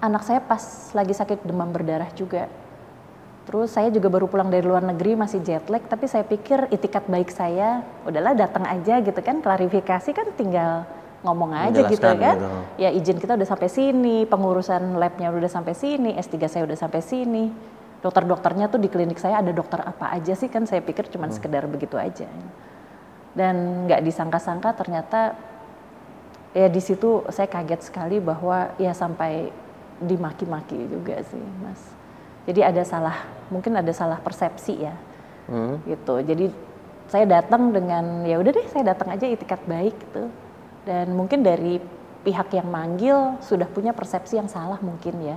anak 0.00 0.24
saya 0.24 0.40
pas 0.40 0.58
lagi 0.90 1.12
sakit 1.12 1.44
demam 1.44 1.68
berdarah 1.68 2.08
juga. 2.12 2.48
Terus 3.42 3.74
saya 3.74 3.90
juga 3.90 4.06
baru 4.06 4.30
pulang 4.30 4.54
dari 4.54 4.62
luar 4.62 4.86
negeri 4.86 5.18
masih 5.18 5.42
jet 5.42 5.66
lag, 5.66 5.82
tapi 5.82 6.06
saya 6.06 6.22
pikir 6.22 6.70
itikat 6.70 7.10
baik 7.10 7.30
saya, 7.34 7.82
udahlah 8.06 8.38
datang 8.38 8.62
aja 8.70 9.02
gitu 9.02 9.18
kan, 9.18 9.42
klarifikasi 9.42 10.10
kan 10.14 10.26
tinggal 10.38 10.86
ngomong 11.26 11.50
aja 11.54 11.86
gitu 11.90 12.02
kan. 12.02 12.38
gitu. 12.38 12.48
Ya 12.78 12.90
izin 12.94 13.18
kita 13.18 13.34
udah 13.34 13.48
sampai 13.48 13.66
sini, 13.66 14.26
pengurusan 14.30 14.94
labnya 14.94 15.34
udah 15.34 15.50
sampai 15.50 15.74
sini, 15.74 16.14
S3 16.18 16.34
saya 16.46 16.62
udah 16.66 16.78
sampai 16.78 17.02
sini. 17.02 17.50
Dokter-dokternya 18.02 18.66
tuh 18.66 18.82
di 18.82 18.90
klinik 18.90 19.18
saya 19.22 19.38
ada 19.38 19.54
dokter 19.54 19.78
apa 19.78 20.10
aja 20.10 20.34
sih 20.34 20.50
kan 20.50 20.66
saya 20.66 20.82
pikir 20.82 21.06
cuman 21.06 21.30
sekedar 21.30 21.66
begitu 21.70 21.94
aja. 21.94 22.26
Dan 23.34 23.86
nggak 23.86 24.02
disangka-sangka 24.02 24.74
ternyata 24.74 25.38
ya 26.50 26.66
di 26.66 26.82
situ 26.82 27.22
saya 27.30 27.46
kaget 27.46 27.86
sekali 27.86 28.18
bahwa 28.18 28.74
ya 28.76 28.90
sampai 28.90 29.54
dimaki-maki 30.02 30.90
juga 30.90 31.22
sih 31.22 31.42
mas. 31.62 32.01
Jadi 32.42 32.60
ada 32.60 32.82
salah, 32.82 33.22
mungkin 33.48 33.78
ada 33.78 33.92
salah 33.94 34.18
persepsi 34.18 34.74
ya 34.82 34.94
Hmm. 35.50 35.82
gitu. 35.86 36.22
Jadi 36.22 36.54
saya 37.10 37.26
datang 37.26 37.74
dengan 37.74 38.22
ya 38.24 38.38
udah 38.38 38.52
deh 38.54 38.66
saya 38.70 38.94
datang 38.94 39.10
aja 39.10 39.26
itikat 39.26 39.62
baik 39.66 39.94
gitu. 39.98 40.30
Dan 40.86 41.14
mungkin 41.14 41.42
dari 41.42 41.82
pihak 42.22 42.54
yang 42.54 42.70
manggil 42.70 43.38
sudah 43.42 43.66
punya 43.66 43.90
persepsi 43.90 44.38
yang 44.38 44.46
salah 44.46 44.78
mungkin 44.78 45.18
ya. 45.22 45.36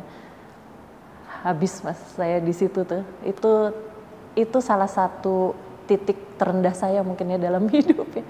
Habis 1.45 1.81
mas 1.85 1.97
saya 2.17 2.41
di 2.41 2.53
situ 2.53 2.85
tuh. 2.85 3.05
Itu 3.25 3.73
itu 4.33 4.57
salah 4.61 4.89
satu 4.89 5.53
titik 5.85 6.37
terendah 6.41 6.73
saya 6.73 7.05
mungkin 7.05 7.33
ya 7.33 7.37
dalam 7.37 7.69
hidup 7.73 8.09
ya. 8.13 8.25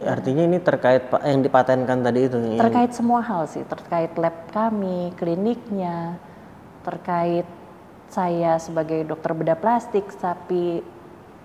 Artinya 0.00 0.48
ini 0.48 0.58
terkait 0.62 1.12
yang 1.12 1.44
dipatenkan 1.44 2.00
tadi 2.00 2.20
itu. 2.24 2.36
Terkait 2.56 2.92
semua 2.96 3.20
hal 3.20 3.44
sih, 3.44 3.60
terkait 3.68 4.16
lab 4.16 4.48
kami, 4.48 5.12
kliniknya, 5.12 6.16
terkait 6.80 7.44
saya 8.10 8.58
sebagai 8.58 9.06
dokter 9.06 9.30
bedah 9.30 9.54
plastik, 9.54 10.10
tapi 10.18 10.82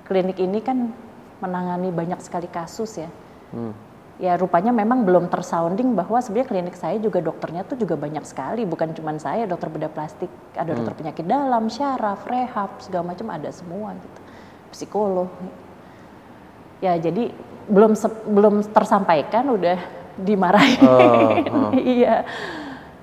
klinik 0.09 0.41
ini 0.41 0.59
kan 0.65 0.89
menangani 1.37 1.93
banyak 1.93 2.17
sekali 2.25 2.49
kasus 2.49 2.97
ya. 2.97 3.09
Hmm. 3.53 3.73
Ya 4.15 4.39
rupanya 4.39 4.71
memang 4.71 5.03
belum 5.03 5.27
tersounding 5.27 5.91
bahwa 5.93 6.17
sebenarnya 6.23 6.49
klinik 6.49 6.75
saya 6.79 6.97
juga 6.97 7.19
dokternya 7.21 7.67
tuh 7.67 7.77
juga 7.77 7.99
banyak 7.99 8.25
sekali, 8.25 8.65
bukan 8.65 8.95
cuma 8.97 9.13
saya 9.21 9.45
dokter 9.45 9.69
bedah 9.69 9.91
plastik, 9.91 10.31
ada 10.55 10.71
dokter 10.73 10.95
penyakit 10.95 11.25
dalam, 11.27 11.69
syaraf, 11.69 12.25
rehab, 12.25 12.79
segala 12.81 13.13
macam 13.13 13.27
ada 13.29 13.51
semua 13.53 13.93
gitu. 13.93 14.19
Psikolog. 14.73 15.29
Ya 16.79 16.97
jadi 16.97 17.29
belum 17.69 17.93
belum 18.31 18.55
tersampaikan 18.71 19.51
udah 19.53 19.77
dimarahin. 20.17 20.81
Oh, 20.81 21.69
oh. 21.69 21.71
iya. 21.99 22.23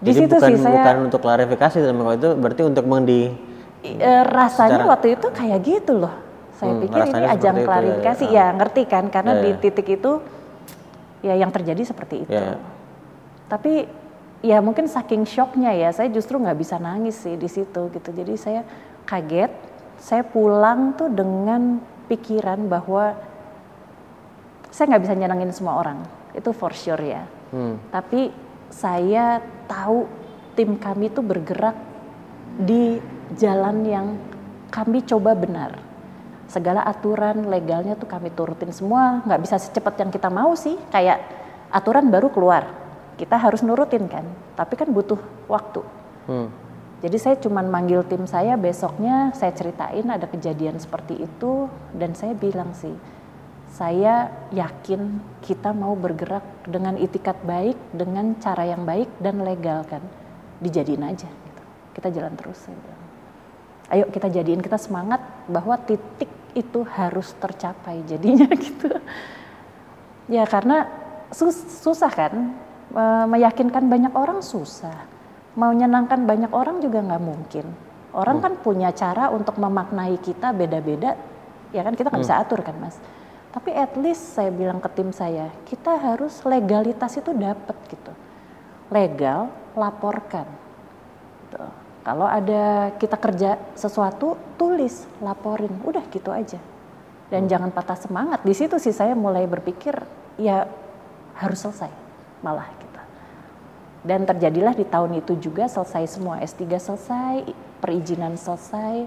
Di 0.03 0.11
Jadi 0.11 0.27
situ 0.27 0.35
bukan, 0.35 0.49
sih 0.51 0.57
saya 0.59 0.83
bukan 0.83 0.97
untuk 1.07 1.21
klarifikasi 1.23 1.79
tapi 1.79 1.99
kalau 2.03 2.15
itu 2.19 2.31
berarti 2.35 2.63
untuk 2.67 2.85
mengdi 2.91 3.52
Eh, 3.83 3.99
rasanya 4.25 4.79
Secara- 4.79 4.91
waktu 4.95 5.07
itu 5.15 5.27
kayak 5.29 5.61
gitu 5.61 5.93
loh. 5.99 6.15
Saya 6.55 6.79
Hmm, 6.79 6.83
pikir 6.87 7.01
ini 7.03 7.11
ajang 7.11 7.27
seperti 7.27 7.43
itu 7.43 7.59
ya, 7.59 7.67
klarifikasi, 7.67 8.25
ya. 8.25 8.33
ya, 8.33 8.47
ngerti 8.55 8.83
kan? 8.87 9.05
Karena 9.11 9.33
Ya, 9.35 9.41
di 9.43 9.51
ya. 9.51 9.59
titik 9.59 9.89
itu 9.91 10.13
ya 11.21 11.35
yang 11.35 11.51
terjadi 11.51 11.83
seperti 11.83 12.17
itu. 12.23 12.31
Ya. 12.33 12.63
Tapi 13.47 13.91
ya 14.41 14.59
mungkin 14.59 14.87
saking 14.87 15.27
shocknya 15.27 15.75
ya, 15.75 15.91
saya 15.91 16.07
justru 16.09 16.39
nggak 16.39 16.55
bisa 16.55 16.79
nangis 16.79 17.19
sih 17.19 17.35
di 17.35 17.47
situ 17.47 17.91
gitu. 17.91 18.09
Jadi 18.09 18.35
saya 18.35 18.63
kaget, 19.03 19.51
saya 19.99 20.23
pulang 20.23 20.95
tuh 20.95 21.11
dengan 21.11 21.83
pikiran 22.07 22.67
bahwa 22.67 23.19
saya 24.69 24.89
nggak 24.89 25.03
bisa 25.03 25.15
nyenengin 25.15 25.53
semua 25.53 25.77
orang 25.77 26.01
itu 26.33 26.49
for 26.51 26.73
sure 26.73 26.99
ya 26.99 27.29
Hmm. 27.53 27.77
tapi 27.89 28.33
saya 28.69 29.37
tahu 29.69 30.09
tim 30.53 30.75
kami 30.75 31.09
tuh 31.09 31.21
bergerak 31.21 31.77
di 32.59 33.01
jalan 33.37 33.77
yang 33.87 34.07
kami 34.73 35.05
coba 35.05 35.37
benar. 35.37 35.77
Segala 36.49 36.85
aturan 36.85 37.49
legalnya 37.49 37.97
tuh 37.97 38.09
kami 38.09 38.33
turutin 38.33 38.73
semua. 38.73 39.25
Nggak 39.25 39.41
bisa 39.41 39.57
secepat 39.57 39.97
yang 40.01 40.11
kita 40.13 40.29
mau 40.29 40.53
sih. 40.53 40.77
Kayak 40.93 41.25
aturan 41.73 42.13
baru 42.13 42.29
keluar. 42.29 42.69
Kita 43.17 43.41
harus 43.41 43.65
nurutin 43.65 44.05
kan. 44.09 44.25
Tapi 44.57 44.77
kan 44.77 44.89
butuh 44.89 45.21
waktu. 45.49 45.85
Hmm. 46.23 46.47
jadi 47.03 47.19
saya 47.19 47.35
cuman 47.43 47.67
manggil 47.67 48.07
tim 48.07 48.31
saya 48.31 48.55
besoknya 48.55 49.35
saya 49.35 49.51
ceritain 49.51 50.07
ada 50.07 50.29
kejadian 50.29 50.79
seperti 50.79 51.19
itu. 51.25 51.67
Dan 51.97 52.15
saya 52.15 52.37
bilang 52.37 52.77
sih 52.77 52.95
saya 53.73 54.29
yakin 54.53 55.19
kita 55.41 55.73
mau 55.73 55.97
bergerak 55.97 56.45
dengan 56.69 57.01
itikat 57.01 57.41
baik 57.43 57.75
dengan 57.97 58.37
cara 58.39 58.69
yang 58.69 58.85
baik 58.85 59.09
dan 59.19 59.41
legal 59.41 59.83
kan. 59.89 60.05
Dijadiin 60.61 61.03
aja. 61.03 61.42
Kita 61.93 62.09
jalan 62.13 62.33
terus 62.37 62.59
saya 62.61 62.77
bilang. 62.77 63.03
Ayo 63.93 64.05
kita 64.09 64.33
jadiin 64.33 64.65
kita 64.65 64.81
semangat 64.81 65.21
bahwa 65.49 65.77
titik 65.77 66.29
itu 66.57 66.81
harus 66.85 67.33
tercapai 67.37 68.01
jadinya 68.09 68.49
gitu. 68.65 68.89
Ya 70.33 70.49
karena 70.49 70.89
sus- 71.33 71.81
susah 71.85 72.09
kan? 72.09 72.57
E, 72.93 73.03
meyakinkan 73.29 73.85
banyak 73.89 74.13
orang 74.17 74.41
susah. 74.41 75.09
Mau 75.57 75.73
menyenangkan 75.77 76.25
banyak 76.25 76.53
orang 76.57 76.81
juga 76.81 77.05
nggak 77.05 77.23
mungkin. 77.23 77.67
Orang 78.13 78.41
kan 78.45 78.53
punya 78.61 78.93
cara 78.93 79.33
untuk 79.33 79.57
memaknai 79.57 80.17
kita 80.21 80.53
beda-beda 80.53 81.17
ya 81.73 81.81
kan? 81.85 81.93
Kita 81.93 82.09
nggak 82.13 82.23
bisa 82.25 82.41
atur 82.41 82.61
kan 82.65 82.77
mas? 82.81 82.97
Tapi 83.53 83.77
at 83.77 83.93
least 84.01 84.33
saya 84.33 84.49
bilang 84.49 84.81
ke 84.81 84.89
tim 84.97 85.13
saya 85.13 85.53
kita 85.69 86.01
harus 86.01 86.41
legalitas 86.49 87.13
itu 87.21 87.33
dapat 87.37 87.77
gitu. 87.93 88.13
Legal 88.89 89.53
laporkan. 89.77 90.49
Gitu. 91.49 91.82
Kalau 92.03 92.27
ada 92.27 92.91
kita 92.99 93.15
kerja 93.15 93.63
sesuatu, 93.79 94.35
tulis, 94.59 95.07
laporin, 95.23 95.71
udah 95.87 96.03
gitu 96.11 96.35
aja. 96.35 96.59
Dan 97.31 97.47
jangan 97.47 97.71
patah 97.71 97.95
semangat. 97.95 98.43
Di 98.43 98.53
situ 98.59 98.75
sih 98.83 98.91
saya 98.91 99.15
mulai 99.15 99.47
berpikir, 99.47 99.95
ya 100.35 100.67
harus 101.39 101.63
selesai, 101.63 101.89
malah 102.43 102.67
gitu. 102.75 103.01
Dan 104.03 104.27
terjadilah 104.27 104.75
di 104.75 104.83
tahun 104.83 105.23
itu 105.23 105.39
juga 105.39 105.71
selesai 105.71 106.19
semua 106.19 106.43
S3 106.43 106.67
selesai, 106.75 107.35
perizinan 107.79 108.35
selesai, 108.35 109.07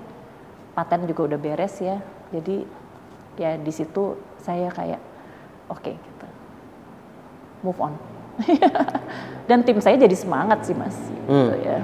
paten 0.71 1.03
juga 1.03 1.35
udah 1.35 1.39
beres 1.39 1.75
ya. 1.83 1.99
Jadi 2.31 2.63
ya 3.35 3.59
di 3.59 3.71
situ 3.75 4.15
saya 4.39 4.71
kayak 4.71 5.03
oke 5.67 5.91
gitu. 5.91 6.27
Move 7.59 7.79
on. 7.83 7.93
Dan 9.51 9.67
tim 9.67 9.83
saya 9.83 9.99
jadi 9.99 10.15
semangat 10.15 10.63
sih 10.63 10.75
Mas. 10.75 10.95
Gitu 11.27 11.55
ya. 11.59 11.83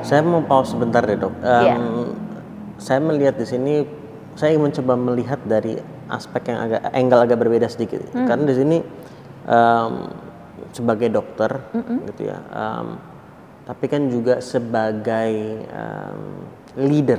Saya 0.00 0.20
mau 0.22 0.40
pause 0.40 0.72
sebentar 0.72 1.02
deh 1.02 1.14
dok. 1.14 1.34
Em, 1.38 1.62
Iya. 1.62 1.76
Saya 2.78 3.02
melihat 3.02 3.34
di 3.34 3.44
sini, 3.44 3.74
saya 4.34 4.54
ingin 4.54 4.70
mencoba 4.70 4.94
melihat 4.94 5.40
dari 5.44 5.74
aspek 6.06 6.46
yang 6.46 6.62
agak 6.62 6.80
angle 6.92 7.20
agak 7.20 7.38
berbeda 7.38 7.66
sedikit. 7.66 8.06
Hmm. 8.08 8.24
Karena 8.24 8.44
di 8.44 8.54
sini 8.54 8.78
em, 9.44 9.92
sebagai 10.70 11.08
dokter, 11.10 11.50
gitu 12.06 12.22
ya. 12.24 12.38
em, 12.44 12.86
tapi 13.64 13.84
kan 13.86 14.06
juga 14.06 14.38
sebagai 14.38 15.32
em, 15.64 16.20
leader 16.78 17.18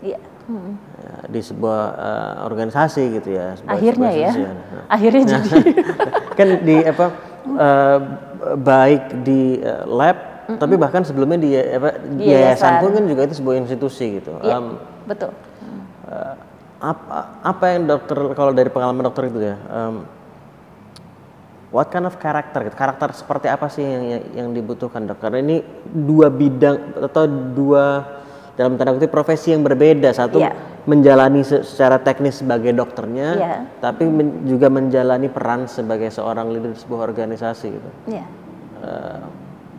Iya. 0.00 0.20
Hmm. 0.42 0.74
ya, 0.98 1.14
di 1.28 1.40
sebuah 1.40 1.80
eh, 1.94 2.34
organisasi 2.42 3.02
gitu 3.14 3.30
ya. 3.30 3.54
sebuah- 3.54 3.72
Akhirnya 3.72 4.08
sebuah 4.08 4.12
ya. 4.12 4.28
institusi 4.28 4.42
Nah, 4.74 4.84
Akhirnya 4.90 5.22
jadi. 5.24 5.60
kan 6.38 6.48
di 6.60 6.76
apa 6.82 7.06
eh, 7.48 7.98
baik 8.58 9.02
di 9.22 9.42
eh, 9.58 9.84
lab 9.86 10.18
tapi 10.56 10.74
bahkan 10.74 11.02
sebelumnya 11.02 11.36
di 11.36 11.50
apa 11.52 11.94
di 12.00 12.24
yayasan 12.26 12.80
pun 12.80 12.90
kan 12.92 13.04
juga 13.04 13.20
itu 13.22 13.34
sebuah 13.36 13.56
institusi 13.58 14.18
gitu. 14.18 14.32
Iya, 14.40 14.56
Em, 14.56 14.66
betul. 15.04 15.30
eh, 16.06 16.34
apa 16.80 17.18
apa 17.38 17.64
yang 17.68 17.84
dokter 17.86 18.16
kalau 18.32 18.50
dari 18.50 18.66
pengalaman 18.66 19.04
dokter 19.04 19.28
itu 19.28 19.38
ya 19.38 19.56
em, 19.60 20.00
what 21.70 21.86
kind 21.86 22.02
of 22.02 22.16
karakter 22.16 22.64
gitu 22.64 22.74
karakter 22.74 23.12
seperti 23.12 23.46
apa 23.46 23.68
sih 23.68 23.80
yang 23.80 24.02
yang, 24.02 24.22
yang 24.34 24.48
dibutuhkan 24.50 25.04
dok 25.04 25.20
karena 25.20 25.38
ini 25.38 25.56
dua 25.84 26.26
bidang 26.28 26.98
atau 27.00 27.24
dua 27.28 27.84
dalam 28.56 28.74
tanda 28.74 28.92
kutip 28.92 29.08
profesi 29.08 29.52
yang 29.52 29.60
berbeda 29.60 30.10
satu 30.10 30.36
Iya. 30.36 30.52
menjalani 30.82 31.40
se- 31.40 31.62
secara 31.62 31.96
teknis 31.96 32.40
sebagai 32.40 32.72
dokternya 32.72 33.28
Iya. 33.34 33.54
tapi 33.78 34.04
men- 34.04 34.42
juga 34.44 34.66
menjalani 34.66 35.28
peran 35.28 35.64
sebagai 35.64 36.08
seorang 36.08 36.48
leader 36.48 36.74
sebuah 36.74 37.04
organisasi 37.04 37.66
gitu 37.68 37.90
Iya. 38.08 38.24
Eh, 38.80 39.20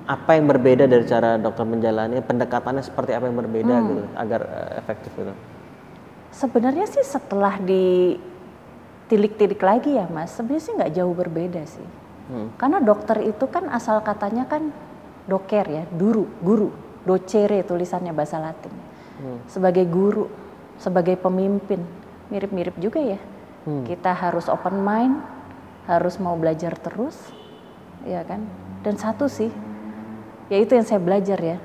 apa 0.07 0.33
yang 0.33 0.49
berbeda 0.49 0.89
dari 0.89 1.05
cara 1.05 1.37
dokter 1.37 1.63
menjalani 1.63 2.19
pendekatannya 2.19 2.81
seperti 2.81 3.13
apa 3.13 3.29
yang 3.29 3.37
berbeda 3.37 3.73
Hmm. 3.73 3.87
gitu 3.87 4.03
agar 4.17 4.41
eh, 4.41 4.71
efektif 4.81 5.11
gitu 5.13 5.33
Sebenarnya 6.31 6.87
sih 6.87 7.03
setelah 7.03 7.59
ditilik-tilik 7.59 9.59
lagi 9.59 9.99
ya 9.99 10.07
mas, 10.07 10.31
sebenarnya 10.31 10.63
sih 10.63 10.73
nggak 10.79 10.93
jauh 10.95 11.11
berbeda 11.11 11.59
sih. 11.67 11.83
Karena 12.55 12.79
dokter 12.79 13.19
itu 13.27 13.43
kan 13.51 13.67
asal 13.67 13.99
katanya 13.99 14.47
kan 14.47 14.71
doker 15.27 15.67
ya, 15.67 15.83
duru, 15.91 16.31
guru, 16.39 16.71
docere 17.03 17.67
tulisannya 17.67 18.15
bahasa 18.15 18.39
Latin. 18.39 18.71
Sebagai 19.51 19.83
guru, 19.83 20.31
sebagai 20.79 21.19
pemimpin, 21.19 21.83
mirip-mirip 22.31 22.79
juga 22.79 23.03
ya. 23.03 23.19
Kita 23.83 24.15
harus 24.15 24.47
open 24.47 24.79
mind, 24.79 25.19
harus 25.91 26.15
mau 26.15 26.39
belajar 26.39 26.79
terus, 26.79 27.19
ya 28.07 28.23
kan. 28.23 28.39
Dan 28.87 28.95
satu 28.95 29.27
sih, 29.27 29.51
ya 30.51 30.57
itu 30.59 30.75
yang 30.75 30.83
saya 30.83 30.99
belajar 30.99 31.39
ya, 31.39 31.57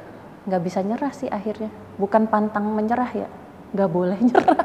nggak 0.46 0.62
bisa 0.62 0.78
nyerah 0.80 1.10
sih 1.10 1.26
akhirnya. 1.26 1.68
Bukan 1.96 2.30
pantang 2.30 2.70
menyerah 2.70 3.10
ya, 3.10 3.28
nggak 3.74 3.90
boleh 3.90 4.14
nyerah, 4.16 4.58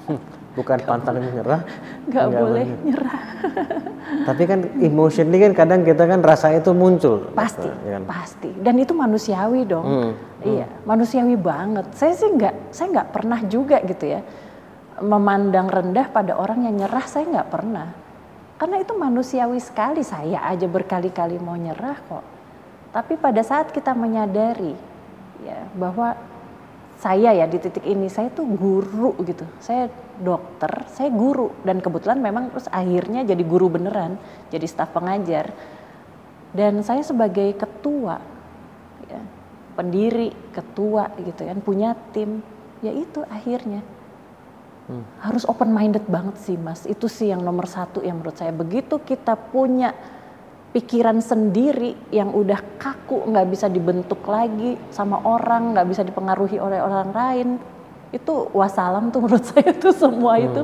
bukan 0.58 0.78
pantang 0.80 1.20
menyerah 1.20 1.60
nggak 2.08 2.24
Nggak 2.24 2.40
boleh 2.40 2.64
boleh. 2.64 2.66
nyerah. 2.82 3.20
tapi 4.28 4.42
kan 4.42 4.58
emotion 4.80 5.28
ini 5.28 5.38
kan 5.40 5.52
kadang 5.54 5.80
kita 5.80 6.02
kan 6.02 6.18
rasa 6.20 6.50
itu 6.50 6.72
muncul 6.72 7.30
Pasti, 7.30 7.68
ya 7.86 7.94
kan? 7.94 8.02
pasti. 8.04 8.50
Dan 8.50 8.74
itu 8.76 8.90
manusiawi 8.90 9.62
dong. 9.62 9.84
Hmm, 9.86 10.12
Iya, 10.40 10.66
manusiawi 10.82 11.36
banget. 11.36 11.92
Saya 11.92 12.16
sih 12.16 12.26
nggak, 12.26 12.72
saya 12.72 12.88
nggak 12.90 13.08
pernah 13.12 13.38
juga 13.44 13.76
gitu 13.82 14.08
ya 14.08 14.24
memandang 14.98 15.68
rendah 15.68 16.08
pada 16.08 16.36
orang 16.36 16.64
yang 16.64 16.76
nyerah. 16.76 17.04
Saya 17.04 17.28
nggak 17.28 17.48
pernah. 17.48 17.88
Karena 18.56 18.76
itu 18.78 18.92
manusiawi 18.92 19.60
sekali. 19.60 20.00
Saya 20.00 20.44
aja 20.44 20.64
berkali-kali 20.64 21.36
mau 21.36 21.54
nyerah 21.54 21.96
kok. 21.98 22.24
Tapi 22.90 23.14
pada 23.14 23.42
saat 23.46 23.70
kita 23.70 23.94
menyadari 23.94 24.74
ya 25.46 25.62
bahwa 25.78 26.18
saya 27.00 27.32
ya 27.32 27.48
di 27.48 27.56
titik 27.56 27.86
ini 27.88 28.12
saya 28.12 28.28
tuh 28.28 28.44
guru 28.44 29.16
gitu. 29.24 29.48
Saya 29.62 29.88
dokter, 30.20 30.84
saya 30.92 31.08
guru 31.08 31.48
dan 31.64 31.80
kebetulan 31.80 32.20
memang 32.20 32.52
terus 32.52 32.68
akhirnya 32.68 33.24
jadi 33.24 33.40
guru 33.40 33.72
beneran, 33.72 34.20
jadi 34.52 34.66
staf 34.68 34.92
pengajar. 34.92 35.48
Dan 36.52 36.82
saya 36.84 37.00
sebagai 37.00 37.56
ketua 37.56 38.20
ya, 39.08 39.22
pendiri, 39.78 40.34
ketua 40.52 41.08
gitu 41.24 41.46
kan, 41.46 41.58
punya 41.62 41.96
tim, 42.12 42.44
ya 42.84 42.92
itu 42.92 43.24
akhirnya 43.30 43.80
harus 45.22 45.46
open 45.46 45.70
minded 45.70 46.02
banget 46.10 46.36
sih 46.42 46.58
mas. 46.58 46.82
Itu 46.82 47.06
sih 47.06 47.30
yang 47.30 47.46
nomor 47.46 47.70
satu 47.70 48.02
yang 48.02 48.18
menurut 48.18 48.34
saya. 48.34 48.50
Begitu 48.50 48.98
kita 48.98 49.38
punya 49.38 49.94
pikiran 50.70 51.18
sendiri 51.18 51.98
yang 52.14 52.30
udah 52.30 52.62
kaku, 52.78 53.26
nggak 53.26 53.46
bisa 53.50 53.66
dibentuk 53.66 54.22
lagi 54.30 54.78
sama 54.94 55.18
orang, 55.26 55.74
nggak 55.74 55.86
bisa 55.90 56.02
dipengaruhi 56.06 56.62
oleh 56.62 56.78
orang 56.78 57.10
lain, 57.10 57.48
itu 58.14 58.34
wassalam 58.54 59.10
tuh 59.10 59.20
menurut 59.26 59.42
saya 59.42 59.74
tuh 59.74 59.94
semua 59.94 60.38
itu. 60.38 60.62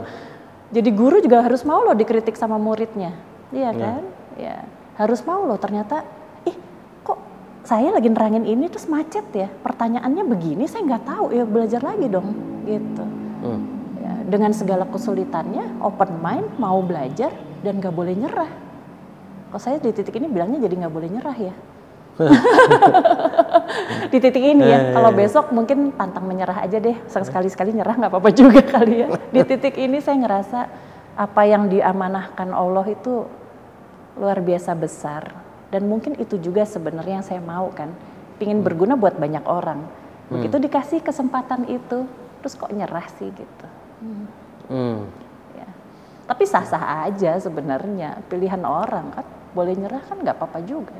Jadi 0.70 0.90
guru 0.94 1.22
juga 1.22 1.42
harus 1.42 1.62
mau 1.62 1.82
loh 1.82 1.94
dikritik 1.94 2.34
sama 2.34 2.58
muridnya, 2.58 3.14
iya 3.54 3.70
kan? 3.70 4.02
Ya 4.34 4.66
harus 4.96 5.20
mau 5.28 5.44
loh 5.44 5.60
ternyata, 5.60 6.02
ih 6.48 6.56
kok 7.04 7.20
saya 7.62 7.92
lagi 7.92 8.08
nerangin 8.08 8.48
ini 8.48 8.66
terus 8.66 8.88
macet 8.88 9.26
ya, 9.30 9.46
pertanyaannya 9.46 10.24
begini 10.26 10.64
saya 10.66 10.82
nggak 10.88 11.04
tahu 11.04 11.24
ya 11.36 11.44
belajar 11.44 11.84
lagi 11.84 12.06
dong, 12.08 12.34
gitu. 12.64 13.04
Hmm. 13.44 13.62
Ya, 14.00 14.12
dengan 14.26 14.50
segala 14.56 14.88
kesulitannya, 14.88 15.82
open 15.84 16.18
mind, 16.18 16.48
mau 16.56 16.80
belajar 16.82 17.30
dan 17.62 17.78
nggak 17.78 17.94
boleh 17.94 18.14
nyerah. 18.16 18.65
Kalau 19.50 19.62
saya 19.62 19.76
di 19.78 19.90
titik 19.94 20.14
ini 20.18 20.26
bilangnya 20.26 20.62
jadi 20.66 20.74
nggak 20.84 20.94
boleh 20.94 21.08
nyerah 21.08 21.38
ya. 21.38 21.54
di 24.12 24.18
titik 24.18 24.40
ini 24.40 24.64
ya, 24.64 24.96
kalau 24.96 25.12
besok 25.12 25.52
mungkin 25.52 25.92
pantang 25.92 26.24
menyerah 26.24 26.64
aja 26.64 26.80
deh, 26.80 26.96
sekali-sekali 27.12 27.76
nyerah 27.76 27.92
nggak 27.92 28.08
apa-apa 28.08 28.30
juga 28.32 28.64
kali 28.64 29.04
ya. 29.04 29.08
Di 29.36 29.44
titik 29.44 29.76
ini 29.76 30.00
saya 30.00 30.16
ngerasa 30.24 30.60
apa 31.12 31.42
yang 31.44 31.68
diamanahkan 31.68 32.56
Allah 32.56 32.88
itu 32.88 33.28
luar 34.16 34.40
biasa 34.40 34.72
besar 34.72 35.28
dan 35.68 35.84
mungkin 35.84 36.16
itu 36.16 36.40
juga 36.40 36.64
sebenarnya 36.64 37.20
yang 37.20 37.26
saya 37.26 37.42
mau 37.44 37.68
kan, 37.68 37.92
pingin 38.40 38.64
berguna 38.64 38.96
buat 38.96 39.20
banyak 39.20 39.44
orang. 39.44 39.84
Begitu 40.32 40.56
dikasih 40.56 41.04
kesempatan 41.04 41.68
itu, 41.68 42.08
terus 42.40 42.56
kok 42.56 42.72
nyerah 42.72 43.04
sih 43.20 43.28
gitu. 43.28 43.66
Hmm. 44.00 44.26
Hmm. 44.72 44.98
Tapi 46.26 46.42
sah-sah 46.42 47.06
aja 47.06 47.38
sebenarnya 47.38 48.18
pilihan 48.26 48.58
orang 48.62 49.14
kan 49.14 49.26
boleh 49.54 49.72
nyerah 49.72 50.02
kan 50.02 50.18
nggak 50.18 50.36
apa-apa 50.36 50.58
juga. 50.62 50.94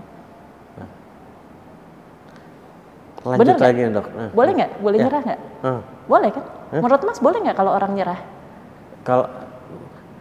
Lanjut 3.27 3.43
Bener 3.43 3.59
lagi 3.59 3.81
dok. 3.91 4.07
Nah, 4.15 4.31
Boleh 4.31 4.53
nggak? 4.55 4.71
Boleh 4.79 4.97
Ya. 4.97 5.05
nyerah 5.11 5.21
nggak? 5.27 5.41
ah. 5.67 5.81
Boleh 6.07 6.29
kan? 6.31 6.45
Menurut 6.73 7.03
Mas 7.03 7.19
boleh 7.19 7.39
nggak 7.43 7.57
kalau 7.59 7.73
orang 7.75 7.93
nyerah? 7.99 8.21
Kalau 9.03 9.27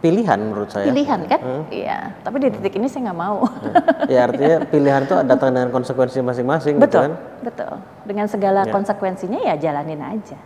pilihan 0.02 0.38
menurut 0.42 0.70
saya. 0.74 0.90
Pilihan 0.90 1.20
kan? 1.30 1.40
Iya. 1.70 1.98
Tapi 2.26 2.36
di 2.42 2.48
titik 2.50 2.74
ini 2.74 2.90
saya 2.90 3.06
nggak 3.06 3.18
mau. 3.18 3.46
ya 4.10 4.26
artinya 4.26 4.58
pilihan 4.66 5.06
itu 5.06 5.14
datang 5.22 5.50
dengan 5.54 5.70
konsekuensi 5.70 6.18
masing-masing 6.18 6.74
gitu 6.76 6.82
betul, 6.82 7.02
kan. 7.06 7.12
betul. 7.46 7.72
Dengan 8.10 8.26
segala 8.26 8.66
Ya. 8.66 8.72
konsekuensinya 8.74 9.38
ya 9.38 9.54
jalanin 9.54 10.02
aja. 10.02 10.38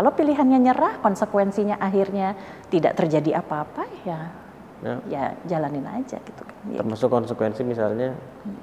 Kalau 0.00 0.16
pilihannya 0.16 0.64
nyerah, 0.64 0.96
konsekuensinya 1.04 1.76
akhirnya 1.76 2.32
tidak 2.72 2.96
terjadi 2.96 3.36
apa-apa 3.36 3.84
ya 4.08 4.32
Ya. 4.80 4.96
ya 5.04 5.24
jalanin 5.44 5.84
aja 5.84 6.16
gitu 6.16 6.40
kan. 6.40 6.56
Ya, 6.72 6.80
Termasuk 6.80 7.12
konsekuensi 7.12 7.60
misalnya 7.60 8.16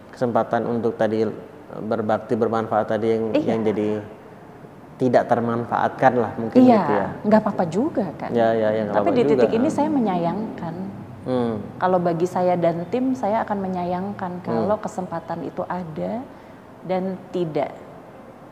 kesempatan 0.09 0.65
untuk 0.65 0.97
tadi 0.97 1.29
berbakti 1.77 2.33
bermanfaat 2.33 2.89
tadi 2.89 3.13
yang 3.13 3.23
Iya. 3.37 3.53
yang 3.53 3.61
jadi 3.61 3.89
tidak 4.97 5.29
termanfaatkan 5.29 6.13
lah 6.17 6.33
mungkin 6.41 6.57
iya, 6.57 6.73
gitu 6.81 6.93
ya. 6.97 7.07
nggak 7.21 7.41
apa-apa 7.45 7.63
juga 7.69 8.05
kan. 8.17 8.33
Ya 8.33 8.49
ya 8.57 8.69
ya 8.73 8.83
Tapi 8.89 9.09
di 9.13 9.23
titik 9.29 9.45
juga. 9.45 9.57
ini 9.61 9.69
saya 9.69 9.89
menyayangkan. 9.93 10.75
Hmm. 11.29 11.53
Kalau 11.77 11.99
bagi 12.01 12.25
saya 12.25 12.57
dan 12.57 12.81
tim, 12.89 13.13
saya 13.13 13.45
akan 13.45 13.57
menyayangkan 13.61 14.41
kalau 14.41 14.73
kesempatan 14.81 15.45
itu 15.45 15.61
ada 15.69 16.25
dan 16.81 17.13
tidak 17.29 17.77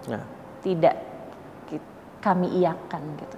Ya. 0.05 0.21
tidak 0.61 1.01
kami 2.25 2.49
iakan 2.57 3.03
gitu. 3.21 3.37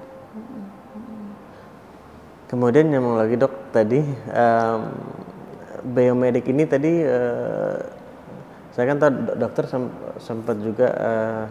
Kemudian 2.47 2.88
nyambung 2.88 3.19
lagi 3.19 3.35
dok 3.35 3.75
tadi 3.75 3.99
em, 4.31 4.81
biomedik 5.83 6.47
ini 6.47 6.63
tadi 6.63 7.03
eh, 7.03 7.75
saya 8.71 8.85
kan 8.88 8.97
tahu 8.97 9.11
dok- 9.11 9.38
dokter 9.38 9.63
sem- 9.67 9.95
sempat 10.15 10.55
juga 10.63 10.88
eh, 10.88 11.43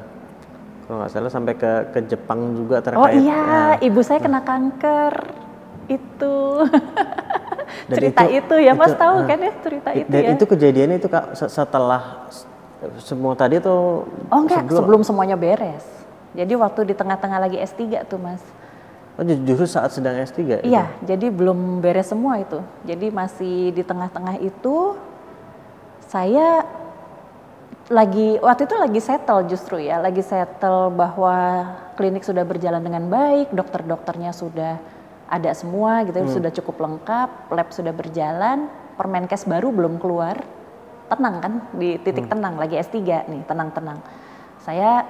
kalau 0.89 0.97
nggak 1.05 1.12
salah 1.12 1.28
sampai 1.28 1.53
ke 1.53 1.72
ke 1.93 2.01
Jepang 2.09 2.57
juga 2.57 2.80
terkait. 2.80 3.03
Oh 3.03 3.11
iya, 3.12 3.43
nah, 3.45 3.72
ibu 3.84 4.01
saya 4.01 4.24
kena 4.24 4.41
kanker 4.41 5.14
itu. 5.93 6.37
Dan 7.93 7.97
cerita 8.01 8.22
itu- 8.24 8.41
itu, 8.41 8.55
ya 8.64 8.72
Mas 8.72 8.97
itu, 8.97 8.97
tahu 8.97 9.16
ah, 9.20 9.26
kan 9.28 9.39
ya 9.39 9.53
cerita 9.61 9.89
itu 9.93 10.09
dan 10.09 10.22
ya. 10.24 10.32
itu 10.32 10.45
kejadiannya 10.49 10.97
itu 10.97 11.09
kak 11.12 11.24
se- 11.37 11.53
setelah 11.53 12.24
semua 13.05 13.37
tadi 13.37 13.61
tuh 13.61 14.09
oh 14.32 14.39
enggak, 14.41 14.64
sebelum 14.72 15.05
semuanya 15.05 15.37
beres. 15.37 15.95
Jadi 16.37 16.53
waktu 16.53 16.80
di 16.84 16.95
tengah-tengah 16.95 17.39
lagi 17.41 17.57
S3 17.57 18.05
tuh 18.05 18.20
Mas. 18.20 18.45
Oh, 19.16 19.24
ju- 19.24 19.41
justru 19.49 19.64
saat 19.64 19.97
sedang 19.97 20.20
S3 20.20 20.61
itu? 20.61 20.68
Iya, 20.68 20.93
jadi 21.01 21.32
belum 21.32 21.80
beres 21.80 22.12
semua 22.12 22.37
itu. 22.37 22.61
Jadi 22.84 23.09
masih 23.09 23.72
di 23.72 23.80
tengah-tengah 23.80 24.37
itu 24.45 24.93
saya 26.07 26.68
lagi 27.89 28.37
waktu 28.43 28.66
itu 28.68 28.76
lagi 28.76 29.01
settle 29.01 29.47
justru 29.49 29.80
ya, 29.80 29.97
lagi 29.97 30.20
settle 30.20 30.93
bahwa 30.93 31.64
klinik 31.97 32.26
sudah 32.26 32.45
berjalan 32.45 32.82
dengan 32.84 33.09
baik, 33.09 33.55
dokter-dokternya 33.57 34.37
sudah 34.37 34.76
ada 35.26 35.51
semua 35.57 36.05
gitu, 36.05 36.22
sudah 36.28 36.51
cukup 36.53 36.76
lengkap, 36.87 37.51
lab 37.51 37.68
sudah 37.72 37.91
berjalan, 37.91 38.68
Permenkes 38.97 39.45
baru 39.45 39.68
belum 39.72 40.01
keluar. 40.01 40.41
Tenang 41.07 41.37
kan 41.39 41.53
di 41.76 42.01
titik 42.03 42.26
tenang 42.26 42.59
lagi 42.59 42.74
S3 42.80 43.28
nih, 43.30 43.43
tenang-tenang. 43.47 44.03
Saya 44.64 45.07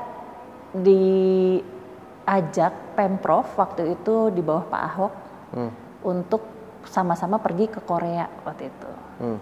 diajak 0.84 2.72
Pemprov 2.96 3.46
waktu 3.56 3.96
itu 3.96 4.30
di 4.32 4.40
bawah 4.42 4.64
Pak 4.66 4.82
Ahok 4.92 5.12
Hmm. 5.46 5.70
untuk 6.02 6.42
sama-sama 6.84 7.38
pergi 7.38 7.70
ke 7.70 7.78
Korea 7.82 8.26
waktu 8.42 8.66
itu. 8.66 8.90
Hmm. 9.22 9.38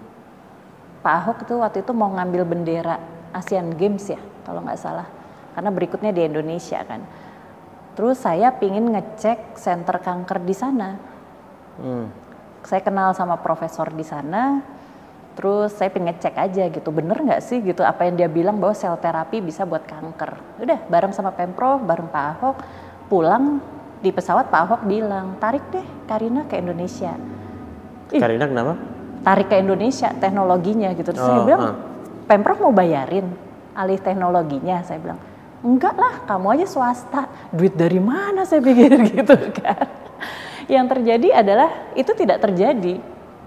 Pak 1.01 1.15
Ahok 1.21 1.39
itu 1.49 1.55
waktu 1.61 1.79
itu 1.81 1.93
mau 1.97 2.13
ngambil 2.13 2.45
bendera 2.45 2.97
Asian 3.33 3.73
Games 3.75 4.09
ya, 4.09 4.21
kalau 4.45 4.61
nggak 4.65 4.81
salah. 4.81 5.09
Karena 5.57 5.71
berikutnya 5.73 6.13
di 6.13 6.23
Indonesia 6.25 6.83
kan. 6.85 7.01
Terus 7.95 8.19
saya 8.19 8.51
pingin 8.51 8.91
ngecek 8.91 9.55
center 9.55 10.03
kanker 10.03 10.43
di 10.43 10.55
sana. 10.55 10.99
Hmm. 11.79 12.11
Saya 12.65 12.81
kenal 12.83 13.15
sama 13.15 13.39
profesor 13.39 13.93
di 13.93 14.03
sana. 14.03 14.61
Terus 15.35 15.75
saya 15.75 15.91
pengen 15.91 16.15
ngecek 16.15 16.35
aja 16.39 16.65
gitu, 16.71 16.89
bener 16.95 17.19
nggak 17.19 17.43
sih 17.43 17.59
gitu 17.59 17.83
apa 17.83 18.07
yang 18.07 18.15
dia 18.15 18.29
bilang 18.31 18.63
bahwa 18.63 18.75
sel 18.75 18.95
terapi 18.99 19.43
bisa 19.43 19.67
buat 19.67 19.83
kanker. 19.83 20.63
Udah 20.63 20.79
bareng 20.87 21.11
sama 21.11 21.35
Pemprov, 21.35 21.83
bareng 21.83 22.07
Pak 22.07 22.25
Ahok, 22.39 22.57
pulang 23.11 23.59
di 23.99 24.15
pesawat 24.15 24.47
Pak 24.47 24.61
Ahok 24.63 24.83
bilang, 24.87 25.35
tarik 25.43 25.67
deh 25.75 25.83
Karina 26.07 26.47
ke 26.47 26.63
Indonesia. 26.63 27.19
Ih. 28.15 28.23
Karina 28.23 28.47
kenapa? 28.47 28.95
tarik 29.25 29.49
ke 29.49 29.57
Indonesia 29.57 30.13
teknologinya 30.13 30.93
gitu. 30.93 31.11
Terus 31.11 31.25
saya 31.25 31.41
Oh, 31.41 31.49
bilang, 31.49 31.63
ah. 31.65 31.75
Pemprov 32.29 32.61
mau 32.61 32.71
bayarin 32.77 33.25
alih 33.73 33.99
teknologinya. 33.99 34.85
Saya 34.85 35.01
bilang, 35.01 35.19
enggak 35.65 35.97
lah, 35.97 36.29
kamu 36.29 36.61
aja 36.61 36.67
swasta. 36.69 37.27
Duit 37.51 37.73
dari 37.73 37.99
mana 37.99 38.45
saya 38.45 38.61
pikir 38.61 38.93
gitu 39.17 39.35
kan. 39.65 39.89
Yang 40.69 40.87
terjadi 40.97 41.29
adalah 41.41 41.69
itu 41.97 42.13
tidak 42.13 42.39
terjadi. 42.45 43.01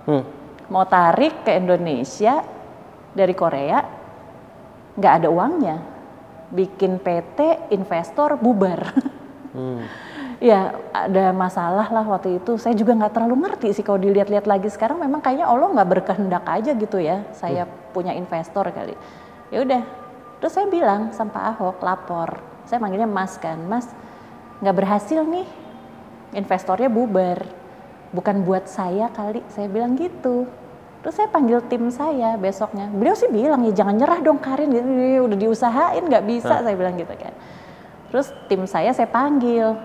Hmm. 0.10 0.26
Mau 0.68 0.84
tarik 0.84 1.48
ke 1.48 1.56
Indonesia 1.56 2.44
dari 3.16 3.32
Korea, 3.32 3.80
nggak 5.00 5.14
ada 5.24 5.28
uangnya. 5.32 5.78
Bikin 6.52 7.00
PT, 7.00 7.72
investor, 7.76 8.36
bubar. 8.40 8.82
Hmm. 9.56 9.84
Ya 10.38 10.70
ada 10.94 11.34
masalah 11.34 11.90
lah 11.90 12.06
waktu 12.06 12.38
itu. 12.38 12.62
Saya 12.62 12.78
juga 12.78 12.94
nggak 12.94 13.10
terlalu 13.10 13.50
ngerti 13.50 13.74
sih 13.74 13.82
kalau 13.82 13.98
dilihat-lihat 13.98 14.46
lagi 14.46 14.70
sekarang. 14.70 15.02
Memang 15.02 15.18
kayaknya 15.18 15.50
Allah 15.50 15.74
nggak 15.74 15.90
berkehendak 15.98 16.46
aja 16.46 16.78
gitu 16.78 17.02
ya. 17.02 17.26
Saya 17.34 17.66
punya 17.90 18.14
investor 18.14 18.70
kali. 18.70 18.94
Ya 19.50 19.66
udah. 19.66 19.82
Terus 20.38 20.54
saya 20.54 20.70
bilang 20.70 21.10
sama 21.10 21.34
Pak 21.34 21.44
Ahok 21.58 21.78
lapor. 21.82 22.30
Saya 22.70 22.78
manggilnya 22.78 23.10
Mas 23.10 23.34
kan, 23.42 23.58
Mas 23.66 23.90
nggak 24.62 24.78
berhasil 24.78 25.26
nih. 25.26 25.50
Investornya 26.38 26.86
bubar. 26.94 27.42
Bukan 28.16 28.48
buat 28.48 28.68
saya 28.70 29.12
kali. 29.12 29.44
Saya 29.52 29.68
bilang 29.68 29.96
gitu. 30.00 30.48
Terus 31.04 31.14
saya 31.24 31.30
panggil 31.32 31.64
tim 31.72 31.88
saya 31.88 32.36
besoknya. 32.36 32.92
Beliau 32.92 33.16
sih 33.16 33.32
bilang 33.32 33.64
ya 33.64 33.72
jangan 33.72 33.96
nyerah 33.96 34.20
dong 34.20 34.40
Karin. 34.44 34.72
Gitu, 34.72 35.24
udah 35.24 35.38
diusahain 35.38 36.04
nggak 36.04 36.26
bisa. 36.28 36.60
Saya 36.60 36.76
bilang 36.76 36.96
gitu 37.00 37.14
kan. 37.16 37.34
Terus 38.08 38.32
tim 38.48 38.64
saya 38.64 38.96
saya 38.96 39.08
panggil, 39.08 39.76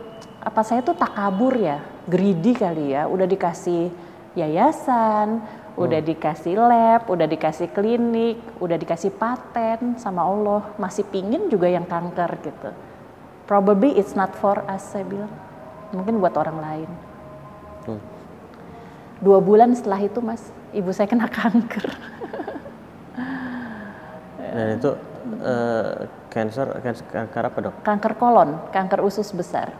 apa 0.42 0.62
saya 0.62 0.82
tuh 0.82 0.94
takabur 0.94 1.58
ya, 1.58 1.82
greedy 2.06 2.54
kali 2.54 2.94
ya, 2.94 3.10
udah 3.10 3.26
dikasih 3.26 3.90
yayasan, 4.38 5.42
udah 5.74 6.00
dikasih 6.00 6.54
lab, 6.54 7.10
udah 7.10 7.26
dikasih 7.26 7.74
klinik, 7.74 8.38
udah 8.62 8.78
dikasih 8.78 9.10
paten 9.18 9.98
sama 9.98 10.22
Allah, 10.22 10.62
masih 10.78 11.02
pingin 11.10 11.50
juga 11.50 11.66
yang 11.66 11.82
kanker 11.82 12.30
gitu. 12.46 12.70
Probably 13.50 13.98
it's 13.98 14.14
not 14.14 14.32
for 14.38 14.62
us, 14.70 14.94
saya 14.94 15.02
bilang. 15.02 15.32
Mungkin 15.90 16.22
buat 16.22 16.38
orang 16.38 16.58
lain. 16.62 16.90
Hmm. 17.90 18.11
Dua 19.22 19.38
bulan 19.38 19.70
setelah 19.70 20.02
itu 20.02 20.18
mas, 20.18 20.50
ibu 20.74 20.90
saya 20.90 21.06
kena 21.06 21.30
kanker. 21.30 21.86
Dan 24.52 24.66
itu 24.76 24.90
eh, 25.46 25.92
cancer, 26.28 26.66
cancer, 26.82 27.04
kanker 27.06 27.42
apa 27.46 27.58
dok? 27.70 27.74
kanker 27.86 28.12
kolon, 28.18 28.50
kanker 28.74 29.00
usus 29.06 29.30
besar. 29.30 29.70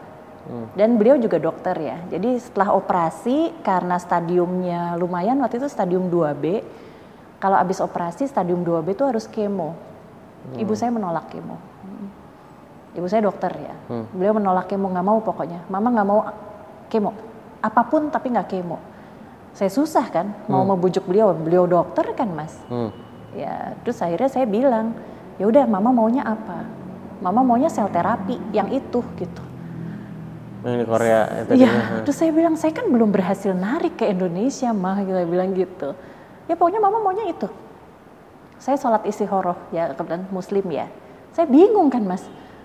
Dan 0.74 0.98
beliau 0.98 1.14
juga 1.22 1.38
dokter 1.38 1.76
ya. 1.78 1.98
Jadi 2.10 2.34
setelah 2.42 2.74
operasi 2.74 3.54
karena 3.62 3.94
stadiumnya 3.94 4.98
lumayan 4.98 5.38
waktu 5.38 5.62
itu 5.62 5.70
stadium 5.70 6.10
2B. 6.10 6.66
Kalau 7.38 7.58
habis 7.58 7.78
operasi 7.78 8.26
stadium 8.26 8.66
2B 8.66 8.98
itu 8.98 9.06
harus 9.06 9.30
kemo. 9.30 9.78
Ibu 10.58 10.74
saya 10.74 10.90
menolak 10.90 11.30
kemo. 11.30 11.54
Ibu 12.98 13.06
saya 13.06 13.22
dokter 13.22 13.54
ya. 13.54 13.74
Beliau 14.10 14.34
menolak 14.34 14.66
kemo 14.66 14.90
nggak 14.90 15.06
mau 15.06 15.22
pokoknya. 15.22 15.62
Mama 15.70 15.94
nggak 15.94 16.08
mau 16.10 16.20
kemo. 16.90 17.14
Apa 17.62 17.86
pun 17.86 18.10
tapi 18.10 18.34
nggak 18.34 18.50
kemo. 18.50 18.78
Saya 19.52 19.68
susah 19.68 20.08
kan 20.08 20.32
mau 20.48 20.64
membujuk 20.64 21.04
beliau. 21.04 21.36
Beliau 21.36 21.68
dokter 21.68 22.08
kan 22.16 22.28
mas. 22.32 22.56
Hmm. 22.72 22.88
Ya, 23.32 23.76
terus 23.84 24.00
akhirnya 24.00 24.28
saya 24.28 24.44
bilang, 24.44 24.92
ya 25.40 25.48
udah 25.48 25.64
mama 25.64 25.88
maunya 25.88 26.24
apa? 26.24 26.68
Mama 27.24 27.40
maunya 27.40 27.72
sel 27.72 27.88
terapi 27.88 28.36
yang 28.52 28.68
itu 28.68 29.00
gitu. 29.16 29.42
Yang 30.62 30.84
di 30.84 30.86
Korea 30.86 31.20
ya, 31.26 31.42
tadi. 31.48 31.58
Iya, 31.64 31.72
terus 32.06 32.16
saya 32.16 32.30
bilang 32.30 32.54
saya 32.54 32.72
kan 32.76 32.86
belum 32.86 33.10
berhasil 33.10 33.50
narik 33.56 33.98
ke 33.98 34.06
Indonesia 34.06 34.70
mah, 34.70 35.00
gitu 35.02 35.16
saya 35.16 35.28
bilang 35.28 35.50
gitu. 35.56 35.88
Ya 36.46 36.54
pokoknya 36.58 36.80
mama 36.82 37.00
maunya 37.00 37.24
itu. 37.30 37.48
Saya 38.62 38.78
sholat 38.78 39.02
istihoroh 39.08 39.58
ya 39.74 39.90
kebetulan 39.90 40.28
muslim 40.30 40.64
ya. 40.70 40.86
Saya 41.34 41.50
bingung 41.50 41.90
kan 41.90 42.04
mas. 42.06 42.22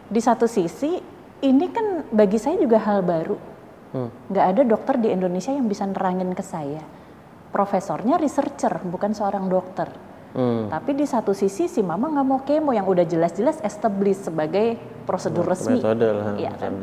Di 0.07 0.21
satu 0.21 0.45
sisi 0.45 1.01
ini 1.41 1.65
kan 1.73 2.05
bagi 2.13 2.37
saya 2.37 2.59
juga 2.59 2.77
hal 2.77 3.01
baru. 3.01 3.56
Hmm. 3.95 4.09
Nggak 4.31 4.45
ada 4.55 4.61
dokter 4.67 4.95
di 4.99 5.09
Indonesia 5.11 5.51
yang 5.51 5.67
bisa 5.69 5.87
nerangin 5.87 6.31
ke 6.35 6.43
saya. 6.43 6.83
Profesornya 7.51 8.19
researcher, 8.19 8.83
bukan 8.83 9.15
seorang 9.15 9.47
dokter. 9.47 9.87
Hmm. 10.35 10.67
Tapi 10.67 10.91
di 10.93 11.07
satu 11.07 11.31
sisi 11.31 11.71
si 11.71 11.79
mama 11.79 12.11
nggak 12.11 12.27
mau 12.27 12.39
kemo 12.43 12.75
yang 12.75 12.85
udah 12.85 13.07
jelas-jelas 13.07 13.63
established 13.63 14.27
sebagai 14.27 14.75
prosedur 15.07 15.47
resmi. 15.47 15.79
Metode 15.79 16.07
lah. 16.11 16.35
Iya 16.35 16.51
kan. 16.59 16.73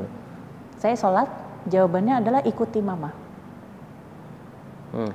Saya 0.81 0.97
sholat, 0.97 1.29
jawabannya 1.69 2.25
adalah 2.25 2.41
ikuti 2.43 2.81
mama. 2.81 3.13
Hmm. 4.95 5.13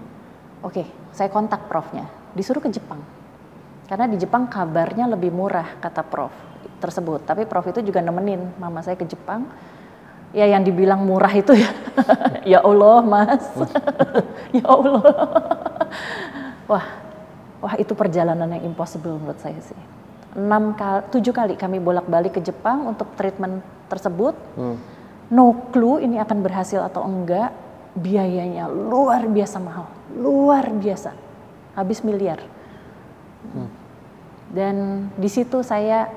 Oke, 0.60 0.84
saya 1.16 1.32
kontak 1.32 1.72
profnya, 1.72 2.06
disuruh 2.36 2.60
ke 2.60 2.70
Jepang. 2.70 3.00
Karena 3.90 4.06
di 4.06 4.22
Jepang 4.22 4.46
kabarnya 4.46 5.10
lebih 5.10 5.34
murah, 5.34 5.82
kata 5.82 6.06
prof 6.06 6.32
tersebut. 6.78 7.26
Tapi 7.26 7.50
prof 7.50 7.66
itu 7.72 7.82
juga 7.82 8.00
nemenin 8.00 8.56
mama 8.62 8.86
saya 8.86 8.96
ke 8.96 9.08
Jepang. 9.08 9.50
Ya 10.30 10.46
yang 10.46 10.62
dibilang 10.62 11.02
murah 11.10 11.34
itu 11.34 11.58
ya, 11.58 11.74
ya 12.58 12.60
Allah 12.62 13.02
mas, 13.02 13.50
ya 14.62 14.66
Allah. 14.70 15.02
wah, 16.70 16.86
wah 17.66 17.74
itu 17.82 17.98
perjalanan 17.98 18.46
yang 18.46 18.70
impossible 18.70 19.18
menurut 19.18 19.42
saya 19.42 19.58
sih. 19.58 19.78
Enam 20.38 20.78
kali, 20.78 21.10
tujuh 21.10 21.34
kali 21.34 21.58
kami 21.58 21.82
bolak-balik 21.82 22.38
ke 22.38 22.42
Jepang 22.46 22.86
untuk 22.86 23.10
treatment 23.18 23.66
tersebut. 23.90 24.38
Hmm. 24.54 24.78
No 25.34 25.66
clue 25.74 26.06
ini 26.06 26.22
akan 26.22 26.46
berhasil 26.46 26.78
atau 26.86 27.02
enggak. 27.10 27.50
Biayanya 27.98 28.70
luar 28.70 29.26
biasa 29.26 29.58
mahal, 29.58 29.90
luar 30.14 30.70
biasa, 30.70 31.10
habis 31.74 32.06
miliar. 32.06 32.38
Dan 34.50 35.08
di 35.18 35.30
situ 35.30 35.62
saya 35.62 36.10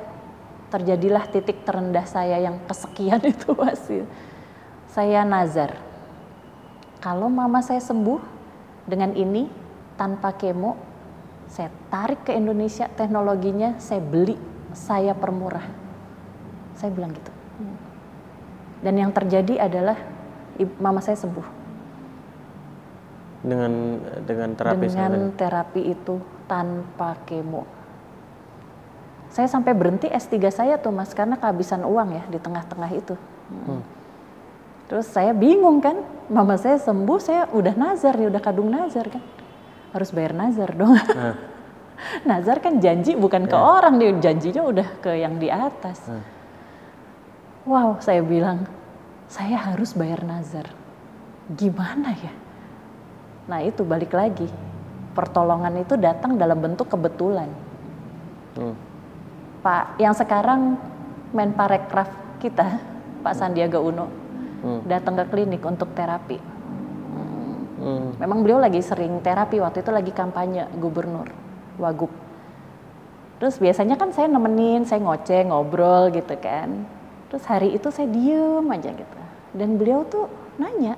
terjadilah 0.73 1.29
titik 1.29 1.69
terendah 1.69 2.09
saya 2.09 2.41
yang 2.41 2.57
kesekian 2.65 3.21
itu 3.37 3.53
masih. 3.53 4.09
Saya 4.89 5.29
nazar. 5.29 5.77
Kalau 7.05 7.29
mama 7.29 7.61
saya 7.61 7.85
sembuh 7.85 8.21
dengan 8.89 9.13
ini 9.13 9.53
tanpa 10.01 10.33
kemo, 10.33 10.81
saya 11.53 11.69
tarik 11.93 12.25
ke 12.25 12.33
Indonesia 12.33 12.89
teknologinya, 12.89 13.77
saya 13.77 14.01
beli, 14.01 14.39
saya 14.73 15.13
permurah. 15.13 15.67
Saya 16.81 16.89
bilang 16.89 17.13
gitu. 17.13 17.33
Dan 18.83 18.95
yang 18.99 19.13
terjadi 19.15 19.63
adalah 19.63 19.95
mama 20.83 20.99
saya 21.01 21.15
sembuh 21.17 21.47
Dengan 23.43 23.73
dengan 24.23 24.51
terapi 24.55 24.87
dengan 24.87 25.35
terapi 25.35 25.83
itu 25.91 26.15
tanpa 26.47 27.19
kemo. 27.27 27.82
Saya 29.33 29.49
sampai 29.49 29.73
berhenti 29.73 30.13
S3 30.13 30.37
saya 30.53 30.75
tuh 30.77 30.93
mas 30.93 31.17
karena 31.17 31.41
kehabisan 31.41 31.89
uang 31.89 32.21
ya 32.21 32.25
di 32.29 32.37
tengah-tengah 32.37 32.91
itu. 32.93 33.17
Hmm. 33.49 33.81
Terus 34.93 35.09
saya 35.09 35.33
bingung 35.33 35.81
kan, 35.81 36.05
mama 36.29 36.61
saya 36.61 36.77
sembuh, 36.77 37.17
saya 37.17 37.49
udah 37.49 37.73
nazar 37.73 38.13
nih, 38.13 38.29
udah 38.29 38.43
kadung 38.45 38.69
nazar 38.69 39.09
kan. 39.09 39.25
Harus 39.97 40.13
bayar 40.13 40.37
nazar 40.37 40.77
dong. 40.77 41.01
Nah, 41.01 41.41
nazar 42.29 42.61
kan 42.61 42.77
janji 42.77 43.17
bukan 43.17 43.49
ke 43.49 43.57
orang 43.57 43.97
nih, 43.97 44.21
janjinya 44.21 44.69
udah 44.69 44.89
ke 45.01 45.17
yang 45.17 45.41
di 45.41 45.49
atas. 45.49 46.13
Hmm. 46.13 46.21
Wow, 47.65 48.05
saya 48.05 48.21
bilang, 48.21 48.69
saya 49.33 49.57
harus 49.57 49.97
bayar 49.97 50.29
nazar. 50.29 50.69
Gimana 51.49 52.13
ya? 52.21 52.37
Nah 53.49 53.65
itu 53.65 53.81
balik 53.81 54.13
lagi, 54.13 54.45
pertolongan 55.17 55.81
itu 55.81 55.97
datang 55.97 56.37
dalam 56.37 56.61
bentuk 56.61 56.93
kebetulan. 56.93 57.49
hmm. 58.61 58.92
Pak, 59.63 59.97
yang 60.03 60.13
sekarang 60.13 60.77
Menparekraf 61.33 62.13
kita, 62.45 62.77
Pak 63.25 63.33
Sandiaga 63.33 63.81
Uno, 63.81 64.05
Hmm. 64.63 64.85
datang 64.85 65.17
ke 65.17 65.25
klinik 65.33 65.65
untuk 65.65 65.91
terapi. 65.97 66.39
Hmm. 67.83 68.15
Memang 68.21 68.47
beliau 68.47 68.63
lagi 68.63 68.79
sering 68.79 69.19
terapi 69.25 69.59
waktu 69.59 69.83
itu 69.83 69.91
lagi 69.91 70.13
kampanye 70.15 70.71
gubernur, 70.79 71.27
wagub. 71.83 72.13
Terus 73.43 73.59
biasanya 73.59 73.99
kan 73.99 74.15
saya 74.15 74.31
nemenin, 74.31 74.87
saya 74.87 75.03
ngoceh, 75.03 75.51
ngobrol 75.51 76.15
gitu 76.15 76.37
kan. 76.39 76.87
Terus 77.27 77.43
hari 77.51 77.75
itu 77.75 77.91
saya 77.91 78.07
diem 78.07 78.63
aja 78.71 78.95
gitu. 78.95 79.19
Dan 79.51 79.83
beliau 79.83 80.07
tuh 80.07 80.31
nanya, 80.63 80.95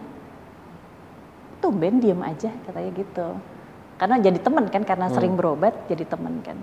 tumben 1.64 2.04
diem 2.04 2.20
aja 2.20 2.52
katanya 2.68 2.90
gitu. 3.00 3.28
Karena 3.96 4.20
jadi 4.20 4.38
teman 4.44 4.68
kan, 4.68 4.84
karena 4.84 5.08
sering 5.08 5.40
berobat 5.40 5.72
jadi 5.88 6.04
teman 6.04 6.44
kan. 6.44 6.60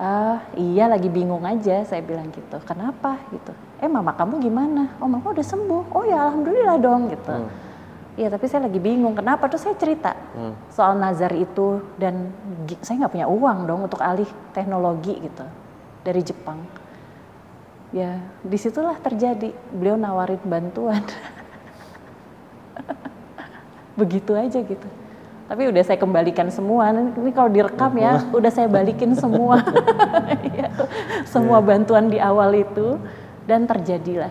Ah 0.00 0.40
iya 0.56 0.88
lagi 0.88 1.12
bingung 1.12 1.44
aja 1.44 1.84
saya 1.84 2.00
bilang 2.00 2.32
gitu. 2.32 2.56
Kenapa 2.64 3.20
gitu? 3.28 3.52
Eh 3.84 3.84
mama 3.84 4.16
kamu 4.16 4.40
gimana? 4.40 4.96
Oh 4.96 5.04
mama 5.04 5.28
udah 5.28 5.44
sembuh. 5.44 5.92
Oh 5.92 6.08
ya 6.08 6.32
alhamdulillah 6.32 6.80
dong 6.80 7.12
gitu. 7.12 7.52
Iya 8.16 8.32
tapi 8.32 8.48
saya 8.48 8.64
lagi 8.64 8.80
bingung 8.80 9.12
kenapa 9.12 9.44
terus 9.52 9.68
saya 9.68 9.76
cerita 9.76 10.16
Hmm. 10.32 10.56
soal 10.72 10.96
nazar 10.96 11.36
itu 11.36 11.84
dan 12.00 12.32
saya 12.80 13.04
nggak 13.04 13.12
punya 13.12 13.28
uang 13.28 13.58
dong 13.68 13.80
untuk 13.84 14.00
alih 14.00 14.28
teknologi 14.56 15.20
gitu 15.20 15.44
dari 16.00 16.24
Jepang. 16.24 16.64
Ya 17.92 18.24
di 18.40 18.56
situlah 18.56 18.96
terjadi 19.04 19.52
beliau 19.68 20.00
nawarin 20.00 20.40
bantuan. 20.48 21.04
Begitu 24.00 24.32
aja 24.32 24.64
gitu. 24.64 24.88
Tapi 25.50 25.66
udah 25.66 25.82
saya 25.82 25.98
kembalikan 25.98 26.46
semua. 26.46 26.94
Ini 26.94 27.34
kalau 27.34 27.50
direkam 27.50 27.90
ya, 27.98 28.22
udah 28.30 28.50
saya 28.54 28.70
balikin 28.70 29.18
semua. 29.18 29.58
Iya, 30.40 30.70
semua 31.26 31.58
bantuan 31.58 32.06
di 32.06 32.22
awal 32.22 32.54
itu 32.54 32.96
dan 33.44 33.66
terjadilah 33.66 34.30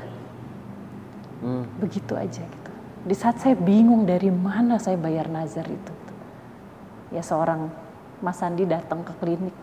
Hmm. 1.39 1.63
begitu 1.79 2.15
aja 2.15 2.43
gitu. 2.43 2.71
Di 3.03 3.15
saat 3.15 3.39
saya 3.39 3.55
bingung 3.55 4.03
dari 4.03 4.27
mana 4.27 4.75
saya 4.75 4.99
bayar 4.99 5.27
nazar 5.27 5.63
itu, 5.63 5.93
ya 7.11 7.23
seorang 7.23 7.71
Mas 8.19 8.39
Sandi 8.39 8.67
datang 8.67 9.03
ke 9.07 9.15
klinik, 9.19 9.55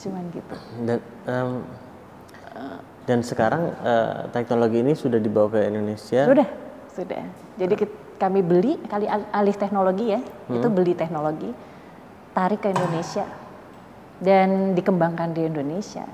cuman 0.00 0.24
gitu. 0.32 0.56
Dan 0.84 0.98
em, 1.28 1.50
dan 3.04 3.18
sekarang 3.20 3.68
eh, 3.84 4.32
teknologi 4.32 4.80
ini 4.80 4.96
sudah 4.96 5.20
dibawa 5.20 5.52
ke 5.52 5.60
Indonesia. 5.68 6.24
Sudah, 6.24 6.48
sudah. 6.88 7.24
Jadi 7.60 7.74
kit- 7.76 8.00
kami 8.16 8.40
beli 8.40 8.78
kali 8.88 9.08
al- 9.08 9.30
alih 9.32 9.56
teknologi 9.56 10.12
ya, 10.12 10.20
itu 10.48 10.68
beli 10.68 10.92
teknologi, 10.96 11.50
tarik 12.32 12.64
ke 12.64 12.68
Indonesia. 12.72 13.24
Dan 14.22 14.78
dikembangkan 14.78 15.34
di 15.34 15.42
Indonesia. 15.50 16.06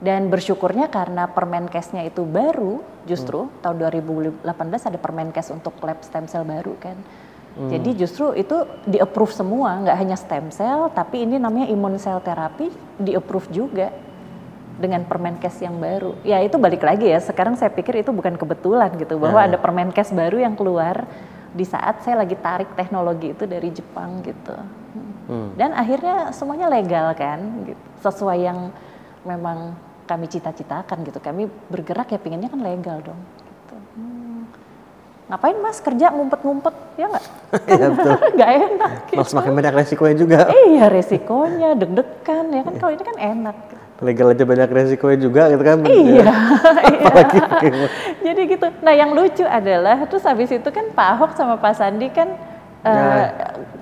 Dan 0.00 0.32
bersyukurnya 0.32 0.88
karena 0.88 1.28
Permenkesnya 1.28 2.06
itu 2.06 2.24
baru, 2.24 2.80
justru 3.04 3.52
tahun 3.60 3.76
2018 3.84 4.88
ada 4.88 4.96
Permenkes 4.96 5.52
untuk 5.52 5.76
lab 5.84 6.00
stem 6.00 6.24
cell 6.24 6.48
baru 6.48 6.72
kan. 6.80 6.96
Jadi 7.58 7.90
justru 7.98 8.30
itu 8.38 8.54
di 8.86 9.02
approve 9.02 9.34
semua, 9.34 9.82
nggak 9.82 9.98
hanya 9.98 10.14
stem 10.14 10.46
cell, 10.54 10.94
tapi 10.94 11.26
ini 11.26 11.42
namanya 11.42 11.66
imun 11.66 11.98
cell 11.98 12.22
terapi 12.22 12.70
di 13.02 13.18
approve 13.18 13.50
juga 13.50 13.90
dengan 14.78 15.02
Permenkes 15.04 15.58
yang 15.58 15.76
baru. 15.76 16.14
Ya 16.22 16.38
itu 16.40 16.54
balik 16.56 16.86
lagi 16.86 17.10
ya. 17.10 17.18
Sekarang 17.18 17.58
saya 17.58 17.68
pikir 17.74 18.00
itu 18.00 18.14
bukan 18.14 18.38
kebetulan 18.38 18.94
gitu 18.94 19.18
bahwa 19.18 19.42
ada 19.42 19.58
Permenkes 19.58 20.14
baru 20.14 20.38
yang 20.38 20.54
keluar 20.54 21.04
di 21.52 21.66
saat 21.66 22.06
saya 22.06 22.22
lagi 22.22 22.38
tarik 22.38 22.70
teknologi 22.78 23.34
itu 23.34 23.44
dari 23.44 23.68
Jepang 23.74 24.22
gitu. 24.22 24.56
Hmm. 25.28 25.52
Dan 25.58 25.74
akhirnya 25.76 26.32
semuanya 26.32 26.70
legal 26.72 27.12
kan, 27.12 27.66
gitu. 27.68 27.82
sesuai 28.00 28.38
yang 28.40 28.72
memang 29.26 29.76
kami 30.08 30.30
cita-citakan 30.30 31.04
gitu. 31.04 31.18
Kami 31.20 31.50
bergerak 31.68 32.08
ya 32.14 32.18
pinginnya 32.22 32.48
kan 32.48 32.62
legal 32.62 33.02
dong. 33.02 33.20
Gitu. 33.44 33.76
Hmm. 33.98 34.40
Ngapain 35.28 35.58
mas 35.60 35.78
kerja 35.84 36.08
ngumpet-ngumpet 36.14 36.74
ya 36.96 37.06
nggak? 37.12 37.26
Iya 37.68 37.86
betul. 37.92 38.16
Nggak 38.36 38.50
enak. 38.56 38.92
gitu. 39.08 39.18
Malah 39.20 39.28
semakin 39.28 39.52
banyak 39.52 39.74
resikonya 39.76 40.16
juga. 40.16 40.40
Iya 40.48 40.84
resikonya 40.88 41.70
deg-degan 41.76 42.46
ya 42.52 42.62
kan 42.64 42.74
kalau 42.80 42.92
ini 42.96 43.04
kan 43.04 43.18
enak. 43.18 43.56
Legal 43.98 44.30
aja 44.30 44.46
banyak 44.46 44.68
resikonya 44.70 45.18
juga 45.18 45.42
gitu 45.50 45.62
kan. 45.62 45.82
Iya. 45.82 46.30
Apalagi 47.02 47.38
Jadi 48.30 48.42
gitu. 48.46 48.66
Nah 48.78 48.94
yang 48.94 49.10
lucu 49.10 49.42
adalah 49.42 50.06
terus 50.06 50.22
habis 50.22 50.54
itu 50.54 50.68
kan 50.70 50.94
Pak 50.94 51.08
Ahok 51.18 51.30
sama 51.34 51.58
Pak 51.58 51.74
Sandi 51.74 52.06
kan 52.14 52.30
eh, 52.86 53.26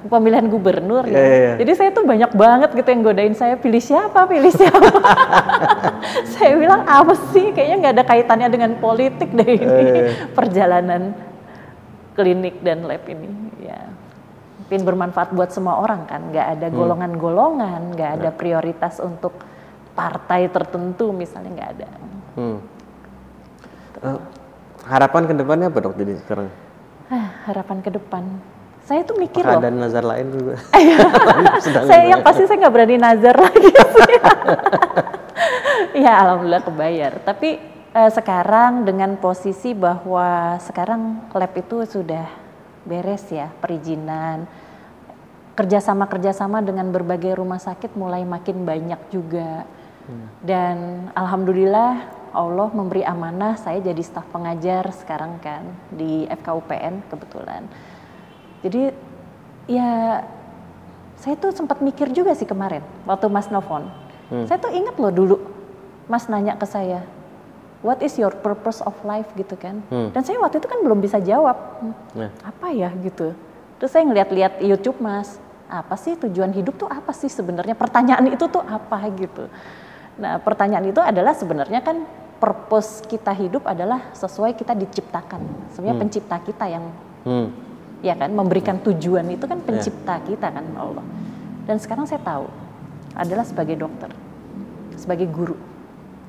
pemilihan 0.08 0.48
gubernur 0.48 1.04
ya. 1.04 1.20
Iya, 1.20 1.36
iya. 1.36 1.52
Jadi 1.60 1.72
saya 1.76 1.90
tuh 1.92 2.08
banyak 2.08 2.32
banget 2.32 2.72
gitu 2.72 2.88
yang 2.88 3.02
godain 3.04 3.36
saya 3.36 3.60
pilih 3.60 3.76
siapa, 3.76 4.24
pilih 4.24 4.48
siapa. 4.48 4.88
saya 6.32 6.52
bilang 6.56 6.80
apa 6.88 7.12
sih? 7.36 7.52
Kayaknya 7.52 7.76
nggak 7.76 7.94
ada 8.00 8.04
kaitannya 8.08 8.48
dengan 8.48 8.72
politik 8.80 9.28
deh 9.36 9.50
ini 9.52 9.68
Iya, 9.68 10.32
perjalanan 10.32 11.12
klinik 12.16 12.64
dan 12.64 12.88
lab 12.88 13.04
ini. 13.04 13.28
Ya. 13.60 13.92
Mungkin 14.64 14.80
bermanfaat 14.80 15.36
buat 15.36 15.52
semua 15.52 15.76
orang 15.76 16.08
kan. 16.08 16.32
Nggak 16.32 16.46
ada 16.56 16.66
Hmm. 16.72 16.76
golongan-golongan, 16.80 17.80
nggak 17.92 18.10
ada 18.16 18.30
prioritas 18.32 18.96
untuk 18.96 19.36
partai 19.96 20.52
tertentu 20.52 21.10
misalnya 21.10 21.50
nggak 21.56 21.70
ada. 21.80 21.88
Hmm. 22.36 22.58
Eh, 24.04 24.18
harapan 24.84 25.22
ke 25.24 25.34
depannya 25.34 25.66
apa 25.72 25.78
dok 25.80 25.96
jadi 25.96 26.20
sekarang? 26.20 26.52
Ah, 27.08 27.26
harapan 27.48 27.80
ke 27.80 27.90
depan. 27.90 28.24
Saya 28.86 29.02
tuh 29.02 29.18
mikir 29.18 29.42
loh. 29.42 29.58
Keadaan 29.58 29.82
nazar 29.82 30.04
lain 30.04 30.26
juga. 30.30 30.54
Sedang 31.64 31.88
saya 31.88 32.04
yang 32.12 32.22
pasti 32.22 32.44
saya 32.44 32.60
nggak 32.60 32.74
berani 32.76 32.96
nazar 33.00 33.34
lagi 33.40 33.70
sih. 33.96 34.14
ya 36.04 36.12
alhamdulillah 36.22 36.62
kebayar. 36.62 37.12
Tapi 37.24 37.58
eh, 37.96 38.10
sekarang 38.12 38.84
dengan 38.84 39.16
posisi 39.16 39.72
bahwa 39.72 40.60
sekarang 40.60 41.32
lab 41.32 41.54
itu 41.56 41.88
sudah 41.88 42.28
beres 42.86 43.26
ya 43.34 43.50
perizinan, 43.58 44.46
kerjasama 45.58 46.06
kerjasama 46.06 46.62
dengan 46.62 46.86
berbagai 46.94 47.34
rumah 47.34 47.58
sakit 47.58 47.98
mulai 47.98 48.22
makin 48.22 48.62
banyak 48.62 49.00
juga. 49.10 49.66
Dan 50.42 51.08
alhamdulillah 51.12 51.92
Allah 52.36 52.68
memberi 52.70 53.02
amanah 53.02 53.56
saya 53.56 53.80
jadi 53.80 54.02
staf 54.04 54.28
pengajar 54.28 54.86
sekarang 54.92 55.40
kan 55.40 55.64
di 55.88 56.28
FKUPN 56.28 57.08
kebetulan. 57.08 57.64
Jadi 58.60 58.92
ya 59.66 60.22
saya 61.16 61.34
tuh 61.40 61.50
sempat 61.56 61.80
mikir 61.80 62.12
juga 62.12 62.36
sih 62.36 62.46
kemarin 62.46 62.84
waktu 63.08 63.26
Mas 63.32 63.48
Novon. 63.48 63.88
Hmm. 64.28 64.44
Saya 64.44 64.60
tuh 64.60 64.70
ingat 64.70 65.00
loh 65.00 65.12
dulu 65.12 65.36
Mas 66.06 66.28
nanya 66.30 66.54
ke 66.54 66.66
saya, 66.68 67.02
what 67.82 67.98
is 68.04 68.14
your 68.20 68.30
purpose 68.30 68.84
of 68.84 68.94
life 69.02 69.26
gitu 69.34 69.56
kan? 69.58 69.82
Hmm. 69.90 70.12
Dan 70.14 70.22
saya 70.22 70.38
waktu 70.38 70.62
itu 70.62 70.68
kan 70.70 70.82
belum 70.84 71.02
bisa 71.02 71.18
jawab, 71.18 71.56
hmm, 71.82 72.30
apa 72.46 72.66
ya 72.70 72.90
gitu. 73.02 73.34
Terus 73.80 73.90
saya 73.90 74.06
ngeliat-liat 74.06 74.62
YouTube 74.62 75.02
Mas, 75.02 75.40
apa 75.66 75.98
sih 75.98 76.14
tujuan 76.14 76.54
hidup 76.54 76.78
tuh 76.78 76.88
apa 76.88 77.10
sih 77.10 77.30
sebenarnya? 77.30 77.74
Pertanyaan 77.74 78.30
itu 78.30 78.46
tuh 78.46 78.62
apa 78.62 79.02
gitu. 79.14 79.50
Nah 80.16 80.40
pertanyaan 80.40 80.88
itu 80.88 81.00
adalah 81.00 81.36
sebenarnya 81.36 81.80
kan 81.84 82.04
purpose 82.36 83.04
kita 83.04 83.32
hidup 83.32 83.64
adalah 83.64 84.12
sesuai 84.12 84.56
kita 84.56 84.76
diciptakan. 84.76 85.72
Sebenarnya 85.72 85.96
hmm. 85.96 86.02
pencipta 86.04 86.36
kita 86.40 86.64
yang 86.68 86.84
hmm. 87.24 87.48
ya 88.04 88.14
kan 88.16 88.30
memberikan 88.32 88.76
tujuan 88.84 89.24
itu 89.32 89.44
kan 89.48 89.60
pencipta 89.64 90.20
yeah. 90.20 90.26
kita 90.28 90.46
kan 90.52 90.64
Allah. 90.76 91.04
Dan 91.66 91.76
sekarang 91.80 92.06
saya 92.06 92.22
tahu 92.22 92.46
adalah 93.16 93.44
sebagai 93.48 93.76
dokter, 93.80 94.12
sebagai 94.94 95.26
guru. 95.32 95.56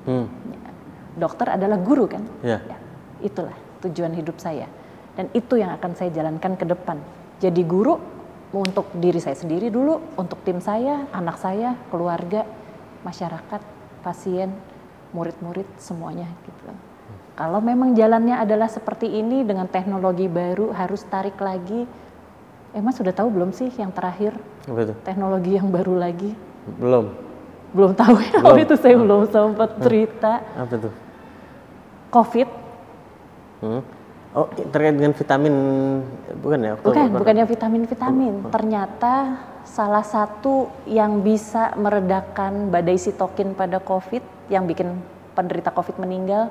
Hmm. 0.07 0.25
Ya. 0.51 0.71
Dokter 1.19 1.47
adalah 1.53 1.77
guru 1.77 2.07
kan? 2.07 2.23
Yeah. 2.41 2.63
Ya, 2.63 2.77
itulah 3.21 3.55
tujuan 3.83 4.15
hidup 4.15 4.39
saya. 4.39 4.65
Dan 5.17 5.27
itu 5.33 5.57
yang 5.59 5.73
akan 5.75 5.97
saya 5.97 6.13
jalankan 6.13 6.55
ke 6.55 6.65
depan. 6.65 6.97
Jadi 7.37 7.61
guru 7.65 7.97
untuk 8.55 8.89
diri 8.97 9.19
saya 9.19 9.35
sendiri 9.35 9.67
dulu, 9.67 9.99
untuk 10.15 10.39
tim 10.47 10.63
saya, 10.63 11.09
anak 11.11 11.37
saya, 11.37 11.75
keluarga, 11.91 12.47
masyarakat, 13.03 13.61
pasien, 14.01 14.53
murid-murid 15.11 15.65
semuanya 15.79 16.27
gitu. 16.45 16.69
Kalau 17.37 17.61
memang 17.61 17.93
jalannya 17.93 18.33
adalah 18.33 18.65
seperti 18.65 19.07
ini 19.21 19.45
dengan 19.45 19.69
teknologi 19.69 20.25
baru 20.25 20.73
harus 20.73 21.05
tarik 21.05 21.37
lagi. 21.37 21.85
Eh 22.73 22.81
Mas 22.81 22.97
sudah 22.97 23.13
tahu 23.13 23.29
belum 23.29 23.53
sih 23.53 23.69
yang 23.77 23.93
terakhir? 23.93 24.33
Itu? 24.65 24.93
Teknologi 25.05 25.55
yang 25.55 25.69
baru 25.69 25.93
lagi? 25.97 26.33
Belum. 26.81 27.13
Belum 27.71 27.93
tahu 27.93 28.17
ya. 28.17 28.41
Belum. 28.41 28.53
Oh 28.53 28.57
itu 28.57 28.75
saya 28.75 28.95
belum 28.97 29.21
sempat 29.29 29.69
cerita. 29.85 30.41
Apa 30.57 30.73
itu? 30.81 30.89
Covid. 32.09 32.49
Hmm 33.61 33.97
Oh, 34.37 34.45
terkait 34.53 34.93
dengan 34.93 35.17
vitamin 35.17 35.53
bukan 36.45 36.59
ya? 36.61 36.73
Bukan, 36.77 37.09
bukan 37.09 37.35
yang 37.41 37.49
vitamin-vitamin. 37.49 38.33
Oh. 38.45 38.53
Ternyata 38.53 39.13
salah 39.67 40.01
satu 40.01 40.71
yang 40.87 41.21
bisa 41.21 41.75
meredakan 41.75 42.71
badai 42.71 42.95
sitokin 42.95 43.51
pada 43.51 43.83
COVID 43.83 44.23
yang 44.47 44.63
bikin 44.63 44.95
penderita 45.35 45.75
COVID 45.75 45.99
meninggal, 45.99 46.49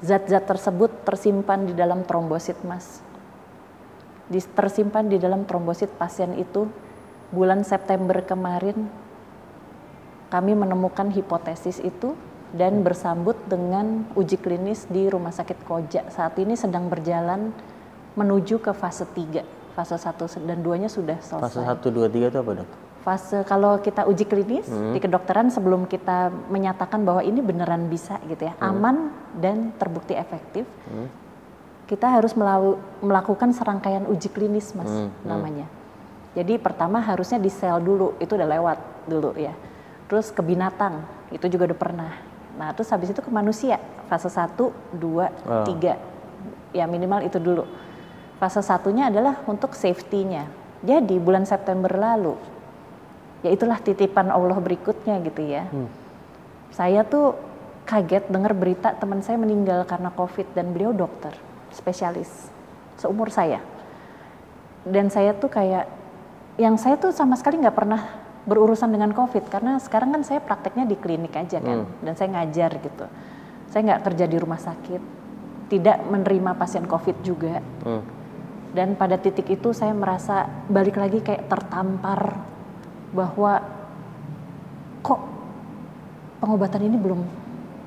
zat-zat 0.00 0.46
tersebut 0.46 0.88
tersimpan 1.02 1.66
di 1.66 1.74
dalam 1.74 2.06
trombosit, 2.06 2.56
Mas. 2.62 3.02
Tersimpan 4.30 5.10
di 5.10 5.18
dalam 5.18 5.42
trombosit 5.44 5.90
pasien 5.98 6.38
itu 6.38 6.70
bulan 7.34 7.66
September 7.66 8.22
kemarin 8.22 8.86
kami 10.30 10.58
menemukan 10.58 11.10
hipotesis 11.10 11.78
itu 11.82 12.18
dan 12.54 12.82
bersambut 12.82 13.38
dengan 13.46 14.06
uji 14.14 14.38
klinis 14.38 14.86
di 14.90 15.06
Rumah 15.06 15.34
Sakit 15.34 15.66
Koja. 15.66 16.02
Saat 16.10 16.38
ini 16.42 16.58
sedang 16.58 16.90
berjalan 16.90 17.50
menuju 18.18 18.62
ke 18.62 18.72
fase 18.74 19.06
3. 19.06 19.55
Fase 19.76 20.00
1 20.00 20.48
dan 20.48 20.64
2-nya 20.64 20.88
sudah 20.88 21.20
selesai. 21.20 21.52
Fase 21.52 21.60
1, 21.60 21.92
2, 21.92 22.08
3 22.08 22.32
itu 22.32 22.38
apa 22.40 22.52
dok? 22.64 22.68
Fase 23.04 23.38
kalau 23.44 23.76
kita 23.78 24.08
uji 24.08 24.24
klinis 24.24 24.64
hmm. 24.66 24.96
di 24.96 24.98
kedokteran 25.04 25.52
sebelum 25.52 25.84
kita 25.84 26.32
menyatakan 26.48 27.04
bahwa 27.04 27.20
ini 27.20 27.44
beneran 27.44 27.92
bisa 27.92 28.16
gitu 28.24 28.48
ya, 28.48 28.56
hmm. 28.56 28.66
aman 28.72 28.96
dan 29.36 29.76
terbukti 29.76 30.16
efektif. 30.16 30.64
Hmm. 30.88 31.12
Kita 31.86 32.08
harus 32.08 32.34
melakukan 33.04 33.54
serangkaian 33.54 34.08
uji 34.08 34.32
klinis 34.32 34.72
Mas 34.72 34.88
hmm. 34.88 35.12
hmm. 35.12 35.28
namanya. 35.28 35.66
Jadi 36.32 36.56
pertama 36.56 37.04
harusnya 37.04 37.36
di 37.36 37.52
sel 37.52 37.78
dulu, 37.84 38.16
itu 38.16 38.32
udah 38.32 38.48
lewat 38.48 38.78
dulu 39.06 39.36
ya. 39.36 39.52
Terus 40.08 40.32
ke 40.32 40.40
binatang, 40.40 41.04
itu 41.30 41.46
juga 41.52 41.68
udah 41.70 41.78
pernah 41.78 42.12
Nah, 42.56 42.72
terus 42.72 42.88
habis 42.88 43.12
itu 43.12 43.20
ke 43.20 43.28
manusia, 43.28 43.76
fase 44.08 44.32
1, 44.32 44.56
2, 44.56 44.72
oh. 44.96 45.64
3. 45.68 45.92
Ya 46.72 46.84
minimal 46.88 47.24
itu 47.28 47.36
dulu. 47.36 47.68
Fase 48.36 48.60
satunya 48.60 49.08
adalah 49.08 49.40
untuk 49.48 49.72
safety-nya. 49.72 50.44
Jadi 50.84 51.16
bulan 51.16 51.48
September 51.48 51.88
lalu, 51.88 52.36
ya 53.40 53.48
itulah 53.48 53.80
titipan 53.80 54.28
Allah 54.28 54.60
berikutnya 54.60 55.16
gitu 55.24 55.40
ya. 55.40 55.64
Hmm. 55.72 55.88
Saya 56.68 57.00
tuh 57.00 57.32
kaget 57.88 58.28
dengar 58.28 58.52
berita 58.52 58.92
teman 58.92 59.24
saya 59.24 59.40
meninggal 59.40 59.88
karena 59.88 60.12
COVID 60.12 60.52
dan 60.52 60.76
beliau 60.76 60.92
dokter, 60.92 61.32
spesialis, 61.72 62.52
seumur 63.00 63.32
saya. 63.32 63.64
Dan 64.84 65.08
saya 65.08 65.32
tuh 65.32 65.48
kayak, 65.48 65.88
yang 66.60 66.76
saya 66.76 67.00
tuh 67.00 67.16
sama 67.16 67.40
sekali 67.40 67.56
nggak 67.56 67.76
pernah 67.76 68.02
berurusan 68.46 68.92
dengan 68.92 69.10
COVID 69.10 69.50
karena 69.50 69.80
sekarang 69.82 70.14
kan 70.14 70.22
saya 70.22 70.38
prakteknya 70.38 70.86
di 70.86 70.94
klinik 70.94 71.34
aja 71.34 71.58
kan 71.58 71.82
hmm. 71.82 72.04
dan 72.04 72.12
saya 72.14 72.28
ngajar 72.36 72.70
gitu. 72.78 73.06
Saya 73.72 73.80
nggak 73.90 74.02
kerja 74.06 74.24
di 74.30 74.36
rumah 74.38 74.60
sakit, 74.62 75.02
tidak 75.66 75.98
menerima 76.06 76.54
pasien 76.54 76.86
COVID 76.86 77.16
juga. 77.26 77.58
Hmm. 77.82 78.15
Dan 78.76 78.92
pada 78.92 79.16
titik 79.16 79.48
itu 79.48 79.72
saya 79.72 79.96
merasa 79.96 80.44
balik 80.68 81.00
lagi 81.00 81.24
kayak 81.24 81.48
tertampar 81.48 82.36
bahwa 83.16 83.64
kok 85.00 85.20
pengobatan 86.44 86.84
ini 86.84 87.00
belum 87.00 87.24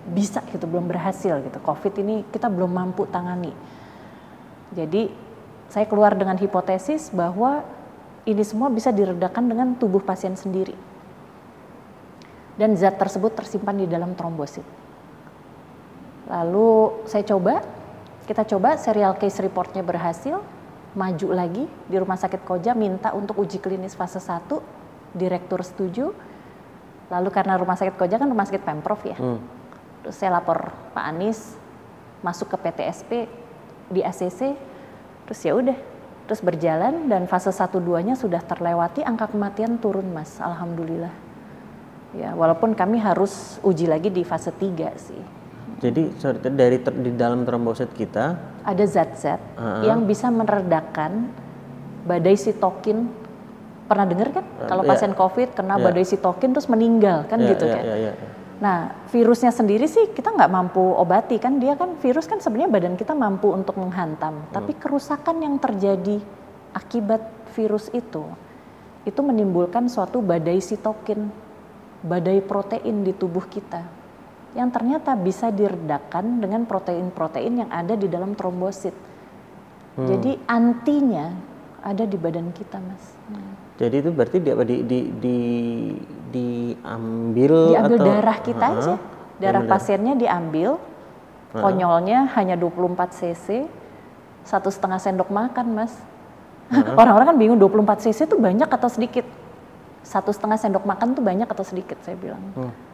bisa 0.09 0.41
gitu, 0.49 0.65
belum 0.65 0.89
berhasil 0.89 1.45
gitu. 1.45 1.61
COVID 1.61 1.93
ini 2.01 2.25
kita 2.33 2.49
belum 2.49 2.73
mampu 2.73 3.05
tangani. 3.05 3.53
Jadi 4.73 5.13
saya 5.69 5.85
keluar 5.85 6.17
dengan 6.17 6.33
hipotesis 6.41 7.13
bahwa 7.13 7.61
ini 8.25 8.41
semua 8.41 8.73
bisa 8.73 8.89
diredakan 8.89 9.45
dengan 9.45 9.67
tubuh 9.77 10.01
pasien 10.01 10.33
sendiri. 10.33 10.73
Dan 12.57 12.73
zat 12.73 12.97
tersebut 12.97 13.37
tersimpan 13.37 13.77
di 13.77 13.85
dalam 13.85 14.17
trombosit. 14.17 14.65
Lalu 16.33 17.05
saya 17.05 17.21
coba, 17.29 17.61
kita 18.25 18.41
coba 18.49 18.75
serial 18.81 19.13
case 19.21 19.37
reportnya 19.39 19.85
berhasil, 19.85 20.41
maju 20.97 21.27
lagi 21.33 21.65
di 21.85 21.95
rumah 21.97 22.17
sakit 22.17 22.41
Koja 22.45 22.73
minta 22.73 23.13
untuk 23.13 23.37
uji 23.37 23.61
klinis 23.61 23.93
fase 23.93 24.17
1, 24.17 24.49
direktur 25.13 25.61
setuju. 25.61 26.13
Lalu 27.09 27.29
karena 27.33 27.57
rumah 27.57 27.77
sakit 27.77 27.97
Koja 27.97 28.17
kan 28.17 28.29
rumah 28.29 28.45
sakit 28.45 28.63
Pemprov 28.65 29.01
ya. 29.05 29.17
Hmm. 29.17 29.41
Terus 30.05 30.15
saya 30.17 30.37
lapor 30.39 30.71
Pak 30.95 31.05
Anies 31.05 31.57
masuk 32.25 32.49
ke 32.53 32.57
PTSP 32.57 33.11
di 33.89 34.01
ACC. 34.01 34.57
Terus 35.29 35.39
ya 35.45 35.53
udah 35.53 35.77
terus 36.29 36.45
berjalan 36.45 37.09
dan 37.09 37.25
fase 37.25 37.49
1 37.49 37.73
2-nya 37.73 38.13
sudah 38.13 38.41
terlewati 38.45 39.01
angka 39.01 39.33
kematian 39.33 39.81
turun 39.81 40.09
Mas 40.13 40.37
alhamdulillah. 40.37 41.13
Ya, 42.09 42.33
walaupun 42.33 42.73
kami 42.73 42.97
harus 42.97 43.61
uji 43.61 43.85
lagi 43.85 44.09
di 44.09 44.25
fase 44.25 44.49
3 44.49 44.97
sih. 44.97 45.38
Jadi 45.79 46.03
sorry, 46.19 46.37
dari 46.43 46.77
ter, 46.83 46.93
di 46.93 47.11
dalam 47.15 47.47
trombosit 47.47 47.95
kita 47.95 48.35
ada 48.67 48.83
zat-zat 48.83 49.39
uh 49.55 49.59
-huh. 49.59 49.83
yang 49.87 50.03
bisa 50.03 50.27
meredakan 50.27 51.31
badai 52.03 52.35
sitokin. 52.35 53.07
Pernah 53.89 54.05
dengar 54.05 54.29
kan? 54.29 54.45
Uh, 54.45 54.69
Kalau 54.69 54.83
yeah. 54.85 54.91
pasien 54.93 55.13
COVID 55.15 55.49
kena 55.55 55.79
yeah. 55.79 55.85
badai 55.89 56.05
sitokin 56.05 56.53
terus 56.53 56.69
meninggal 56.69 57.25
kan 57.25 57.41
yeah, 57.41 57.49
gitu 57.55 57.65
yeah, 57.65 57.75
kan. 57.75 57.83
Yeah, 57.83 57.97
yeah, 57.97 58.13
yeah. 58.13 58.37
Nah, 58.59 58.77
virusnya 59.07 59.55
sendiri 59.55 59.87
sih 59.87 60.11
kita 60.11 60.35
nggak 60.35 60.51
mampu 60.51 60.83
obati 60.83 61.39
kan 61.39 61.63
dia 61.63 61.79
kan 61.79 61.95
virus 62.03 62.27
kan 62.27 62.43
sebenarnya 62.43 62.69
badan 62.69 62.95
kita 62.99 63.15
mampu 63.15 63.55
untuk 63.55 63.79
menghantam, 63.79 64.35
hmm. 64.35 64.51
tapi 64.51 64.75
kerusakan 64.75 65.39
yang 65.39 65.55
terjadi 65.63 66.19
akibat 66.75 67.23
virus 67.55 67.87
itu 67.95 68.27
itu 69.07 69.21
menimbulkan 69.23 69.87
suatu 69.87 70.19
badai 70.19 70.59
sitokin, 70.59 71.31
badai 72.03 72.43
protein 72.43 73.01
di 73.07 73.15
tubuh 73.15 73.47
kita 73.47 73.98
yang 74.57 74.73
ternyata 74.73 75.13
bisa 75.13 75.53
diredakan 75.53 76.41
dengan 76.41 76.65
protein-protein 76.65 77.65
yang 77.65 77.69
ada 77.69 77.93
di 77.93 78.09
dalam 78.09 78.33
trombosit. 78.33 78.95
Hmm. 79.93 80.07
Jadi 80.09 80.41
antinya 80.49 81.29
ada 81.85 82.03
di 82.03 82.17
badan 82.17 82.49
kita, 82.49 82.81
Mas. 82.81 83.05
Hmm. 83.29 83.53
Jadi 83.79 83.95
itu 84.01 84.09
berarti 84.11 84.37
di 84.41 84.51
di 84.51 84.77
di, 84.83 84.99
di 85.21 85.37
diambil 86.29 87.71
diambil 87.71 87.97
atau, 87.97 88.07
darah 88.09 88.37
kita 88.41 88.65
uh, 88.65 88.73
aja. 88.75 88.95
Darah 89.39 89.63
pasiennya 89.69 90.13
diambil. 90.17 90.81
Uh, 91.49 91.61
konyolnya 91.65 92.29
hanya 92.37 92.57
24 92.57 93.15
cc. 93.15 93.69
Satu 94.43 94.73
setengah 94.73 94.97
sendok 94.97 95.29
makan, 95.29 95.65
Mas. 95.77 95.93
Orang-orang 96.73 97.25
uh, 97.25 97.29
kan 97.33 97.37
bingung 97.37 97.59
24 97.61 98.05
cc 98.09 98.19
itu 98.29 98.37
banyak 98.37 98.69
atau 98.69 98.89
sedikit? 98.89 99.25
Satu 100.01 100.33
setengah 100.33 100.57
sendok 100.57 100.83
makan 100.89 101.13
tuh 101.13 101.21
banyak 101.21 101.45
atau 101.45 101.61
sedikit, 101.61 102.01
saya 102.01 102.17
bilang. 102.17 102.41
Uh. 102.57 102.88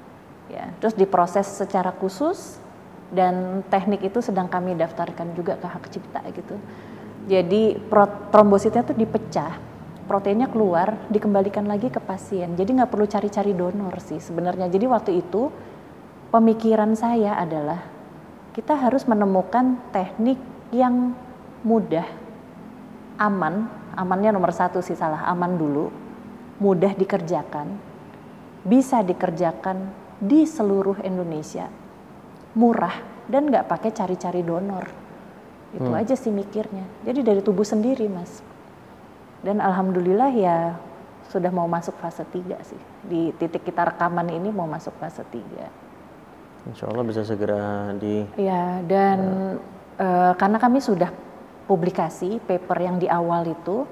Ya, 0.55 0.71
terus 0.79 0.95
diproses 0.95 1.43
secara 1.51 1.91
khusus 1.91 2.63
dan 3.11 3.59
teknik 3.67 4.07
itu 4.07 4.23
sedang 4.23 4.47
kami 4.47 4.71
daftarkan 4.79 5.35
juga 5.35 5.59
ke 5.59 5.67
hak 5.67 5.83
cipta 5.91 6.23
gitu. 6.31 6.55
Jadi 7.27 7.75
trombositnya 8.31 8.87
tuh 8.87 8.95
dipecah 8.95 9.59
proteinnya 10.05 10.47
keluar 10.47 10.95
dikembalikan 11.11 11.65
lagi 11.65 11.91
ke 11.91 11.99
pasien. 11.99 12.55
Jadi 12.55 12.77
nggak 12.77 12.87
perlu 12.87 13.03
cari-cari 13.09 13.51
donor 13.51 13.99
sih 13.99 14.21
sebenarnya. 14.21 14.71
Jadi 14.71 14.85
waktu 14.87 15.11
itu 15.19 15.51
pemikiran 16.29 16.95
saya 16.95 17.35
adalah 17.35 17.81
kita 18.55 18.79
harus 18.79 19.03
menemukan 19.09 19.75
teknik 19.91 20.39
yang 20.71 21.11
mudah, 21.65 22.07
aman, 23.19 23.67
amannya 23.97 24.31
nomor 24.31 24.55
satu 24.55 24.79
sih 24.79 24.95
salah, 24.95 25.27
aman 25.27 25.57
dulu, 25.59 25.91
mudah 26.61 26.95
dikerjakan, 26.95 27.75
bisa 28.63 29.01
dikerjakan 29.03 30.04
di 30.25 30.43
seluruh 30.49 31.05
Indonesia, 31.05 31.69
murah 32.57 32.97
dan 33.29 33.49
nggak 33.49 33.69
pakai 33.69 33.93
cari-cari 33.93 34.41
donor. 34.41 34.85
Itu 35.75 35.91
Hmm. 35.91 36.01
aja 36.01 36.15
sih 36.17 36.31
mikirnya. 36.33 36.85
Jadi 37.05 37.19
dari 37.21 37.41
tubuh 37.45 37.65
sendiri, 37.67 38.09
Mas. 38.09 38.41
Dan 39.45 39.61
alhamdulillah 39.61 40.31
ya 40.33 40.57
sudah 41.29 41.51
mau 41.53 41.69
masuk 41.69 41.93
fase 42.01 42.25
3 42.25 42.57
sih. 42.65 42.79
Di 43.05 43.29
titik 43.37 43.65
kita 43.65 43.93
rekaman 43.93 44.29
ini 44.33 44.49
mau 44.49 44.65
masuk 44.65 44.95
fase 44.97 45.21
3. 45.29 45.69
Insya 46.65 46.89
Allah 46.89 47.05
bisa 47.05 47.21
segera 47.21 47.93
di 47.93 48.25
Ya, 48.41 48.81
dan 48.89 49.19
eh, 50.01 50.33
karena 50.39 50.57
kami 50.57 50.81
sudah 50.81 51.13
publikasi 51.69 52.41
paper 52.41 52.77
yang 52.81 52.97
di 52.97 53.05
awal 53.09 53.45
itu 53.45 53.85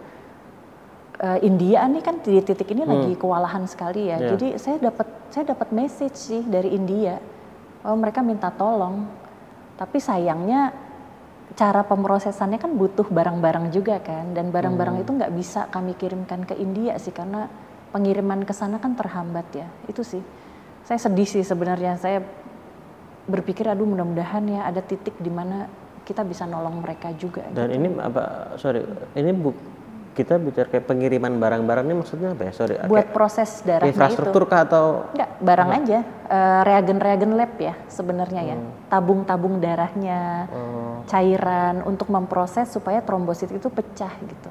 eh, 1.20 1.39
India 1.45 1.86
nih 1.86 2.01
kan 2.01 2.22
di 2.24 2.39
titik 2.41 2.72
ini 2.74 2.88
lagi 2.88 3.14
kewalahan 3.18 3.68
sekali 3.70 4.09
ya. 4.09 4.18
Iya. 4.18 4.30
Jadi 4.36 4.47
saya 4.57 4.78
dapat 4.80 5.07
saya 5.30 5.43
dapat 5.53 5.70
message 5.76 6.18
sih 6.18 6.41
dari 6.45 6.74
India. 6.74 7.20
Oh, 7.84 7.97
mereka 7.99 8.24
minta 8.24 8.49
tolong. 8.49 9.05
Tapi 9.76 9.97
sayangnya 9.99 10.72
cara 11.53 11.86
pemrosesannya 11.86 12.57
kan 12.57 12.74
butuh 12.74 13.05
barang-barang 13.05 13.70
juga 13.70 14.01
kan 14.01 14.34
dan 14.34 14.49
barang-barang 14.49 15.05
itu 15.05 15.11
nggak 15.14 15.34
bisa 15.38 15.70
kami 15.70 15.93
kirimkan 15.93 16.49
ke 16.49 16.57
India 16.57 16.97
sih 16.97 17.14
karena 17.14 17.45
pengiriman 17.93 18.41
ke 18.41 18.53
sana 18.55 18.80
kan 18.80 18.97
terhambat 18.97 19.45
ya. 19.53 19.68
Itu 19.86 20.01
sih. 20.01 20.24
Saya 20.88 20.99
sedih 20.99 21.28
sih 21.30 21.43
sebenarnya. 21.43 21.99
Saya 21.99 22.24
berpikir 23.24 23.64
aduh 23.68 23.88
mudah-mudahan 23.88 24.43
ya 24.51 24.61
ada 24.68 24.84
titik 24.84 25.16
di 25.20 25.32
mana 25.32 25.68
kita 26.03 26.28
bisa 26.28 26.43
nolong 26.43 26.84
mereka 26.84 27.16
juga. 27.16 27.47
dan 27.55 27.72
gitu. 27.72 27.80
ini 27.80 27.88
apa 28.03 28.55
sorry 28.59 28.84
ini 29.16 29.32
bu 29.32 29.55
kita 30.14 30.38
bicara 30.38 30.70
kayak 30.70 30.86
pengiriman 30.86 31.41
barang-barang 31.41 31.86
ini 31.89 31.95
maksudnya 31.97 32.38
apa 32.38 32.45
ya 32.45 32.51
sorry 32.53 32.78
buat 32.86 33.09
kayak 33.09 33.18
proses 33.18 33.49
darahnya 33.66 33.89
infrastruktur 33.89 34.45
itu. 34.45 34.51
kah 34.53 34.61
atau 34.61 34.86
Enggak, 35.11 35.30
barang 35.41 35.70
aja. 35.74 35.99
Eh, 36.30 36.61
reagen-reagen 36.64 37.32
lab 37.34 37.53
ya 37.57 37.74
sebenarnya 37.89 38.41
ya. 38.45 38.55
Hmm. 38.57 38.70
Tabung-tabung 38.89 39.57
darahnya, 39.57 40.45
Oh, 40.53 41.01
cairan 41.05 41.82
untuk 41.84 42.07
memproses 42.07 42.70
supaya 42.70 43.01
trombosit 43.01 43.49
itu 43.49 43.68
pecah 43.68 44.14
gitu. 44.22 44.49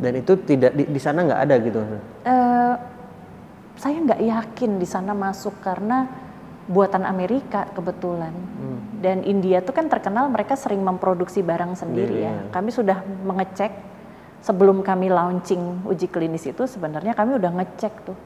dan 0.00 0.12
itu 0.16 0.32
tidak 0.48 0.72
di, 0.72 0.88
di 0.88 0.96
sana 0.96 1.20
nggak 1.28 1.40
ada 1.44 1.54
gitu 1.60 1.78
Eh, 2.24 2.74
saya 3.76 3.96
nggak 4.00 4.20
yakin 4.20 4.70
di 4.76 4.88
sana 4.88 5.12
masuk 5.12 5.60
karena 5.60 6.08
buatan 6.70 7.02
Amerika 7.02 7.66
kebetulan. 7.74 8.30
Hmm. 8.30 8.78
Dan 9.02 9.26
India 9.26 9.58
tuh 9.58 9.74
kan 9.74 9.90
terkenal 9.90 10.30
mereka 10.30 10.54
sering 10.54 10.86
memproduksi 10.86 11.42
barang 11.42 11.74
sendiri 11.74 12.22
ya. 12.22 12.30
Sendiri, 12.30 12.46
ya. 12.46 12.54
Kami 12.54 12.70
sudah 12.70 12.98
mengecek 13.02 13.72
sebelum 14.40 14.86
kami 14.86 15.10
launching 15.10 15.82
uji 15.84 16.06
klinis 16.06 16.46
itu 16.46 16.64
sebenarnya 16.70 17.12
kami 17.18 17.36
udah 17.36 17.50
ngecek 17.58 17.94
tuh 18.06 18.16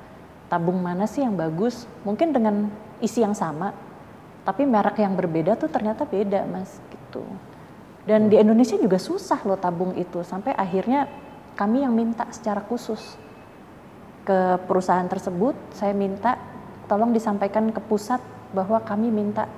tabung 0.52 0.78
mana 0.84 1.08
sih 1.08 1.24
yang 1.24 1.34
bagus. 1.34 1.88
Mungkin 2.04 2.36
dengan 2.36 2.68
isi 3.00 3.24
yang 3.24 3.32
sama, 3.32 3.72
tapi 4.44 4.68
merek 4.68 5.00
yang 5.00 5.16
berbeda 5.16 5.56
tuh 5.56 5.72
ternyata 5.72 6.04
beda 6.04 6.44
mas 6.44 6.76
gitu. 6.92 7.24
Dan 8.04 8.28
di 8.28 8.36
Indonesia 8.36 8.76
juga 8.76 9.00
susah 9.00 9.40
loh 9.48 9.56
tabung 9.56 9.96
itu 9.96 10.20
sampai 10.20 10.52
akhirnya 10.52 11.08
kami 11.56 11.80
yang 11.80 11.96
minta 11.96 12.28
secara 12.28 12.60
khusus 12.60 13.16
ke 14.28 14.60
perusahaan 14.68 15.08
tersebut, 15.08 15.56
saya 15.72 15.96
minta 15.96 16.36
tolong 16.84 17.12
disampaikan 17.12 17.72
ke 17.72 17.80
pusat 17.80 18.20
bahwa 18.54 18.78
kami 18.80 19.10
minta 19.10 19.50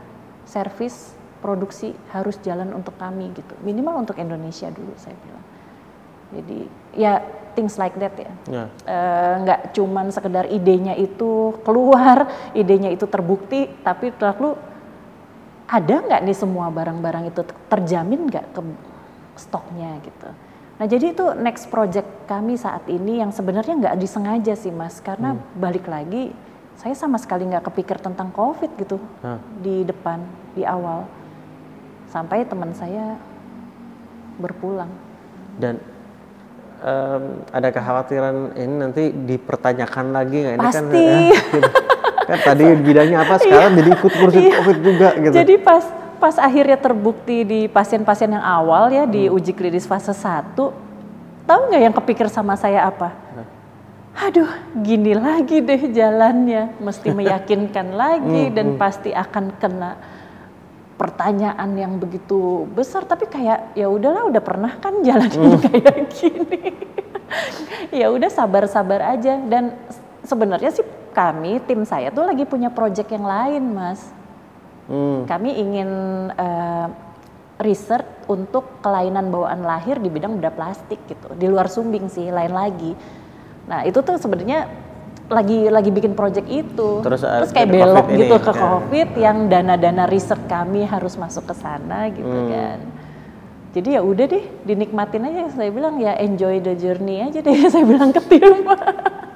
servis 0.48 1.12
produksi 1.44 1.92
harus 2.10 2.40
jalan 2.40 2.72
untuk 2.72 2.96
kami 2.96 3.30
gitu. 3.36 3.52
Minimal 3.60 4.08
untuk 4.08 4.16
Indonesia 4.16 4.72
dulu 4.72 4.96
saya 4.96 5.14
bilang. 5.20 5.44
Jadi 6.34 6.58
ya 6.98 7.22
things 7.54 7.78
like 7.78 7.94
that 8.02 8.16
ya. 8.18 8.32
ya 8.50 8.64
Eh, 8.88 9.34
nggak 9.46 9.60
cuman 9.76 10.10
sekedar 10.10 10.48
idenya 10.50 10.96
itu 10.98 11.54
keluar, 11.62 12.26
idenya 12.56 12.90
itu 12.90 13.06
terbukti, 13.06 13.70
tapi 13.84 14.10
lalu 14.16 14.58
ada 15.66 15.94
nggak 16.02 16.20
nih 16.26 16.36
semua 16.36 16.70
barang-barang 16.70 17.30
itu 17.30 17.42
terjamin 17.70 18.26
nggak 18.30 18.46
ke 18.54 18.60
stoknya 19.38 19.98
gitu. 20.02 20.28
Nah 20.76 20.86
jadi 20.86 21.16
itu 21.16 21.24
next 21.40 21.72
project 21.72 22.06
kami 22.28 22.60
saat 22.60 22.84
ini 22.86 23.24
yang 23.24 23.32
sebenarnya 23.32 23.74
nggak 23.74 23.96
disengaja 23.98 24.54
sih 24.54 24.70
mas, 24.74 25.00
karena 25.00 25.34
balik 25.56 25.88
lagi 25.88 26.30
saya 26.76 26.92
sama 26.92 27.16
sekali 27.16 27.44
nggak 27.44 27.64
kepikir 27.66 27.96
tentang 27.96 28.28
covid 28.30 28.68
gitu 28.76 29.00
Hah. 29.20 29.40
di 29.58 29.82
depan 29.82 30.20
di 30.52 30.62
awal 30.62 31.08
sampai 32.06 32.44
teman 32.44 32.70
saya 32.72 33.16
berpulang. 34.36 34.88
dan 35.56 35.80
em, 36.78 37.22
ada 37.48 37.68
kekhawatiran 37.72 38.52
ini 38.54 38.74
nanti 38.76 39.02
dipertanyakan 39.08 40.12
lagi 40.12 40.36
nggak 40.38 40.54
ini 40.54 40.60
kan 40.62 40.84
Pasti. 40.84 41.00
ya, 41.00 41.18
gitu. 41.32 41.58
kan 42.28 42.38
tadi 42.44 42.64
bidangnya 42.86 43.18
apa 43.24 43.34
sekarang 43.40 43.72
jadi 43.74 43.90
ikut 43.90 44.12
Iya. 44.12 44.52
covid 44.54 44.78
juga 44.80 45.08
gitu 45.16 45.32
Jadi 45.34 45.54
pas 45.58 45.84
pas 46.16 46.36
akhirnya 46.36 46.76
terbukti 46.76 47.44
di 47.44 47.60
pasien-pasien 47.68 48.32
yang 48.32 48.44
awal 48.44 48.88
ya 48.88 49.04
Hmm. 49.04 49.12
di 49.12 49.28
uji 49.28 49.52
klinis 49.52 49.84
fase 49.84 50.12
1, 50.12 50.52
tahu 51.44 51.60
nggak 51.68 51.82
yang 51.82 51.94
kepikir 51.94 52.28
sama 52.28 52.52
saya 52.54 52.84
apa? 52.84 53.12
Aduh, 54.16 54.48
gini 54.80 55.12
lagi 55.12 55.60
deh 55.60 55.92
jalannya, 55.92 56.80
mesti 56.80 57.12
meyakinkan 57.12 57.92
Hmm, 57.92 58.00
lagi 58.00 58.42
dan 58.48 58.80
pasti 58.80 59.12
akan 59.12 59.60
kena 59.60 60.00
pertanyaan 60.96 61.76
yang 61.76 62.00
begitu 62.00 62.64
besar. 62.72 63.04
Tapi 63.04 63.28
kayak 63.28 63.76
ya 63.76 63.92
udahlah, 63.92 64.24
udah 64.32 64.40
pernah 64.40 64.72
kan 64.80 65.04
jalanin 65.04 65.36
Hmm. 65.36 65.60
kayak 65.68 66.08
gini. 66.16 66.72
ya 67.92 68.08
udah 68.08 68.30
sabar-sabar 68.32 69.18
aja 69.18 69.36
dan 69.50 69.76
sebenarnya 70.24 70.70
sih 70.72 70.86
kami 71.12 71.60
tim 71.66 71.84
saya 71.84 72.08
tuh 72.08 72.24
lagi 72.24 72.48
punya 72.48 72.72
project 72.72 73.12
yang 73.12 73.26
lain, 73.28 73.62
Mas. 73.76 74.00
Hmm, 74.86 75.26
Kami 75.28 75.50
ingin 75.60 75.90
eh, 76.32 76.88
research 77.60 78.06
untuk 78.32 78.80
kelainan 78.80 79.28
bawaan 79.28 79.60
lahir 79.60 80.00
di 80.00 80.08
bidang 80.08 80.40
bedah 80.40 80.54
plastik 80.54 81.02
gitu. 81.04 81.36
Di 81.36 81.50
luar 81.50 81.68
sumbing 81.68 82.08
sih, 82.08 82.32
lain 82.32 82.54
lagi. 82.54 82.96
Nah, 83.66 83.82
itu 83.82 83.98
tuh 83.98 84.16
sebenarnya 84.16 84.70
lagi 85.26 85.66
lagi 85.66 85.90
bikin 85.90 86.14
project 86.14 86.46
itu. 86.46 87.02
Terus, 87.02 87.26
eh, 87.26 87.50
kayak 87.50 87.66
ada 87.66 87.74
belok 87.74 87.96
COVID 87.98 88.14
ini, 88.14 88.20
gitu 88.22 88.36
ke 88.38 88.52
ya. 88.52 88.60
Covid 88.62 89.08
yang 89.18 89.36
dana-dana 89.50 90.04
riset 90.06 90.38
kami 90.46 90.86
harus 90.86 91.18
masuk 91.18 91.50
ke 91.50 91.54
sana 91.58 92.06
gitu 92.14 92.30
Hmm. 92.30 92.50
kan. 92.50 92.78
Jadi 93.74 93.88
ya 93.92 94.00
udah 94.00 94.24
deh, 94.24 94.44
dinikmatin 94.64 95.26
aja. 95.26 95.52
Saya 95.52 95.68
bilang 95.68 96.00
ya 96.00 96.16
enjoy 96.16 96.62
the 96.62 96.72
journey 96.72 97.20
aja 97.20 97.42
deh. 97.42 97.52
Saya 97.74 97.84
bilang 97.84 98.14
ke 98.14 98.22
tim. 98.24 98.64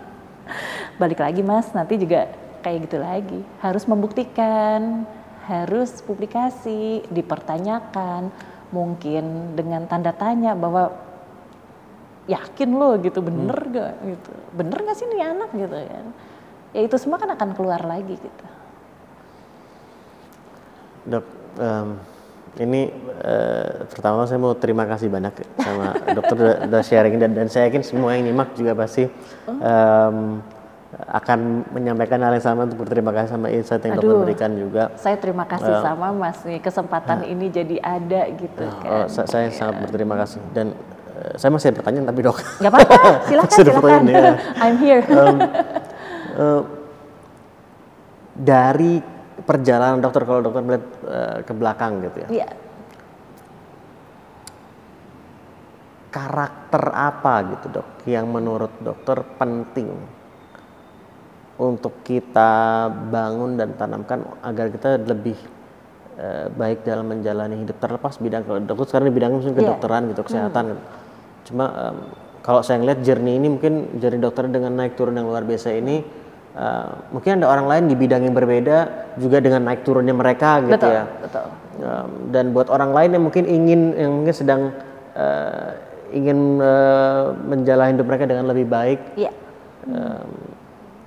Balik 1.00 1.20
lagi 1.20 1.42
mas, 1.42 1.68
nanti 1.74 1.98
juga 1.98 2.30
kayak 2.62 2.78
gitu 2.88 2.96
lagi. 3.00 3.40
Harus 3.60 3.84
membuktikan, 3.84 5.04
harus 5.44 6.00
publikasi, 6.00 7.02
dipertanyakan, 7.10 8.30
mungkin 8.70 9.56
dengan 9.58 9.84
tanda 9.90 10.14
tanya 10.14 10.54
bahwa 10.54 10.94
yakin 12.26 12.70
lo 12.72 12.98
gitu 12.98 13.20
bener 13.20 13.56
gak 13.70 13.92
gitu, 14.02 14.30
bener 14.52 14.78
gak 14.82 14.96
sih 14.96 15.06
nih 15.06 15.24
anak 15.24 15.50
gitu 15.52 15.76
kan? 15.76 16.06
Ya 16.70 16.80
itu 16.84 16.96
semua 16.96 17.16
kan 17.16 17.30
akan 17.30 17.50
keluar 17.54 17.82
lagi 17.82 18.14
gitu. 18.14 18.46
dok 21.00 21.24
em, 21.56 21.88
ini 22.60 22.92
eh, 23.24 23.88
pertama 23.88 24.28
saya 24.28 24.36
mau 24.36 24.52
terima 24.52 24.84
kasih 24.84 25.08
banyak 25.08 25.32
sama 25.56 25.96
dokter 26.16 26.36
udah, 26.36 26.56
udah 26.68 26.82
sharing 26.84 27.16
dan, 27.16 27.32
dan 27.32 27.48
saya 27.48 27.66
yakin 27.66 27.80
semua 27.80 28.12
yang 28.12 28.28
nyimak 28.28 28.52
juga 28.52 28.76
pasti 28.76 29.08
em, 29.48 30.16
akan 30.90 31.38
menyampaikan 31.70 32.18
hal 32.18 32.34
yang 32.34 32.42
sama 32.44 32.66
untuk 32.66 32.82
berterima 32.82 33.14
kasih 33.14 33.30
sama 33.32 33.46
insight 33.48 33.80
yang 33.80 33.94
dokter 33.96 34.10
Aduh. 34.10 34.22
berikan 34.26 34.50
juga. 34.52 34.90
Saya 34.98 35.16
terima 35.16 35.46
kasih 35.46 35.70
sama 35.78 36.10
mas 36.10 36.42
nih 36.42 36.58
kesempatan 36.58 37.22
ini 37.24 37.46
jadi 37.48 37.76
ada 37.78 38.26
gitu 38.28 38.66
Oh, 38.84 39.06
kan. 39.06 39.08
sa- 39.08 39.24
saya 39.24 39.48
sangat 39.48 39.86
berterima 39.86 40.18
kasih 40.18 40.42
dan 40.50 40.74
saya 41.36 41.50
masih 41.52 41.68
ada 41.70 41.76
pertanyaan 41.80 42.06
tapi 42.08 42.20
dok. 42.22 42.38
Gak 42.58 42.70
apa-apa, 42.72 42.98
silakan 43.28 43.50
silakan. 43.52 44.02
ya. 44.08 44.32
I'm 44.64 44.76
here. 44.78 45.02
Eh, 45.04 46.62
dari 48.34 48.92
perjalanan 49.40 50.00
dokter 50.00 50.22
kalau 50.24 50.40
dokter 50.40 50.62
melihat 50.62 50.86
eh, 51.04 51.38
ke 51.44 51.52
belakang 51.52 52.00
gitu 52.04 52.18
ya. 52.24 52.28
Iya. 52.30 52.48
Karakter 56.10 56.84
apa 56.90 57.34
gitu 57.54 57.66
dok 57.70 57.88
yang 58.02 58.26
menurut 58.26 58.74
dokter 58.82 59.22
penting 59.38 59.94
untuk 61.54 62.02
kita 62.02 62.88
bangun 62.90 63.54
dan 63.54 63.78
tanamkan 63.78 64.26
agar 64.42 64.74
kita 64.74 64.98
lebih 64.98 65.38
eh, 66.18 66.50
baik 66.50 66.82
dalam 66.82 67.06
menjalani 67.06 67.62
hidup 67.62 67.78
terlepas 67.78 68.18
bidang 68.18 68.42
kalau 68.42 68.58
dokter 68.58 68.90
sekarang 68.90 69.06
di 69.06 69.14
bidang 69.14 69.32
mungkin 69.38 69.52
Iya. 69.54 69.58
kedokteran 69.62 70.02
gitu 70.10 70.22
kesehatan 70.26 70.64
gitu. 70.74 70.82
Cuma 71.44 71.66
em, 71.72 71.96
kalau 72.40 72.60
saya 72.64 72.80
ngeliat 72.80 73.04
journey 73.04 73.36
ini 73.36 73.48
mungkin 73.52 74.00
journey 74.00 74.20
dokter 74.20 74.48
dengan 74.48 74.72
naik 74.74 74.96
turun 74.96 75.16
yang 75.16 75.28
luar 75.28 75.44
biasa 75.44 75.76
ini 75.76 76.00
uh, 76.56 77.12
mungkin 77.12 77.40
ada 77.40 77.46
orang 77.52 77.66
lain 77.68 77.84
di 77.92 77.96
bidang 77.96 78.24
yang 78.24 78.34
berbeda 78.34 78.78
juga 79.20 79.38
dengan 79.44 79.68
naik 79.68 79.84
turunnya 79.84 80.16
mereka 80.16 80.64
gitu 80.64 80.74
betul, 80.74 80.92
ya. 80.92 81.04
Betul. 81.20 81.46
Um, 81.80 82.10
dan 82.32 82.44
buat 82.52 82.68
orang 82.68 82.90
lain 82.92 83.10
yang 83.16 83.24
mungkin 83.24 83.44
ingin 83.48 83.80
yang 83.96 84.12
mungkin 84.12 84.34
sedang 84.34 84.72
uh, 85.16 85.70
ingin 86.10 86.58
uh, 86.60 87.32
menjalani 87.46 87.96
hidup 87.96 88.06
mereka 88.08 88.24
dengan 88.26 88.44
lebih 88.50 88.66
baik. 88.66 89.00
Iya. 89.16 89.32
Um, 89.88 90.30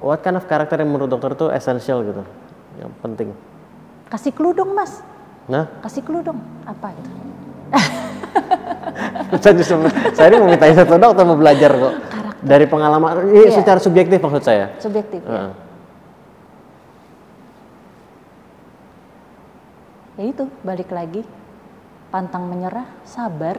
what 0.02 0.24
kind 0.26 0.40
of 0.40 0.46
karakter 0.50 0.82
yang 0.82 0.90
menurut 0.90 1.12
dokter 1.12 1.36
itu 1.38 1.48
essential 1.54 2.02
gitu, 2.02 2.24
yang 2.82 2.92
penting. 3.04 3.36
Kasih 4.10 4.34
clue 4.34 4.56
dong 4.56 4.74
mas. 4.74 5.02
Nah, 5.46 5.70
Kasih 5.84 6.02
clue 6.02 6.24
dong. 6.26 6.40
Apa 6.66 6.96
gitu? 6.96 7.10
saya 9.40 9.54
justru 9.56 9.76
saya 10.12 10.28
ini 10.30 10.38
mau 10.38 10.50
minta 10.50 10.66
satu 10.68 10.98
dokter 10.98 11.24
mau 11.24 11.38
belajar 11.38 11.72
kok 11.72 11.94
dari 12.44 12.66
pengalaman 12.68 13.32
ini 13.32 13.48
Iya. 13.48 13.56
secara 13.56 13.80
subjektif 13.80 14.20
maksud 14.20 14.44
saya. 14.44 14.76
Subjektif 14.78 15.24
ya. 15.24 15.32
Heeh. 15.32 15.52
Ya 20.14 20.24
itu 20.30 20.46
balik 20.62 20.94
lagi. 20.94 21.26
Pantang 22.14 22.46
menyerah, 22.46 22.86
sabar, 23.02 23.58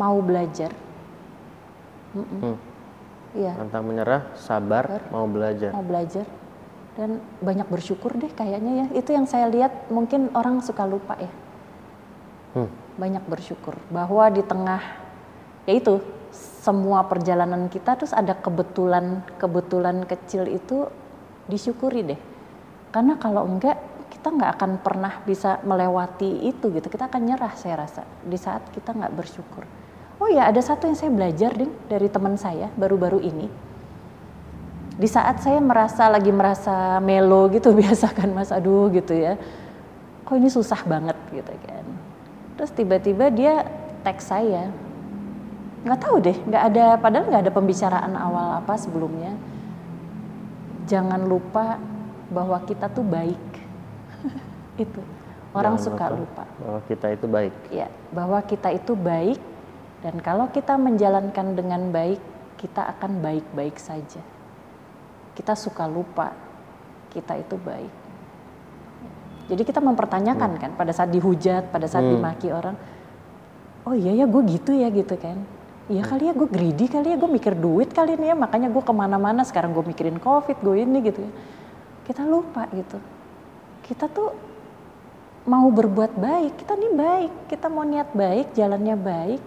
mau 0.00 0.16
belajar. 0.24 0.72
Hmm. 2.16 2.56
Iya, 3.36 3.52
Pantang 3.52 3.84
menyerah, 3.84 4.32
sabar, 4.36 5.04
mau 5.12 5.28
belajar. 5.28 5.72
mau 5.76 5.84
belajar 5.84 6.24
dan 6.92 7.20
banyak 7.40 7.64
bersyukur 7.68 8.12
deh 8.16 8.32
kayaknya 8.32 8.72
ya. 8.72 8.86
Itu 8.96 9.12
yang 9.12 9.28
saya 9.28 9.48
lihat 9.48 9.92
mungkin 9.92 10.32
orang 10.32 10.64
suka 10.64 10.84
lupa 10.88 11.16
ya. 11.20 11.28
Hmm. 12.52 12.70
Banyak 13.00 13.24
bersyukur 13.24 13.76
bahwa 13.88 14.28
di 14.28 14.44
tengah 14.44 14.82
ya 15.64 15.74
itu 15.76 16.00
semua 16.62 17.04
perjalanan 17.08 17.66
kita 17.66 17.98
terus 17.98 18.14
ada 18.14 18.36
kebetulan 18.36 19.24
kebetulan 19.40 20.04
kecil 20.04 20.46
itu 20.48 20.88
disyukuri 21.48 22.14
deh. 22.14 22.20
Karena 22.92 23.16
kalau 23.16 23.48
enggak 23.48 23.80
kita 24.12 24.28
nggak 24.28 24.52
akan 24.60 24.70
pernah 24.84 25.14
bisa 25.24 25.58
melewati 25.64 26.46
itu 26.46 26.68
gitu. 26.70 26.86
Kita 26.86 27.08
akan 27.08 27.22
nyerah 27.24 27.52
saya 27.56 27.82
rasa 27.82 28.04
di 28.22 28.36
saat 28.36 28.68
kita 28.70 28.92
nggak 28.92 29.14
bersyukur. 29.16 29.64
Oh 30.20 30.28
ya 30.28 30.46
ada 30.46 30.60
satu 30.60 30.86
yang 30.86 30.94
saya 30.94 31.10
belajar 31.10 31.50
ding 31.56 31.72
dari 31.88 32.06
teman 32.06 32.38
saya 32.38 32.70
baru-baru 32.78 33.18
ini 33.18 33.72
di 34.92 35.08
saat 35.08 35.40
saya 35.40 35.58
merasa 35.58 36.08
lagi 36.12 36.28
merasa 36.28 37.00
melo 37.00 37.48
gitu 37.48 37.72
biasa 37.80 38.12
kan 38.12 38.28
mas 38.32 38.52
aduh 38.52 38.92
gitu 38.92 39.16
ya 39.16 39.40
kok 40.22 40.36
ini 40.36 40.48
susah 40.52 40.80
banget 40.84 41.16
gitu 41.32 41.52
kan 41.64 41.81
terus 42.62 42.78
tiba-tiba 42.78 43.26
dia 43.34 43.66
teks 44.06 44.30
saya. 44.30 44.70
Nggak 45.82 45.98
tahu 45.98 46.22
deh 46.22 46.38
nggak 46.46 46.64
ada 46.70 46.94
padahal 46.94 47.26
nggak 47.26 47.42
ada 47.42 47.50
pembicaraan 47.50 48.14
awal 48.14 48.62
apa 48.62 48.78
sebelumnya. 48.78 49.34
Jangan 50.86 51.26
lupa 51.26 51.82
bahwa 52.30 52.62
kita 52.62 52.86
tuh 52.86 53.02
baik. 53.02 53.42
Itu. 54.86 55.02
Orang 55.50 55.74
Jangan 55.74 55.86
suka 55.90 56.06
lupa 56.14 56.44
bahwa 56.62 56.80
kita 56.86 57.06
itu 57.12 57.26
baik. 57.26 57.54
ya 57.68 57.90
bahwa 58.08 58.40
kita 58.40 58.72
itu 58.72 58.96
baik 58.96 59.36
dan 60.00 60.16
kalau 60.24 60.48
kita 60.48 60.80
menjalankan 60.80 61.52
dengan 61.52 61.92
baik 61.92 62.22
kita 62.62 62.88
akan 62.94 63.20
baik-baik 63.20 63.74
saja. 63.76 64.22
Kita 65.34 65.52
suka 65.52 65.84
lupa 65.84 66.32
kita 67.12 67.36
itu 67.36 67.60
baik 67.60 68.01
jadi 69.52 69.62
kita 69.68 69.84
mempertanyakan 69.84 70.50
kan 70.56 70.70
pada 70.72 70.96
saat 70.96 71.12
dihujat 71.12 71.68
pada 71.68 71.84
saat 71.84 72.08
dimaki 72.08 72.48
orang 72.48 72.74
oh 73.84 73.92
iya 73.92 74.16
ya 74.16 74.26
gue 74.26 74.42
gitu 74.48 74.72
ya 74.72 74.88
gitu 74.88 75.16
kan 75.20 75.36
Iya 75.90 76.06
kali 76.06 76.30
ya 76.30 76.32
gue 76.32 76.46
greedy 76.46 76.86
kali 76.86 77.10
ya 77.10 77.18
gue 77.18 77.26
mikir 77.26 77.58
duit 77.58 77.90
kali 77.90 78.14
ini 78.14 78.32
ya 78.32 78.36
makanya 78.38 78.70
gue 78.70 78.80
ke 78.80 78.94
mana-mana 78.94 79.42
sekarang 79.42 79.74
gue 79.74 79.82
mikirin 79.82 80.16
covid 80.22 80.56
gue 80.62 80.76
ini 80.78 81.02
gitu 81.04 81.20
ya 81.26 81.32
kita 82.06 82.22
lupa 82.22 82.70
gitu 82.70 83.02
kita 83.82 84.06
tuh 84.06 84.30
mau 85.42 85.66
berbuat 85.74 86.14
baik, 86.14 86.62
kita 86.62 86.78
nih 86.78 86.92
baik, 86.94 87.32
kita 87.50 87.66
mau 87.66 87.82
niat 87.82 88.14
baik, 88.14 88.54
jalannya 88.54 88.94
baik, 88.94 89.42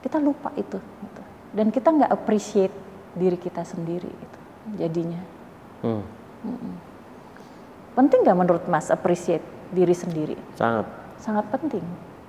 kita 0.00 0.16
lupa 0.16 0.48
itu, 0.56 0.80
gitu. 0.80 1.22
dan 1.52 1.68
kita 1.68 1.88
nggak 1.92 2.12
appreciate 2.12 2.72
diri 3.12 3.36
kita 3.36 3.62
sendiri, 3.68 4.08
gitu. 4.08 4.38
jadinya. 4.80 5.20
Hmm. 5.84 6.04
Penting 7.94 8.26
nggak 8.26 8.34
menurut 8.36 8.64
Mas 8.66 8.90
appreciate 8.90 9.42
diri 9.70 9.94
sendiri? 9.94 10.34
Sangat, 10.54 10.86
Sangat 11.16 11.46
penting. 11.48 11.82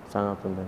sangat 0.05 0.37
penting. 0.39 0.67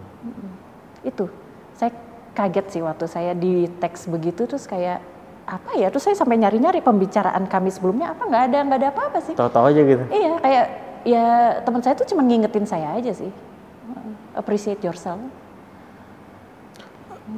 Itu, 1.01 1.29
saya 1.71 1.93
kaget 2.33 2.65
sih 2.69 2.81
waktu 2.81 3.05
saya 3.05 3.31
di 3.31 3.69
teks 3.71 4.05
begitu 4.05 4.43
terus 4.43 4.65
kayak 4.65 4.99
apa 5.45 5.77
ya? 5.77 5.87
Terus 5.87 6.03
saya 6.03 6.17
sampai 6.17 6.35
nyari-nyari 6.35 6.81
pembicaraan 6.81 7.45
kami 7.45 7.69
sebelumnya 7.69 8.11
apa 8.11 8.25
nggak 8.25 8.43
ada 8.51 8.59
nggak 8.65 8.79
ada 8.81 8.89
apa-apa 8.91 9.19
sih. 9.21 9.33
Tahu-tahu 9.33 9.65
aja 9.69 9.81
gitu. 9.81 10.03
Iya, 10.09 10.33
kayak 10.37 10.65
ya 11.05 11.25
teman 11.61 11.79
saya 11.79 11.95
tuh 11.95 12.03
cuma 12.05 12.21
ngingetin 12.21 12.65
saya 12.65 12.97
aja 12.97 13.13
sih. 13.13 13.31
Appreciate 14.33 14.81
yourself. 14.81 15.21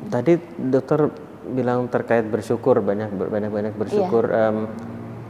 Tadi 0.10 0.38
dokter 0.58 1.10
bilang 1.46 1.86
terkait 1.86 2.26
bersyukur 2.26 2.80
banyak 2.80 3.10
banyak 3.12 3.52
banyak 3.52 3.74
bersyukur 3.74 4.26
Iya. 4.26 4.50
ke- 4.50 4.70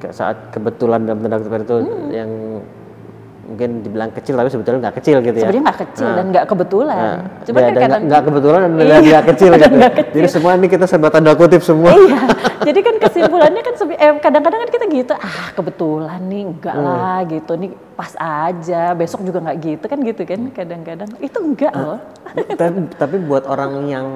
saat 0.10 0.38
kebetulan 0.50 1.04
dalam 1.04 1.20
tanda 1.20 1.38
kutip 1.38 1.60
itu 1.60 1.76
Hmm. 1.78 2.10
yang 2.10 2.32
mungkin 3.44 3.82
dibilang 3.82 4.14
kecil 4.14 4.38
tapi 4.38 4.46
sebetulnya 4.48 4.80
nggak 4.80 4.98
kecil 5.02 5.18
gitu 5.20 5.34
ya. 5.34 5.42
Sebenarnya 5.44 5.64
nggak 5.66 5.80
kecil 5.82 6.06
Nah. 6.06 6.16
dan 6.16 6.26
nggak 6.30 6.46
kebetulan. 6.46 6.98
Nah, 7.02 7.18
Cuma 7.42 7.58
dan- 7.58 7.66
kan 7.66 7.74
dan 7.74 7.82
kadang 7.82 8.02
nggak- 8.06 8.24
kebetulan 8.24 8.60
dan 8.62 8.72
Iya, 8.78 8.98
nggak 9.02 9.26
kecil 9.26 9.50
dan 9.50 9.60
gitu. 9.66 9.76
nggak 9.76 9.94
kecil. 9.96 10.14
Jadi 10.16 10.28
semua 10.30 10.52
ini 10.54 10.68
kita 10.70 10.86
serba 10.86 11.10
tanda 11.10 11.32
kutip 11.34 11.62
semua. 11.62 11.92
iya. 11.98 12.22
Jadi 12.60 12.80
kan 12.80 12.96
kesimpulannya 13.00 13.62
kan 13.64 13.74
eh, 13.90 14.12
kadang-kadang 14.20 14.60
kan 14.60 14.70
kita 14.70 14.86
gitu, 14.86 15.14
ah 15.16 15.48
kebetulan 15.52 16.22
nih 16.22 16.42
enggak 16.46 16.76
Hmm. 16.76 16.86
lah 16.86 17.18
gitu, 17.26 17.52
nih 17.56 17.70
pas 17.96 18.14
aja, 18.14 18.82
besok 18.94 19.20
juga 19.24 19.40
nggak 19.42 19.58
gitu 19.58 19.86
kan 19.88 20.00
gitu 20.00 20.22
kan 20.24 20.42
kadang-kadang. 20.54 21.10
Itu 21.18 21.38
enggak 21.42 21.74
Ah. 21.74 21.82
loh. 21.82 22.00
tapi, 22.54 22.78
tapi 22.94 23.16
buat 23.18 23.50
orang 23.50 23.72
yang 23.88 24.08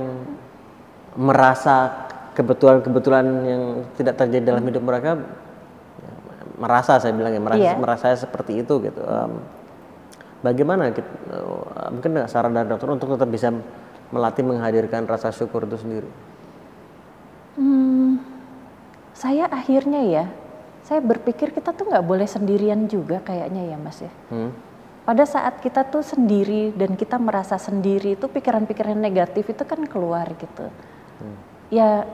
merasa 1.13 2.05
kebetulan-kebetulan 2.33 3.25
yang 3.43 3.63
tidak 3.93 4.13
terjadi 4.15 4.43
dalam 4.47 4.63
hidup 4.63 4.81
mereka 4.81 5.09
ya, 5.09 5.17
merasa 6.63 6.95
saya 6.95 7.11
bilang 7.11 7.29
ya 7.29 7.41
merasa 7.41 7.59
Iya. 7.59 7.75
merasa 7.75 8.05
seperti 8.15 8.63
itu 8.63 8.79
gitu 8.79 9.03
Em, 9.03 9.33
bagaimana 10.41 10.89
kita, 10.89 11.03
eh, 11.29 11.45
mungkin 11.91 12.11
saran 12.25 12.51
dari 12.51 12.65
dokter 12.65 12.87
untuk 12.87 13.11
tetap 13.11 13.27
bisa 13.27 13.51
melatih 14.09 14.41
menghadirkan 14.41 15.03
rasa 15.03 15.29
syukur 15.29 15.63
itu 15.63 15.75
sendiri 15.75 16.09
Hmm, 17.53 18.17
saya 19.13 19.45
akhirnya 19.45 20.01
ya, 20.01 20.25
saya 20.81 20.99
berpikir 20.99 21.53
kita 21.53 21.69
tuh 21.69 21.85
nggak 21.85 22.01
boleh 22.01 22.25
sendirian 22.25 22.87
juga 22.87 23.21
kayaknya 23.21 23.69
ya 23.69 23.77
mas 23.77 24.01
ya. 24.01 24.09
Hmm. 24.29 24.49
pada 25.03 25.27
saat 25.27 25.59
kita 25.59 25.83
tuh 25.83 25.99
sendiri 25.99 26.71
dan 26.73 26.95
kita 26.95 27.19
merasa 27.19 27.59
sendiri 27.59 28.15
itu 28.15 28.23
pikiran-pikiran 28.23 28.95
negatif 28.95 29.51
itu 29.51 29.63
kan 29.67 29.83
keluar 29.83 30.31
gitu. 30.33 30.71
Ya 31.67 32.07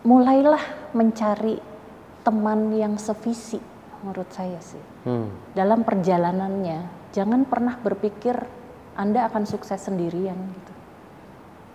mulailah 0.00 0.64
mencari 0.90 1.60
teman 2.22 2.74
yang 2.74 2.98
sevisi 2.98 3.58
menurut 4.02 4.26
saya 4.34 4.58
sih. 4.58 4.82
Hmm. 5.06 5.30
Dalam 5.54 5.86
perjalanannya 5.86 7.10
jangan 7.14 7.46
pernah 7.46 7.78
berpikir 7.78 8.34
Anda 8.98 9.30
akan 9.30 9.46
sukses 9.46 9.78
sendirian 9.78 10.34
gitu. 10.34 10.72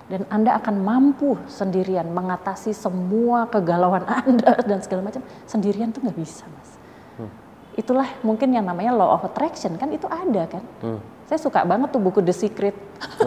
Dan 0.08 0.22
Anda 0.32 0.56
akan 0.60 0.76
mampu 0.84 1.36
sendirian 1.52 2.08
mengatasi 2.12 2.72
semua 2.72 3.48
kegalauan 3.48 4.04
Anda 4.24 4.60
dan 4.64 4.80
segala 4.84 5.08
macam 5.08 5.24
sendirian 5.48 5.92
tuh 5.92 6.04
nggak 6.04 6.20
bisa, 6.20 6.44
Mas 6.48 6.67
itulah 7.78 8.10
mungkin 8.26 8.50
yang 8.50 8.66
namanya 8.66 8.92
law 8.92 9.14
of 9.14 9.24
attraction 9.30 9.78
kan 9.78 9.94
itu 9.94 10.10
ada 10.10 10.50
kan. 10.50 10.64
Hmm. 10.82 11.00
Saya 11.30 11.38
suka 11.38 11.62
banget 11.62 11.94
tuh 11.94 12.02
buku 12.02 12.26
The 12.26 12.34
Secret. 12.34 12.74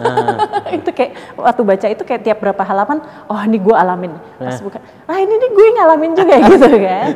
itu 0.77 0.89
kayak 0.91 1.37
waktu 1.39 1.61
baca 1.63 1.87
itu 1.87 2.03
kayak 2.03 2.21
tiap 2.27 2.37
berapa 2.43 2.59
halaman, 2.59 2.99
oh 3.31 3.39
ini 3.47 3.57
gue 3.61 3.71
alamin. 3.71 4.13
Pas 4.41 4.59
buka, 4.59 4.83
ah 5.07 5.17
ini 5.21 5.33
nih 5.39 5.49
gue 5.55 5.67
ngalamin 5.79 6.11
juga 6.17 6.35
gitu 6.51 6.69
kan. 6.81 7.07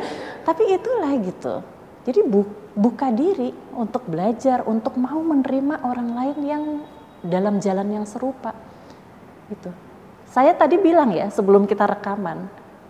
Tapi 0.46 0.62
itulah 0.72 1.12
gitu. 1.20 1.54
Jadi 2.06 2.20
bu- 2.22 2.54
buka 2.72 3.10
diri 3.10 3.50
untuk 3.74 4.06
belajar, 4.06 4.62
untuk 4.64 4.94
mau 4.94 5.18
menerima 5.20 5.82
orang 5.82 6.08
lain 6.14 6.38
yang 6.46 6.64
dalam 7.20 7.58
jalan 7.58 8.00
yang 8.00 8.06
serupa. 8.06 8.54
Gitu. 9.50 9.74
Saya 10.30 10.54
tadi 10.54 10.78
bilang 10.78 11.10
ya 11.10 11.26
sebelum 11.34 11.66
kita 11.66 11.82
rekaman, 11.82 12.46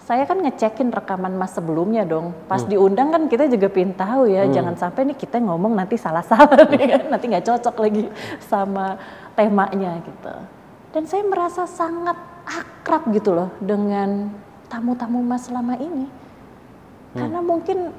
saya 0.06 0.22
kan 0.22 0.38
ngecekin 0.38 0.94
rekaman 0.94 1.34
mas 1.34 1.50
sebelumnya 1.58 2.06
dong. 2.06 2.30
Pas 2.46 2.62
diundang 2.62 3.10
kan 3.10 3.26
kita 3.26 3.50
juga 3.50 3.66
pengen 3.66 3.90
tahu 3.98 4.30
ya, 4.30 4.46
jangan 4.46 4.78
sampai 4.78 5.02
nih 5.10 5.18
kita 5.18 5.42
ngomong 5.42 5.74
nanti 5.74 5.98
salah-salah 5.98 6.62
nih 6.72 6.94
kan, 6.94 7.02
nanti 7.10 7.26
nggak 7.26 7.42
cocok 7.42 7.74
lagi 7.82 8.06
sama 8.46 9.02
temanya 9.34 9.98
gitu. 10.06 10.34
Dan 10.94 11.10
saya 11.10 11.26
merasa 11.26 11.66
sangat 11.66 12.14
akrab 12.46 13.10
gitu 13.10 13.34
loh 13.34 13.50
dengan 13.58 14.30
tamu-tamu 14.70 15.26
mas 15.26 15.50
selama 15.50 15.74
ini. 15.74 16.06
Karena 17.16 17.42
mungkin 17.42 17.90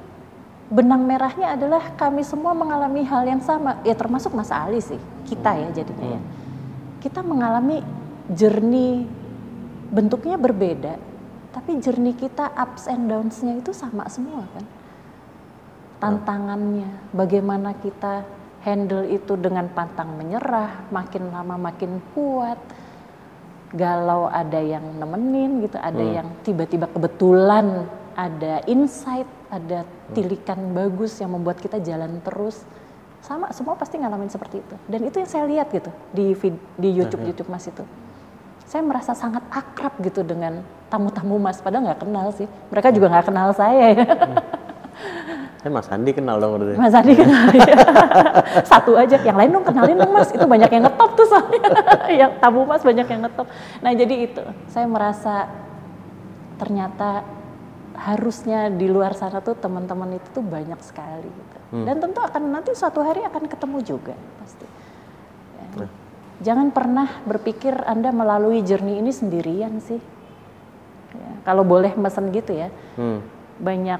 benang 0.72 1.04
merahnya 1.04 1.60
adalah 1.60 1.92
kami 1.92 2.24
semua 2.24 2.56
mengalami 2.56 3.04
hal 3.04 3.28
yang 3.28 3.42
sama, 3.44 3.82
ya 3.84 3.92
termasuk 3.92 4.30
Mas 4.30 4.54
Ali 4.54 4.78
sih, 4.78 5.00
kita 5.26 5.58
ya 5.58 5.68
jadinya 5.74 6.16
ya. 6.16 6.20
Kita 7.02 7.20
mengalami 7.26 7.82
journey 8.30 9.10
bentuknya 9.90 10.38
berbeda, 10.38 10.94
tapi 11.52 11.80
journey 11.80 12.12
kita 12.12 12.52
ups 12.52 12.86
and 12.88 13.08
downs-nya 13.08 13.58
itu 13.58 13.72
sama 13.72 14.04
semua 14.12 14.44
kan. 14.52 14.64
Tantangannya, 15.98 17.10
bagaimana 17.10 17.74
kita 17.74 18.22
handle 18.62 19.06
itu 19.08 19.34
dengan 19.34 19.66
pantang 19.72 20.14
menyerah, 20.14 20.86
makin 20.94 21.32
lama 21.34 21.58
makin 21.58 21.98
kuat. 22.14 22.58
Galau 23.68 24.32
ada 24.32 24.56
yang 24.62 24.96
nemenin 24.96 25.60
gitu, 25.60 25.76
ada 25.76 26.00
Hmm. 26.00 26.14
yang 26.22 26.28
tiba-tiba 26.40 26.88
kebetulan 26.88 27.84
ada 28.16 28.64
insight, 28.64 29.28
ada 29.52 29.84
tilikan 30.16 30.72
bagus 30.72 31.20
yang 31.20 31.36
membuat 31.36 31.60
kita 31.60 31.76
jalan 31.78 32.18
terus. 32.24 32.64
Sama 33.20 33.52
semua 33.52 33.76
pasti 33.76 34.00
ngalamin 34.00 34.30
seperti 34.32 34.62
itu. 34.62 34.74
Dan 34.88 35.04
itu 35.04 35.20
yang 35.20 35.28
saya 35.28 35.44
lihat 35.44 35.68
gitu 35.68 35.90
di 36.14 36.32
di 36.80 36.88
YouTube 36.96 37.28
YouTube 37.28 37.50
Mas 37.52 37.68
itu. 37.68 37.84
Saya 38.68 38.84
merasa 38.84 39.16
sangat 39.16 39.40
akrab 39.48 39.96
gitu 40.04 40.20
dengan 40.20 40.60
tamu-tamu 40.92 41.40
Mas, 41.40 41.56
padahal 41.64 41.88
nggak 41.88 42.04
kenal 42.04 42.28
sih. 42.36 42.44
Mereka 42.68 42.92
juga 42.92 43.08
nggak 43.08 43.26
kenal 43.32 43.48
saya 43.56 43.96
ya. 43.96 44.04
Saya 45.58 45.70
Mas 45.72 45.88
Andi 45.88 46.12
kenal 46.12 46.36
dong 46.36 46.60
berarti. 46.60 46.76
Mas 46.76 46.92
Andi 46.92 47.16
kenal 47.16 47.48
ya. 47.56 47.74
Satu 48.70 48.92
aja, 48.94 49.16
yang 49.24 49.40
lain 49.40 49.56
dong 49.56 49.64
kenalin 49.64 49.96
dong 49.96 50.12
Mas. 50.12 50.28
Itu 50.30 50.44
banyak 50.44 50.68
yang 50.68 50.84
ngetop 50.84 51.10
tuh 51.16 51.26
soalnya. 51.32 51.60
yang 52.28 52.30
tamu 52.44 52.68
Mas 52.68 52.84
banyak 52.84 53.08
yang 53.08 53.20
ngetop. 53.24 53.48
Nah 53.80 53.92
jadi 53.96 54.14
itu, 54.28 54.44
saya 54.68 54.84
merasa 54.84 55.48
ternyata 56.60 57.24
harusnya 57.98 58.70
di 58.70 58.86
luar 58.86 59.16
sana 59.16 59.42
tuh 59.42 59.58
teman-teman 59.58 60.14
itu 60.14 60.28
tuh 60.30 60.44
banyak 60.44 60.78
sekali 60.84 61.26
gitu. 61.26 61.56
Dan 61.88 62.04
tentu 62.04 62.20
akan 62.20 62.52
nanti 62.52 62.76
suatu 62.76 63.00
hari 63.00 63.24
akan 63.24 63.48
ketemu 63.48 63.78
juga 63.80 64.14
pasti. 64.44 64.66
Ya. 65.80 65.88
Jangan 66.38 66.70
pernah 66.70 67.08
berpikir 67.26 67.74
Anda 67.82 68.14
melalui 68.14 68.62
journey 68.62 69.02
ini 69.02 69.10
sendirian 69.10 69.82
sih. 69.82 69.98
Ya, 71.18 71.32
kalau 71.42 71.64
boleh 71.64 71.96
mesen 71.96 72.30
gitu 72.36 72.52
ya 72.52 72.68
Hmm. 72.94 73.24
banyak 73.58 73.98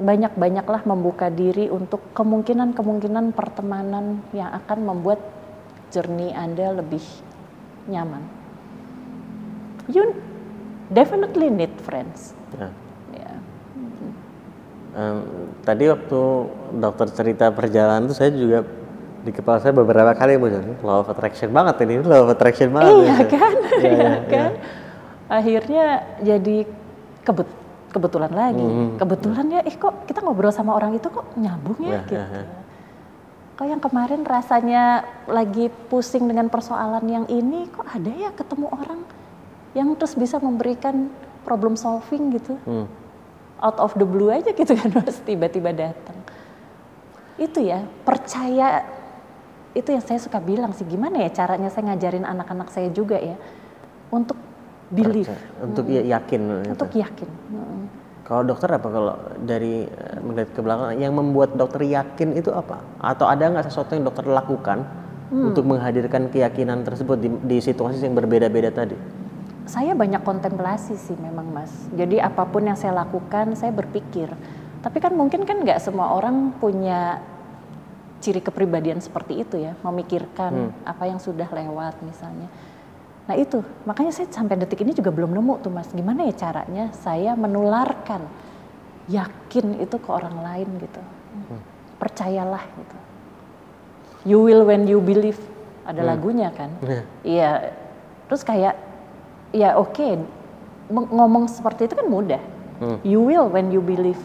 banyak 0.00 0.32
banyaklah 0.34 0.82
membuka 0.82 1.30
diri 1.30 1.70
untuk 1.70 2.00
kemungkinan-kemungkinan 2.16 3.36
pertemanan 3.36 4.24
yang 4.34 4.50
akan 4.50 4.78
membuat 4.82 5.20
journey 5.92 6.32
Anda 6.34 6.74
lebih 6.74 7.04
nyaman. 7.86 8.24
You 9.92 10.16
definitely 10.90 11.52
need 11.52 11.72
friends. 11.84 12.32
Ya. 12.56 12.68
Ya. 13.14 13.32
Em, 14.90 15.18
tadi 15.62 15.84
waktu 15.86 16.20
dokter 16.80 17.08
cerita 17.14 17.46
perjalanan 17.54 18.10
itu 18.10 18.14
saya 18.16 18.34
juga 18.34 18.66
di 19.20 19.30
kepala 19.30 19.60
saya 19.60 19.76
beberapa 19.76 20.12
kali 20.12 20.40
muncul 20.40 20.64
law 20.80 21.04
of 21.04 21.08
attraction 21.08 21.52
banget 21.52 21.76
ini 21.84 22.00
law 22.00 22.24
of 22.24 22.32
attraction 22.32 22.72
banget 22.72 22.92
Iya 22.94 23.04
ini. 23.04 23.24
kan, 23.28 23.54
Iya, 23.54 23.76
iya 23.84 23.92
iya, 23.92 24.12
kan. 24.26 24.50
Akhirnya 25.30 25.84
jadi 26.24 26.56
kebet 27.22 27.48
kebetulan 27.90 28.32
lagi. 28.32 28.62
Hmm. 28.64 28.96
Kebetulan 28.96 29.46
ya, 29.50 29.60
eh 29.62 29.74
kok 29.74 30.06
kita 30.06 30.22
ngobrol 30.22 30.50
sama 30.50 30.72
orang 30.72 30.94
itu 30.94 31.06
kok 31.06 31.26
nyambung 31.34 31.78
ya 31.82 31.86
Iya, 31.86 32.00
gitu. 32.02 32.14
iya, 32.16 32.24
iya. 32.32 32.44
Kok 33.54 33.66
yang 33.68 33.82
kemarin 33.82 34.20
rasanya 34.24 34.82
lagi 35.28 35.68
pusing 35.92 36.24
dengan 36.24 36.48
persoalan 36.48 37.04
yang 37.04 37.26
ini, 37.28 37.68
kok 37.68 37.84
ada 37.84 38.08
ya 38.08 38.30
ketemu 38.32 38.72
orang 38.72 39.00
yang 39.76 39.92
terus 39.94 40.16
bisa 40.16 40.40
memberikan 40.40 41.12
problem 41.44 41.76
solving 41.76 42.32
gitu. 42.32 42.56
Hmm. 42.64 42.88
Out 43.60 43.76
of 43.76 43.92
the 43.94 44.06
blue 44.08 44.32
aja 44.32 44.48
gitu 44.50 44.72
kan, 44.72 44.88
terus 44.96 45.20
tiba-tiba 45.20 45.70
datang. 45.70 46.16
Itu 47.36 47.60
ya, 47.60 47.84
percaya 48.02 48.86
itu 49.70 49.88
yang 49.94 50.02
saya 50.02 50.18
suka 50.18 50.42
bilang 50.42 50.74
sih, 50.74 50.82
gimana 50.84 51.22
ya 51.22 51.30
caranya 51.30 51.70
saya 51.70 51.94
ngajarin 51.94 52.26
anak-anak 52.26 52.68
saya 52.74 52.90
juga 52.90 53.16
ya 53.16 53.38
untuk 54.10 54.34
believe, 54.90 55.30
untuk 55.62 55.86
ya- 55.86 56.18
yakin 56.18 56.40
gitu. 56.66 56.70
untuk 56.74 56.90
yakin. 56.90 57.28
Mm. 57.54 57.82
Kalau 58.26 58.42
dokter 58.46 58.70
apa 58.70 58.88
kalau 58.90 59.14
dari 59.42 59.86
eh, 59.86 60.18
melihat 60.22 60.50
ke 60.54 60.60
belakang 60.62 60.98
yang 60.98 61.14
membuat 61.14 61.54
dokter 61.54 61.82
yakin 61.82 62.34
itu 62.34 62.50
apa? 62.54 62.78
Atau 62.98 63.26
ada 63.26 63.42
nggak 63.42 63.66
sesuatu 63.70 63.94
yang 63.94 64.06
dokter 64.06 64.26
lakukan 64.26 64.86
Hmm. 65.30 65.54
untuk 65.54 65.62
menghadirkan 65.62 66.26
keyakinan 66.26 66.82
tersebut 66.82 67.14
di, 67.22 67.30
di 67.46 67.58
situasi 67.62 68.02
yang 68.02 68.18
berbeda-beda 68.18 68.74
tadi? 68.74 68.98
Saya 69.62 69.94
banyak 69.94 70.26
kontemplasi 70.26 70.98
sih 70.98 71.14
memang 71.14 71.46
mas. 71.54 71.70
Jadi 71.94 72.18
apa 72.18 72.42
pun 72.50 72.66
yang 72.66 72.74
saya 72.74 72.98
lakukan 72.98 73.54
saya 73.54 73.70
berpikir. 73.70 74.26
Tapi 74.82 74.98
kan 74.98 75.14
mungkin 75.14 75.46
kan 75.46 75.62
nggak 75.62 75.78
semua 75.78 76.10
orang 76.10 76.50
punya 76.58 77.22
ciri 78.20 78.38
kepribadian 78.38 79.00
seperti 79.00 79.40
itu 79.40 79.56
ya, 79.56 79.72
memikirkan 79.80 80.52
apa 80.84 81.08
yang 81.08 81.16
sudah 81.16 81.48
lewat 81.48 81.98
misalnya. 82.04 82.46
Nah 83.24 83.34
itu, 83.34 83.62
makanya 83.84 84.10
saya 84.10 84.28
sampai 84.28 84.58
detik 84.58 84.80
ini 84.80 84.92
juga 84.92 85.08
belum 85.08 85.30
nemu 85.30 85.54
tuh 85.60 85.70
mas, 85.70 85.88
gimana 85.90 86.26
ya 86.26 86.34
caranya 86.34 86.90
saya 86.92 87.32
menularkan 87.32 88.26
yakin 89.06 89.80
itu 89.80 89.96
ke 89.96 90.08
orang 90.10 90.36
lain 90.40 90.68
gitu. 90.78 91.00
Percayalah 91.96 92.64
gitu. 92.76 92.96
You 94.24 94.38
will 94.40 94.64
when 94.64 94.84
you 94.84 95.00
believe. 95.00 95.40
Ada 95.88 96.04
lagunya 96.04 96.52
kan? 96.52 96.70
Iya. 96.84 97.02
Iya. 97.24 97.50
Terus 98.28 98.42
kayak 98.44 98.74
ya 99.50 99.74
oke 99.74 100.06
meng- 100.86 101.10
ngomong 101.10 101.48
seperti 101.48 101.88
itu 101.88 101.96
kan 101.96 102.06
mudah. 102.06 102.42
You 103.02 103.20
will 103.20 103.48
when 103.48 103.68
you 103.68 103.80
believe. 103.80 104.20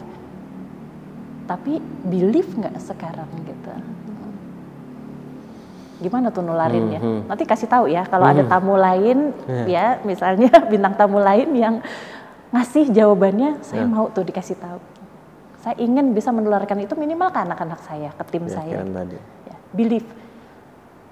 Tapi 1.46 1.78
believe 2.02 2.48
nggak 2.50 2.74
sekarang 2.80 3.28
gitu. 3.46 3.72
Gimana 5.96 6.28
tuh 6.28 6.44
nularinnya? 6.44 7.00
Nanti 7.24 7.44
kasih 7.44 7.66
tahu 7.66 7.88
ya 7.88 8.04
kalau 8.04 8.28
ada 8.28 8.44
tamu 8.44 8.76
lain 8.76 9.32
ya 9.64 9.96
misalnya 10.02 10.52
bintang 10.72 10.92
tamu 10.92 11.16
lain 11.18 11.48
yang 11.52 11.74
ngasih 12.52 12.88
jawabannya 12.88 13.60
saya 13.60 13.84
mau 13.84 14.08
tuh 14.08 14.22
dikasih 14.22 14.56
tahu. 14.56 14.78
Saya 15.60 15.82
ingin 15.82 16.14
bisa 16.14 16.30
menularkan 16.30 16.78
itu 16.78 16.94
minimal 16.94 17.34
ke 17.34 17.42
anak-anak 17.42 17.80
saya, 17.82 18.14
ke 18.14 18.22
tim 18.30 18.46
saya 18.46 18.78
Keyakinan 18.78 18.94
tadi. 18.94 19.18
ya, 19.50 19.56
believe. 19.74 20.08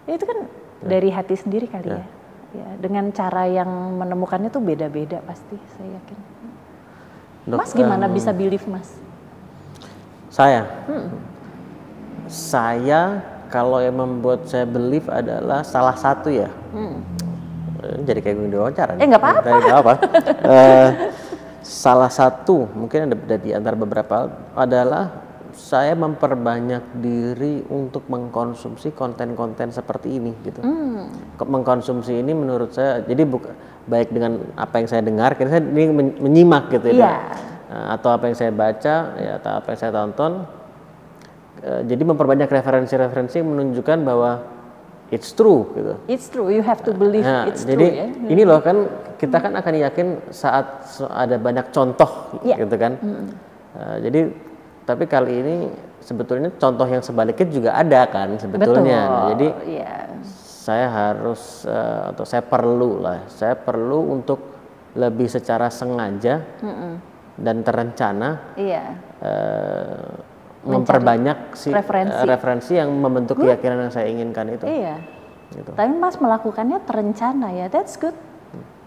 Ya, 0.07 0.15
itu 0.15 0.25
kan 0.25 0.39
dari 0.79 1.11
hati 1.11 1.35
sendiri 1.35 1.67
kali 1.67 1.91
ya. 1.91 2.07
ya. 2.55 2.69
Dengan 2.79 3.11
cara 3.11 3.51
yang 3.51 3.67
menemukannya 3.99 4.55
tuh 4.55 4.63
beda-beda 4.63 5.19
pasti, 5.27 5.59
saya 5.75 5.99
yakin. 5.99 6.19
Dok, 7.51 7.59
mas 7.59 7.75
gimana 7.75 8.07
em, 8.07 8.15
bisa 8.15 8.31
believe 8.31 8.63
mas? 8.71 8.95
Saya, 10.31 10.71
Hmm. 10.87 11.11
saya 12.31 13.21
kalau 13.55 13.79
yang 13.79 13.95
membuat 13.95 14.51
saya 14.51 14.67
believe 14.67 15.07
adalah 15.07 15.63
salah 15.63 15.95
satu 15.95 16.27
ya. 16.27 16.51
Hmm. 16.75 16.99
Eh, 17.87 18.03
Jadi 18.03 18.19
kayak 18.19 18.35
gue 18.43 18.49
diwawancara. 18.51 18.99
Eh, 18.99 19.07
nggak 19.07 19.23
apa-apa. 19.23 19.49
Nggak 19.63 19.79
apa. 19.79 19.95
Eh, 20.43 20.89
salah 21.63 22.11
satu 22.11 22.67
mungkin 22.75 23.07
ada 23.07 23.15
ada 23.15 23.37
di 23.39 23.55
antara 23.55 23.79
beberapa 23.79 24.27
adalah 24.59 25.23
saya 25.55 25.95
memperbanyak 25.95 26.99
diri 26.99 27.63
untuk 27.71 28.11
mengkonsumsi 28.11 28.91
konten-konten 28.91 29.71
seperti 29.71 30.19
ini 30.19 30.35
gitu. 30.43 30.59
Hmm. 30.59 31.15
Mengkonsumsi 31.39 32.27
ini 32.27 32.35
menurut 32.35 32.75
saya 32.75 33.07
jadi 33.07 33.23
buka, 33.23 33.55
baik 33.87 34.11
dengan 34.11 34.43
apa 34.59 34.83
yang 34.83 34.89
saya 34.91 35.07
dengar, 35.07 35.39
saya 35.39 35.63
ini 35.63 35.95
men- 35.95 36.19
menyimak 36.19 36.75
gitu 36.75 36.91
ya. 36.91 36.99
Iya. 36.99 37.15
Nah, 37.71 37.87
atau 37.95 38.11
apa 38.11 38.27
yang 38.27 38.37
saya 38.37 38.51
baca 38.51 38.97
ya 39.15 39.39
atau 39.39 39.51
apa 39.63 39.67
yang 39.71 39.79
saya 39.79 39.93
tonton. 39.95 40.33
Eh, 41.65 41.81
jadi 41.89 42.03
memperbanyak 42.05 42.53
referensi-referensi 42.53 43.41
yang 43.41 43.49
menunjukkan 43.57 43.99
bahwa 44.05 44.45
it's 45.09 45.33
true 45.33 45.65
gitu. 45.73 45.97
It's 46.05 46.29
true, 46.29 46.53
you 46.53 46.61
have 46.61 46.85
to 46.85 46.93
believe 46.93 47.25
Nah, 47.25 47.49
it's 47.49 47.65
jadi 47.65 47.87
true 47.89 48.01
ya. 48.05 48.07
ini 48.29 48.43
loh 48.45 48.61
kan 48.61 48.85
kita 49.17 49.41
kan 49.41 49.57
akan 49.57 49.73
yakin 49.81 50.07
saat 50.29 50.85
ada 51.09 51.41
banyak 51.41 51.73
contoh 51.73 52.37
Iya. 52.45 52.61
gitu 52.61 52.77
kan. 52.77 53.01
Eh, 53.81 53.97
jadi 54.05 54.21
tapi 54.85 55.09
kali 55.09 55.33
ini 55.41 55.55
sebetulnya 56.05 56.53
contoh 56.61 56.85
yang 56.85 57.01
sebaliknya 57.01 57.49
juga 57.49 57.71
ada 57.73 58.05
kan 58.13 58.37
sebetulnya. 58.37 59.01
Nah, 59.01 59.09
Betul. 59.09 59.29
jadi 59.33 59.49
Iya. 59.65 59.93
saya 60.69 60.87
harus 60.93 61.65
eh, 61.65 62.01
atau 62.13 62.25
saya 62.29 62.45
perlu 62.45 63.01
lah, 63.01 63.25
saya 63.33 63.57
perlu 63.57 64.13
untuk 64.13 64.53
lebih 65.01 65.27
secara 65.27 65.73
sengaja 65.73 66.45
dan 67.35 67.57
terencana 67.65 68.53
Iya. 68.55 68.85
eh, 69.25 70.34
memperbanyak 70.67 71.53
si 71.53 71.69
referensi. 71.69 72.15
eh, 72.15 72.25
referensi 72.25 72.73
yang 72.73 72.91
membentuk 72.91 73.37
keyakinan 73.39 73.79
yang 73.81 73.93
saya 73.93 74.07
inginkan 74.07 74.49
itu. 74.51 74.65
Iya. 74.65 74.97
Gitu. 75.51 75.71
Tapi 75.71 75.93
Mas 75.95 76.17
melakukannya 76.17 76.81
terencana 76.83 77.49
ya, 77.51 77.67
that's 77.69 77.95
good. 77.95 78.17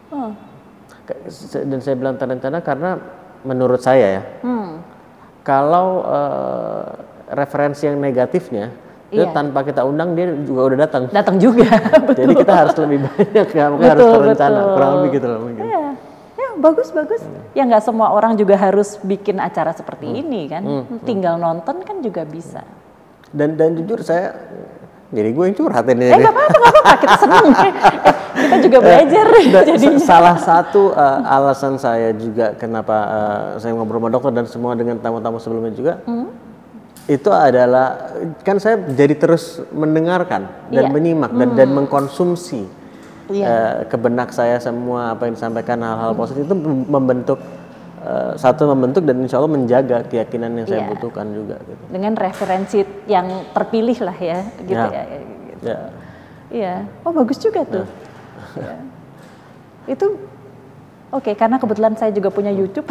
Oh. 0.09 0.33
Se- 1.27 1.63
Dan 1.63 1.79
saya 1.79 1.95
bilang 1.95 2.15
terencana 2.15 2.59
karena 2.59 2.99
menurut 3.41 3.79
saya 3.79 4.19
ya, 4.19 4.21
Hmm. 4.41 4.81
kalau 5.41 6.03
eh, 6.03 6.85
referensi 7.29 7.83
yang 7.83 7.97
negatifnya 7.97 8.71
itu 9.07 9.23
Iya. 9.23 9.31
tanpa 9.31 9.63
kita 9.63 9.83
undang 9.83 10.11
dia 10.11 10.27
juga 10.37 10.61
udah 10.65 10.77
datang. 10.81 11.03
Datang 11.07 11.37
juga. 11.37 11.63
Jadi 12.19 12.33
kita 12.35 12.53
harus 12.57 12.75
lebih 12.75 12.99
banyak 13.01 13.47
ya, 13.47 13.63
harus 13.63 13.79
Betul, 13.79 14.11
terencana. 14.25 14.57
betul. 14.57 14.73
Kurang 14.73 14.91
lebih 14.93 15.09
gitu 15.13 15.27
loh 15.27 15.39
mungkin. 15.41 15.63
Iya, 15.63 15.71
ya 15.71 15.76
bagus 16.57 16.89
bagus. 16.89 17.21
Ya 17.51 17.63
nggak 17.63 17.81
semua 17.81 18.09
orang 18.09 18.33
juga 18.33 18.53
harus 18.53 18.97
bikin 18.99 19.37
acara 19.37 19.71
seperti 19.71 20.05
Hmm. 20.05 20.19
ini 20.19 20.41
kan. 20.45 20.63
Tinggal 21.01 21.35
nonton 21.35 21.81
kan 21.81 21.97
juga 21.99 22.21
bisa. 22.23 22.61
Dan 23.27 23.53
dan 23.53 23.73
jujur 23.73 23.99
saya 23.99 24.33
jadi 25.07 25.29
gue 25.29 25.43
yang 25.43 25.55
curhat 25.55 25.85
ini. 25.87 26.05
Eh 26.05 26.15
nggak 26.15 26.29
apa-apa, 26.29 26.51
nggak 26.53 26.73
apa-apa. 26.73 26.93
Kita 26.97 27.15
seneng. 27.17 27.45
kita 28.37 28.55
juga 28.61 28.77
belajar 28.79 29.25
Da- 29.49 29.65
jadinya. 29.65 29.97
sa- 29.97 30.07
Salah 30.09 30.37
satu 30.37 30.81
uh, 30.91 31.19
alasan 31.25 31.73
saya 31.75 32.11
juga 32.11 32.53
kenapa 32.53 32.95
uh, 32.95 33.43
saya 33.57 33.71
ngobrol 33.71 33.97
sama 33.97 34.09
dokter 34.09 34.31
dan 34.31 34.45
semua 34.45 34.71
dengan 34.73 34.95
tamu-tamu 34.95 35.37
sebelumnya 35.37 35.71
juga, 35.71 35.93
Hmm? 36.03 36.29
itu 37.05 37.29
adalah 37.29 38.13
kan 38.41 38.57
saya 38.57 38.77
jadi 38.85 39.15
terus 39.15 39.63
mendengarkan 39.71 40.43
dan 40.67 40.83
Iya. 40.83 40.91
menyimak 40.91 41.31
dan 41.31 41.49
dan 41.55 41.69
mengkonsumsi 41.71 42.67
Iya. 43.27 43.45
uh, 43.45 43.75
ke 43.85 43.95
benak 43.95 44.31
saya 44.31 44.55
semua 44.57 45.11
apa 45.11 45.27
yang 45.27 45.35
disampaikan 45.35 45.77
hal-hal 45.77 46.11
positif 46.13 46.43
itu 46.43 46.55
mem- 46.55 46.87
membentuk 46.87 47.39
uh, 47.99 48.31
satu 48.33 48.67
membentuk 48.67 49.03
dan 49.03 49.19
insya 49.19 49.37
Allah 49.37 49.51
menjaga 49.51 50.03
keyakinan 50.03 50.55
yang 50.55 50.65
saya 50.65 50.81
Iya. 50.81 50.89
butuhkan 50.91 51.27
juga 51.29 51.55
gitu. 51.59 51.83
Dengan 51.89 52.13
referensi 52.13 52.79
yang 53.05 53.27
terpilih 53.51 53.97
lah 54.01 54.17
ya, 54.17 54.39
gitu 54.57 54.71
Ya. 54.71 54.85
ya. 54.87 55.03
ya, 55.03 55.19
gitu. 55.19 55.63
Ya. 55.63 55.77
Iya. 56.47 56.73
Oh 57.03 57.11
bagus 57.11 57.37
juga 57.37 57.61
tuh. 57.63 57.85
Iya. 58.55 58.73
Itu 59.87 60.05
oke 61.09 61.31
karena 61.33 61.55
kebetulan 61.55 61.93
saya 61.95 62.11
juga 62.11 62.27
punya 62.27 62.51
YouTube. 62.51 62.87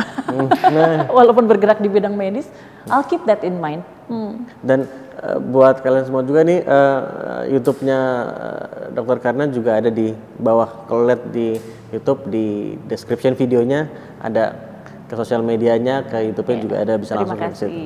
Nah, 0.69 1.09
Walaupun 1.17 1.45
bergerak 1.47 1.79
di 1.79 1.89
bidang 1.89 2.13
medis, 2.13 2.49
I'll 2.87 3.05
keep 3.05 3.25
that 3.25 3.41
in 3.41 3.57
mind. 3.57 3.81
Hmm. 4.07 4.45
Dan 4.61 4.85
eh, 4.85 4.89
buat 5.43 5.81
kalian 5.81 6.05
semua 6.05 6.21
juga 6.21 6.41
nih 6.43 6.61
eh, 6.61 7.01
YouTube-nya 7.51 7.99
eh, 8.27 8.65
Dokter 8.93 9.19
Karna 9.19 9.49
juga 9.49 9.77
ada 9.77 9.89
di 9.89 10.11
bawah. 10.37 10.85
Kalau 10.85 11.05
lihat 11.05 11.31
di 11.31 11.57
YouTube 11.89 12.27
di 12.27 12.47
description 12.85 13.33
videonya 13.33 13.89
ada 14.19 14.53
ke 15.07 15.15
sosial 15.15 15.41
medianya, 15.41 16.03
ke 16.03 16.21
YouTube-nya 16.27 16.59
juga 16.59 16.77
ada 16.83 16.95
bisa 16.97 17.15
Terima 17.15 17.33
langsung 17.33 17.41
ke 17.41 17.57
situ. 17.57 17.71
kasih. 17.71 17.85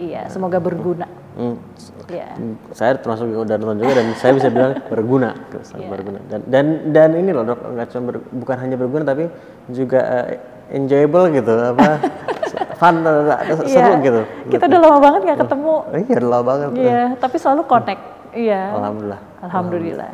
Iya, 0.00 0.22
semoga 0.28 0.58
berguna. 0.58 1.06
Hmm, 1.34 1.58
Iya. 2.06 2.30
saya 2.70 2.94
termasuk 2.94 3.26
yang 3.26 3.42
udah 3.42 3.56
nonton 3.58 3.82
juga 3.82 3.92
dan 3.98 4.06
saya 4.14 4.32
bisa 4.38 4.48
bilang 4.48 4.78
berguna, 4.92 5.34
sangat 5.66 5.90
berguna. 5.90 6.18
Dan 6.30 6.40
dan 6.46 6.64
dan 6.94 7.10
ini 7.12 7.34
loh 7.34 7.42
dok, 7.42 7.58
nggak 7.74 7.86
cuma 7.90 8.02
ber- 8.06 8.26
bukan 8.30 8.56
hanya 8.56 8.76
berguna 8.78 9.02
tapi 9.02 9.26
juga 9.66 9.98
eh, 10.30 10.38
enjoyable 10.70 11.26
gitu, 11.32 11.52
apa 11.52 12.00
fun, 12.80 12.94
eh, 13.02 13.66
seru 13.68 13.92
Iya. 13.96 14.04
gitu. 14.04 14.20
Kita 14.50 14.64
udah 14.66 14.80
lama 14.80 14.98
banget 15.00 15.20
nggak 15.24 15.38
ketemu. 15.46 15.74
Iya, 15.92 16.14
udah 16.16 16.30
lama 16.30 16.44
banget. 16.44 16.68
Iya, 16.74 17.02
tapi 17.18 17.36
selalu 17.38 17.62
connect. 17.64 18.02
Iya. 18.34 18.62
Alhamdulillah. 18.74 19.20
Alhamdulillah. 19.44 20.12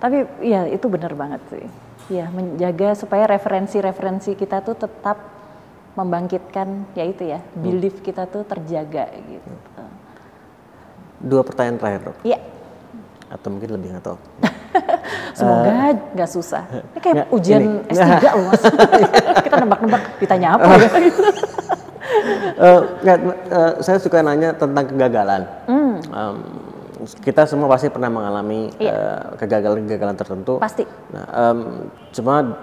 Tapi 0.00 0.16
iya 0.40 0.60
itu 0.66 0.86
benar 0.88 1.12
banget 1.12 1.42
sih. 1.52 1.64
Iya, 2.10 2.26
menjaga 2.32 2.98
supaya 2.98 3.28
referensi-referensi 3.28 4.34
kita 4.34 4.64
tuh 4.64 4.74
tetap 4.74 5.20
membangkitkan 5.94 6.90
ya 6.94 7.04
itu 7.04 7.22
ya, 7.26 7.38
belief 7.54 8.00
kita 8.00 8.26
tuh 8.26 8.42
terjaga 8.42 9.10
gitu. 9.14 9.50
Dua 11.20 11.44
pertanyaan 11.44 11.76
terakhir 11.76 12.00
dok, 12.10 12.16
Iya. 12.24 12.38
atau 13.28 13.48
mungkin 13.52 13.70
lebih 13.76 13.88
nggak 13.92 14.04
tahu. 14.06 14.18
Semoga 15.34 15.72
nggak 16.14 16.30
susah. 16.30 16.64
Ini 16.70 16.98
kayak 17.00 17.14
nggak, 17.16 17.28
ujian 17.34 17.60
ini. 17.62 17.78
S3 17.90 18.24
loh 18.34 18.44
mas. 18.50 18.62
Kita 19.46 19.56
nebak-nebak 19.62 20.02
ditanya 20.22 20.48
apa 20.56 20.64
ya. 20.76 20.88
Eh, 22.60 22.80
nggak, 23.06 23.18
eh, 23.48 23.72
saya 23.80 23.96
suka 24.02 24.20
nanya 24.20 24.52
tentang 24.52 24.84
kegagalan. 24.84 25.46
Em, 26.10 26.36
kita 27.24 27.48
semua 27.48 27.70
pasti 27.70 27.88
pernah 27.88 28.12
mengalami 28.12 28.68
eh, 28.76 29.20
kegagalan-kegagalan 29.40 30.16
tertentu. 30.18 30.60
Pasti. 30.60 30.84
Nah, 31.14 31.24
em, 31.30 31.58
cuma 32.12 32.60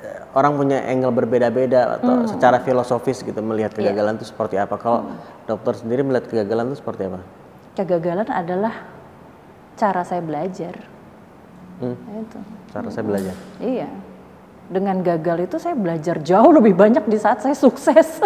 eh, 0.00 0.20
orang 0.32 0.56
punya 0.56 0.78
angle 0.88 1.12
berbeda-beda 1.12 2.00
atau 2.00 2.24
secara 2.30 2.62
filosofis 2.64 3.20
gitu 3.20 3.36
melihat 3.44 3.76
kegagalan 3.76 4.16
itu 4.16 4.30
seperti 4.30 4.56
apa. 4.56 4.80
Kalau 4.80 5.10
dokter 5.44 5.74
sendiri 5.76 6.00
melihat 6.06 6.30
kegagalan 6.30 6.72
itu 6.72 6.80
seperti 6.80 7.12
apa? 7.12 7.20
Kegagalan 7.76 8.28
adalah 8.30 8.74
cara 9.76 10.02
saya 10.06 10.24
belajar. 10.24 10.97
Hmm. 11.78 11.94
Nah, 11.94 12.16
Itu. 12.22 12.38
Cara 12.74 12.88
saya 12.90 13.04
belajar. 13.06 13.34
Iya. 13.62 13.88
Dengan 14.68 15.00
gagal 15.00 15.48
itu 15.48 15.56
saya 15.56 15.72
belajar 15.72 16.20
jauh 16.20 16.52
lebih 16.52 16.76
banyak 16.76 17.08
di 17.08 17.16
saat 17.16 17.40
saya 17.40 17.56
sukses. 17.56 18.20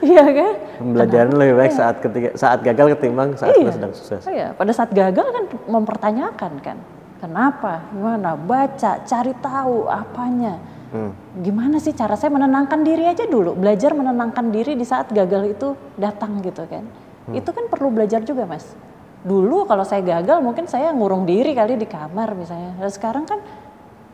Iya 0.00 0.24
kan? 0.32 0.52
Pembelajaran 0.80 1.34
lebih 1.36 1.54
baik 1.60 1.72
saat 1.76 1.96
ketika 2.00 2.28
saat 2.32 2.64
gagal 2.64 2.96
ketimbang 2.96 3.36
saat 3.36 3.52
kita 3.52 3.72
sedang 3.76 3.92
sukses. 3.92 4.24
Iya, 4.24 4.56
pada 4.56 4.72
saat 4.72 4.90
gagal 4.96 5.28
kan 5.28 5.44
mempertanyakan 5.68 6.52
kan. 6.64 6.76
Kenapa? 7.20 7.84
Gimana? 7.92 8.32
Baca, 8.32 9.04
cari 9.04 9.36
tahu 9.44 9.92
apanya. 9.92 10.56
Hmm. 10.90 11.12
Gimana 11.44 11.76
sih 11.78 11.92
cara 11.92 12.16
saya 12.16 12.32
menenangkan 12.32 12.80
diri 12.80 13.04
aja 13.04 13.28
dulu. 13.28 13.52
Belajar 13.52 13.92
menenangkan 13.92 14.48
diri 14.48 14.72
di 14.72 14.88
saat 14.88 15.12
gagal 15.12 15.52
itu 15.52 15.76
datang 16.00 16.40
gitu 16.40 16.64
kan. 16.64 16.88
Hmm. 17.28 17.36
Itu 17.36 17.52
kan 17.52 17.68
perlu 17.68 17.92
belajar 17.92 18.24
juga 18.24 18.48
mas. 18.48 18.64
Dulu 19.20 19.68
kalau 19.68 19.84
saya 19.84 20.00
gagal 20.00 20.40
mungkin 20.40 20.64
saya 20.64 20.96
ngurung 20.96 21.28
diri 21.28 21.52
kali 21.52 21.76
di 21.76 21.84
kamar 21.84 22.32
misalnya. 22.32 22.72
Dan 22.80 22.90
sekarang 22.90 23.24
kan 23.28 23.38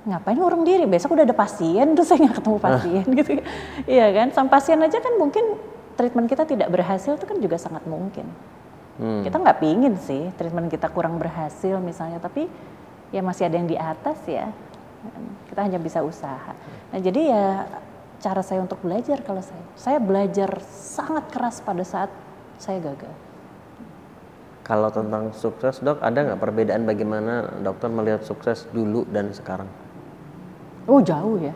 ngapain 0.07 0.35
ngurung 0.35 0.67
diri? 0.67 0.83
Besok 0.87 1.15
udah 1.15 1.25
ada 1.27 1.37
pasien 1.37 1.87
terus 1.95 2.11
saya 2.11 2.27
nggak 2.27 2.37
ketemu 2.43 2.59
pasien 2.59 3.05
gitu 3.15 3.31
iya 3.87 4.07
kan? 4.11 4.35
Sama 4.35 4.49
pasien 4.51 4.79
aja 4.83 4.99
kan 4.99 5.15
mungkin 5.15 5.45
treatment 5.95 6.27
kita 6.27 6.43
tidak 6.43 6.69
berhasil 6.69 7.15
itu 7.15 7.27
kan 7.27 7.39
juga 7.39 7.57
sangat 7.59 7.87
mungkin. 7.87 8.27
Hmm. 8.97 9.21
kita 9.21 9.37
nggak 9.37 9.61
pingin 9.61 9.93
sih 10.01 10.33
treatment 10.41 10.73
kita 10.73 10.89
kurang 10.89 11.21
berhasil 11.21 11.77
misalnya 11.85 12.17
tapi 12.17 12.49
ya 13.13 13.21
masih 13.21 13.45
ada 13.45 13.61
yang 13.61 13.69
di 13.69 13.77
atas 13.77 14.19
ya. 14.25 14.51
Kita 15.53 15.61
hanya 15.63 15.77
bisa 15.77 16.01
usaha. 16.01 16.57
Nah 16.91 16.99
jadi 16.99 17.21
ya 17.29 17.47
cara 18.19 18.41
saya 18.41 18.65
untuk 18.65 18.81
belajar 18.81 19.21
kalau 19.21 19.45
saya 19.45 19.63
saya 19.77 19.99
belajar 20.01 20.59
sangat 20.65 21.29
keras 21.29 21.61
pada 21.61 21.85
saat 21.85 22.09
saya 22.57 22.81
gagal 22.81 23.26
Kalau 24.67 24.91
tentang 24.91 25.31
sukses 25.31 25.79
dok, 25.79 26.03
ada 26.03 26.27
nggak 26.27 26.43
perbedaan 26.43 26.83
bagaimana 26.83 27.63
dokter 27.63 27.87
melihat 27.87 28.27
sukses 28.27 28.67
dulu 28.75 29.07
dan 29.07 29.31
sekarang? 29.31 29.71
oh 30.91 31.03
jauh 31.03 31.39
ya. 31.39 31.55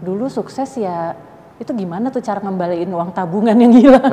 Dulu 0.00 0.28
sukses 0.28 0.68
ya 0.76 1.16
itu 1.60 1.72
gimana 1.76 2.08
tuh 2.08 2.24
cara 2.24 2.40
ngembaliin 2.40 2.88
uang 2.88 3.12
tabungan 3.16 3.56
yang 3.56 3.72
hilang? 3.72 4.04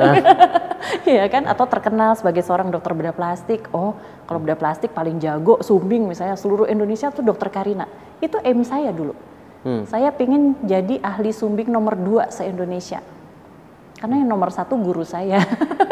Iya 1.04 1.24
kan? 1.28 1.44
Atau 1.48 1.64
terkenal 1.68 2.16
sebagai 2.16 2.44
seorang 2.44 2.68
dokter 2.68 2.92
bedah 2.92 3.16
plastik. 3.16 3.64
Oh 3.72 3.96
kalau 4.28 4.40
bedah 4.44 4.56
plastik 4.56 4.92
paling 4.92 5.20
jago 5.20 5.60
sumbing 5.60 6.04
misalnya 6.04 6.36
seluruh 6.36 6.68
Indonesia 6.68 7.08
tuh 7.08 7.24
dokter 7.24 7.48
Karina. 7.48 7.88
Itu 8.20 8.40
aim 8.40 8.60
saya 8.64 8.92
dulu. 8.92 9.16
Saya 9.88 10.12
pingin 10.12 10.56
jadi 10.64 11.00
ahli 11.00 11.32
sumbing 11.32 11.68
nomor 11.68 11.96
dua 11.96 12.32
se 12.32 12.48
Indonesia 12.48 13.04
karena 13.98 14.22
yang 14.22 14.30
nomor 14.30 14.54
satu 14.54 14.78
guru 14.78 15.02
saya. 15.02 15.42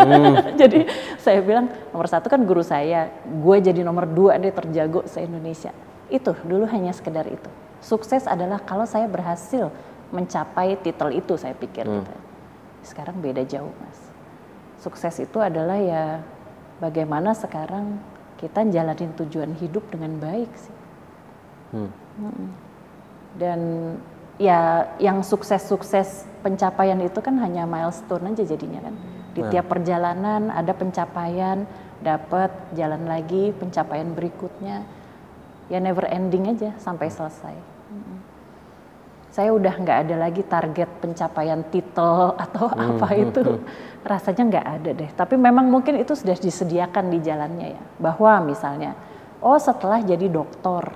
Jadi 0.61 0.87
saya 1.19 1.43
bilang 1.43 1.67
nomor 1.91 2.07
satu 2.07 2.31
kan 2.31 2.41
guru 2.47 2.63
saya. 2.63 3.11
Gue 3.27 3.59
jadi 3.59 3.83
nomor 3.83 4.07
dua 4.07 4.39
deh 4.39 4.55
terjago 4.55 5.03
se 5.11 5.27
Indonesia 5.27 5.75
itu 6.07 6.33
dulu 6.47 6.65
hanya 6.71 6.95
sekedar 6.95 7.27
itu. 7.27 7.51
Sukses 7.83 8.31
adalah 8.31 8.63
kalau 8.63 8.87
saya 8.87 9.11
berhasil 9.11 9.71
mencapai 10.15 10.79
titel 10.79 11.11
itu 11.19 11.35
saya 11.35 11.53
pikir 11.59 11.83
gitu. 11.83 12.15
sekarang 12.87 13.19
beda 13.19 13.43
jauh 13.43 13.75
mas. 13.83 13.99
Sukses 14.79 15.19
itu 15.19 15.43
adalah 15.43 15.75
ya 15.83 16.23
bagaimana 16.79 17.35
sekarang 17.35 17.99
kita 18.39 18.63
jalanin 18.71 19.11
tujuan 19.19 19.51
hidup 19.59 19.83
dengan 19.91 20.15
baik 20.23 20.51
sih. 20.55 20.77
Hmm. 21.67 21.91
dan 23.37 23.61
ya 24.37 24.93
yang 25.01 25.25
sukses-sukses 25.25 26.29
pencapaian 26.45 27.01
itu 27.01 27.19
kan 27.25 27.41
hanya 27.41 27.65
milestone 27.65 28.33
aja 28.33 28.45
jadinya 28.45 28.81
kan. 28.85 28.95
Di 29.37 29.45
tiap 29.53 29.69
perjalanan 29.69 30.49
ada 30.49 30.73
pencapaian 30.73 31.69
dapat 32.01 32.49
jalan 32.73 33.05
lagi 33.05 33.53
pencapaian 33.53 34.13
berikutnya. 34.17 34.85
Ya 35.67 35.83
never 35.83 36.07
ending 36.07 36.47
aja 36.47 36.73
sampai 36.79 37.11
selesai. 37.11 37.57
Saya 39.35 39.53
udah 39.53 39.75
nggak 39.77 39.99
ada 40.09 40.17
lagi 40.17 40.41
target 40.41 40.89
pencapaian 41.03 41.61
titel 41.69 42.33
atau 42.45 42.73
apa 42.73 43.09
itu. 43.13 43.61
rasanya 44.07 44.47
nggak 44.47 44.67
ada 44.81 44.91
deh. 44.95 45.11
Tapi 45.19 45.35
memang 45.35 45.67
mungkin 45.67 45.99
itu 45.99 46.15
sudah 46.15 46.39
disediakan 46.39 47.11
di 47.11 47.19
jalannya 47.21 47.75
ya. 47.75 47.83
Bahwa 47.99 48.39
misalnya 48.41 48.95
oh 49.43 49.59
setelah 49.59 50.01
jadi 50.01 50.31
dokter 50.31 50.95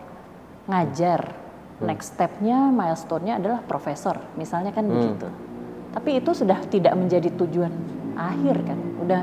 ngajar 0.71 1.50
next 1.81 2.13
stepnya 2.15 2.69
milestone-nya 2.69 3.41
adalah 3.41 3.61
profesor. 3.65 4.21
Misalnya 4.37 4.71
kan 4.71 4.85
begitu. 4.85 5.27
Tapi 5.91 6.23
itu 6.23 6.31
sudah 6.31 6.61
tidak 6.69 6.95
menjadi 6.95 7.29
tujuan 7.35 7.73
akhir 8.15 8.57
kan. 8.63 8.79
Udah 9.01 9.23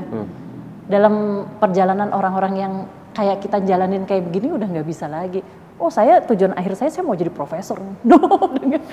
dalam 0.88 1.14
perjalanan 1.56 2.10
orang-orang 2.12 2.54
yang 2.56 2.72
kayak 3.14 3.40
kita 3.40 3.62
jalanin 3.62 4.04
kayak 4.04 4.26
begini 4.28 4.52
udah 4.52 4.68
nggak 4.68 4.88
bisa 4.88 5.06
lagi. 5.06 5.40
Oh 5.78 5.88
saya 5.88 6.18
tujuan 6.20 6.58
akhir 6.58 6.74
saya 6.74 6.90
saya 6.90 7.06
mau 7.06 7.14
jadi 7.14 7.30
profesor. 7.30 7.78
No 8.08 8.18
dengan- 8.52 8.84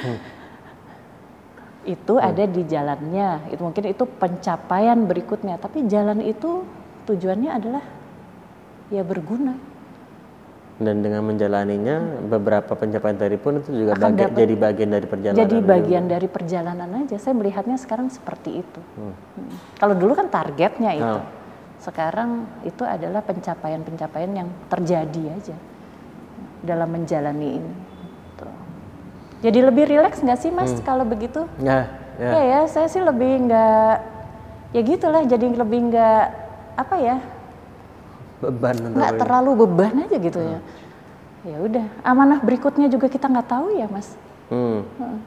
itu 1.86 2.18
ada 2.18 2.44
di 2.50 2.66
jalannya. 2.66 3.54
Itu 3.54 3.62
mungkin 3.62 3.86
itu 3.86 4.04
pencapaian 4.06 5.06
berikutnya. 5.06 5.62
Tapi 5.62 5.86
jalan 5.86 6.22
itu 6.22 6.66
tujuannya 7.06 7.52
adalah 7.54 7.84
ya 8.90 9.02
berguna 9.06 9.58
Dan 10.76 11.00
dengan 11.00 11.24
menjalaninya 11.24 12.28
beberapa 12.28 12.76
pencapaian 12.76 13.16
tadi 13.16 13.40
pun 13.40 13.64
itu 13.64 13.72
juga 13.72 13.96
Akan 13.96 14.12
bagian- 14.12 14.28
dapat- 14.28 14.40
jadi 14.44 14.56
bagian 14.58 14.90
dari 14.92 15.08
perjalanan. 15.08 15.40
jadi 15.40 15.58
bagian 15.64 16.06
dari 16.06 16.28
perjalanan 16.28 16.90
aja 16.98 17.16
saya 17.16 17.32
melihatnya 17.32 17.78
sekarang 17.78 18.12
seperti 18.12 18.60
itu 18.60 18.82
Hmm. 18.94 19.16
kalau 19.80 19.96
dulu 19.96 20.12
kan 20.14 20.28
targetnya 20.28 20.92
itu 20.94 21.16
Oh. 21.16 21.24
sekarang 21.80 22.44
itu 22.62 22.84
adalah 22.84 23.24
pencapaian-pencapaian 23.24 24.32
yang 24.36 24.50
terjadi 24.68 25.24
aja 25.32 25.56
dalam 26.60 26.92
menjalani 26.92 27.56
ini. 27.56 27.74
Tuh. 28.36 28.52
Jadi 29.42 29.60
lebih 29.62 29.88
rileks 29.88 30.20
nggak 30.20 30.40
sih 30.40 30.52
mas 30.52 30.76
kalau 30.82 31.08
begitu? 31.08 31.48
Ya, 31.58 31.88
ya. 32.18 32.30
Ya 32.34 32.42
ya, 32.44 32.60
saya 32.66 32.92
sih 32.92 33.00
lebih 33.00 33.48
nggak 33.48 33.96
ya 34.74 34.82
gitulah. 34.82 35.24
Jadi 35.24 35.56
lebih 35.56 35.88
nggak 35.88 36.24
apa 36.76 36.96
ya? 36.98 37.16
Beban 38.50 38.76
Nggak 38.94 39.14
terlalu 39.20 39.52
beban 39.66 39.94
aja 40.06 40.18
gitu 40.18 40.40
ya. 40.40 40.60
Ya 41.46 41.58
udah, 41.62 41.86
amanah 42.02 42.42
berikutnya 42.42 42.90
juga 42.90 43.06
kita 43.06 43.30
nggak 43.30 43.50
tahu 43.50 43.78
ya 43.78 43.86
mas. 43.86 44.18
Hmm. 44.50 44.82
Heeh. 44.98 45.20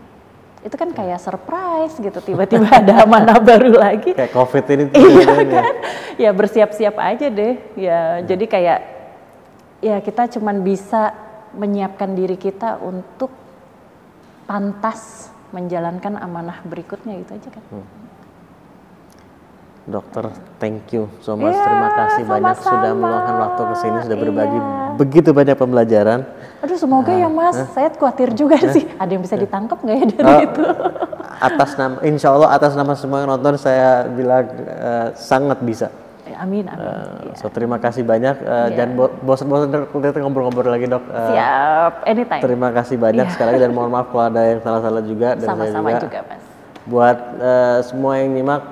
Itu 0.66 0.74
kan 0.74 0.90
kayak 0.90 1.22
surprise 1.22 1.94
gitu, 2.02 2.18
tiba-tiba 2.18 2.66
ada 2.82 3.06
amanah 3.06 3.38
baru 3.38 3.78
lagi. 3.78 4.18
Kayak 4.18 4.34
COVID 4.34 4.64
ini 4.74 4.84
Iya 4.98 5.30
ya. 5.30 5.44
kan? 5.46 5.74
Ya 6.18 6.30
bersiap-siap 6.34 6.98
aja 6.98 7.26
deh. 7.30 7.54
Ya, 7.78 8.00
jadi 8.26 8.44
kayak 8.50 8.78
ya 9.78 9.96
kita 10.02 10.26
cuman 10.38 10.66
bisa 10.66 11.14
menyiapkan 11.54 12.18
diri 12.18 12.34
kita 12.34 12.82
untuk 12.82 13.30
pantas 14.50 15.30
menjalankan 15.54 16.18
amanah 16.18 16.60
berikutnya 16.66 17.14
gitu 17.22 17.38
aja 17.38 17.48
kan. 17.54 17.64
Dokter, 19.88 20.28
thank 20.58 20.84
you 20.92 21.08
so 21.18 21.32
much. 21.32 21.48
Iya, 21.48 21.64
Terima 21.64 21.88
kasih 21.90 22.22
banyak 22.22 22.56
sudah 22.58 22.70
sama-sama. 22.84 23.00
meluangkan 23.00 23.36
waktu 23.40 23.62
ke 23.62 23.74
sini, 23.78 23.96
sudah 24.04 24.18
berbagi 24.18 24.58
Iya. 24.58 24.70
begitu 24.94 25.30
banyak 25.32 25.56
pembelajaran. 25.56 26.20
Aduh 26.58 26.76
semoga 26.76 27.08
ya 27.10 27.24
Mas, 27.26 27.56
saya 27.72 27.88
khawatir 27.90 28.28
juga 28.32 28.60
sih. 28.68 28.84
Ada 28.92 29.10
yang 29.10 29.22
bisa 29.22 29.34
ditangkap 29.34 29.78
nggak 29.78 29.96
ya 29.96 30.04
dari 30.12 30.28
Oh, 30.28 30.40
itu? 30.44 30.62
atas 31.40 31.70
nama, 31.74 31.96
insya 32.02 32.28
Allah 32.30 32.50
atas 32.50 32.72
nama 32.74 32.92
semua 32.92 33.22
yang 33.22 33.30
nonton 33.30 33.56
saya 33.56 34.04
bilang 34.06 34.44
eh, 34.60 35.08
sangat 35.14 35.56
bisa. 35.62 35.88
Ya, 36.22 36.36
amin 36.38 36.66
amin. 36.66 36.76
Eh, 36.76 37.08
Iya. 37.24 37.34
So 37.34 37.48
terima 37.48 37.78
kasih 37.78 38.04
banyak. 38.04 38.36
Eh, 38.36 38.44
Iya. 38.44 38.76
Jangan 38.76 38.90
bo- 38.92 39.14
bosan-bosan 39.22 39.68
kita 39.88 40.20
ngobrol-ngobrol 40.20 40.68
lagi 40.68 40.84
dok. 40.84 41.00
Eh, 41.06 41.28
Siap, 41.32 41.92
anytime. 42.04 42.42
Terima 42.42 42.68
kasih 42.70 42.96
banyak 42.98 43.24
Iya. 43.24 43.32
sekali 43.32 43.48
lagi 43.48 43.60
dan 43.62 43.72
mohon 43.72 43.88
maaf 43.88 44.10
kalau 44.10 44.28
ada 44.28 44.42
yang 44.46 44.60
salah-salah 44.60 45.00
juga 45.00 45.28
Sama-sama 45.40 45.88
juga. 45.90 46.00
juga 46.04 46.18
Mas. 46.26 46.42
Buat 46.84 47.18
eh, 47.38 47.78
semua 47.82 48.12
yang 48.16 48.34
nyimak, 48.34 48.62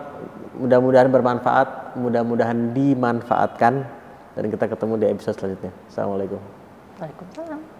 mudah-mudahan 0.56 1.08
bermanfaat, 1.12 1.96
mudah-mudahan 2.00 2.72
dimanfaatkan 2.72 3.74
dan 4.36 4.44
kita 4.52 4.64
ketemu 4.68 4.94
di 5.00 5.06
episode 5.12 5.36
selanjutnya. 5.36 5.72
Assalamualaikum. 5.88 6.40
Waalaikumsalam. 7.00 7.75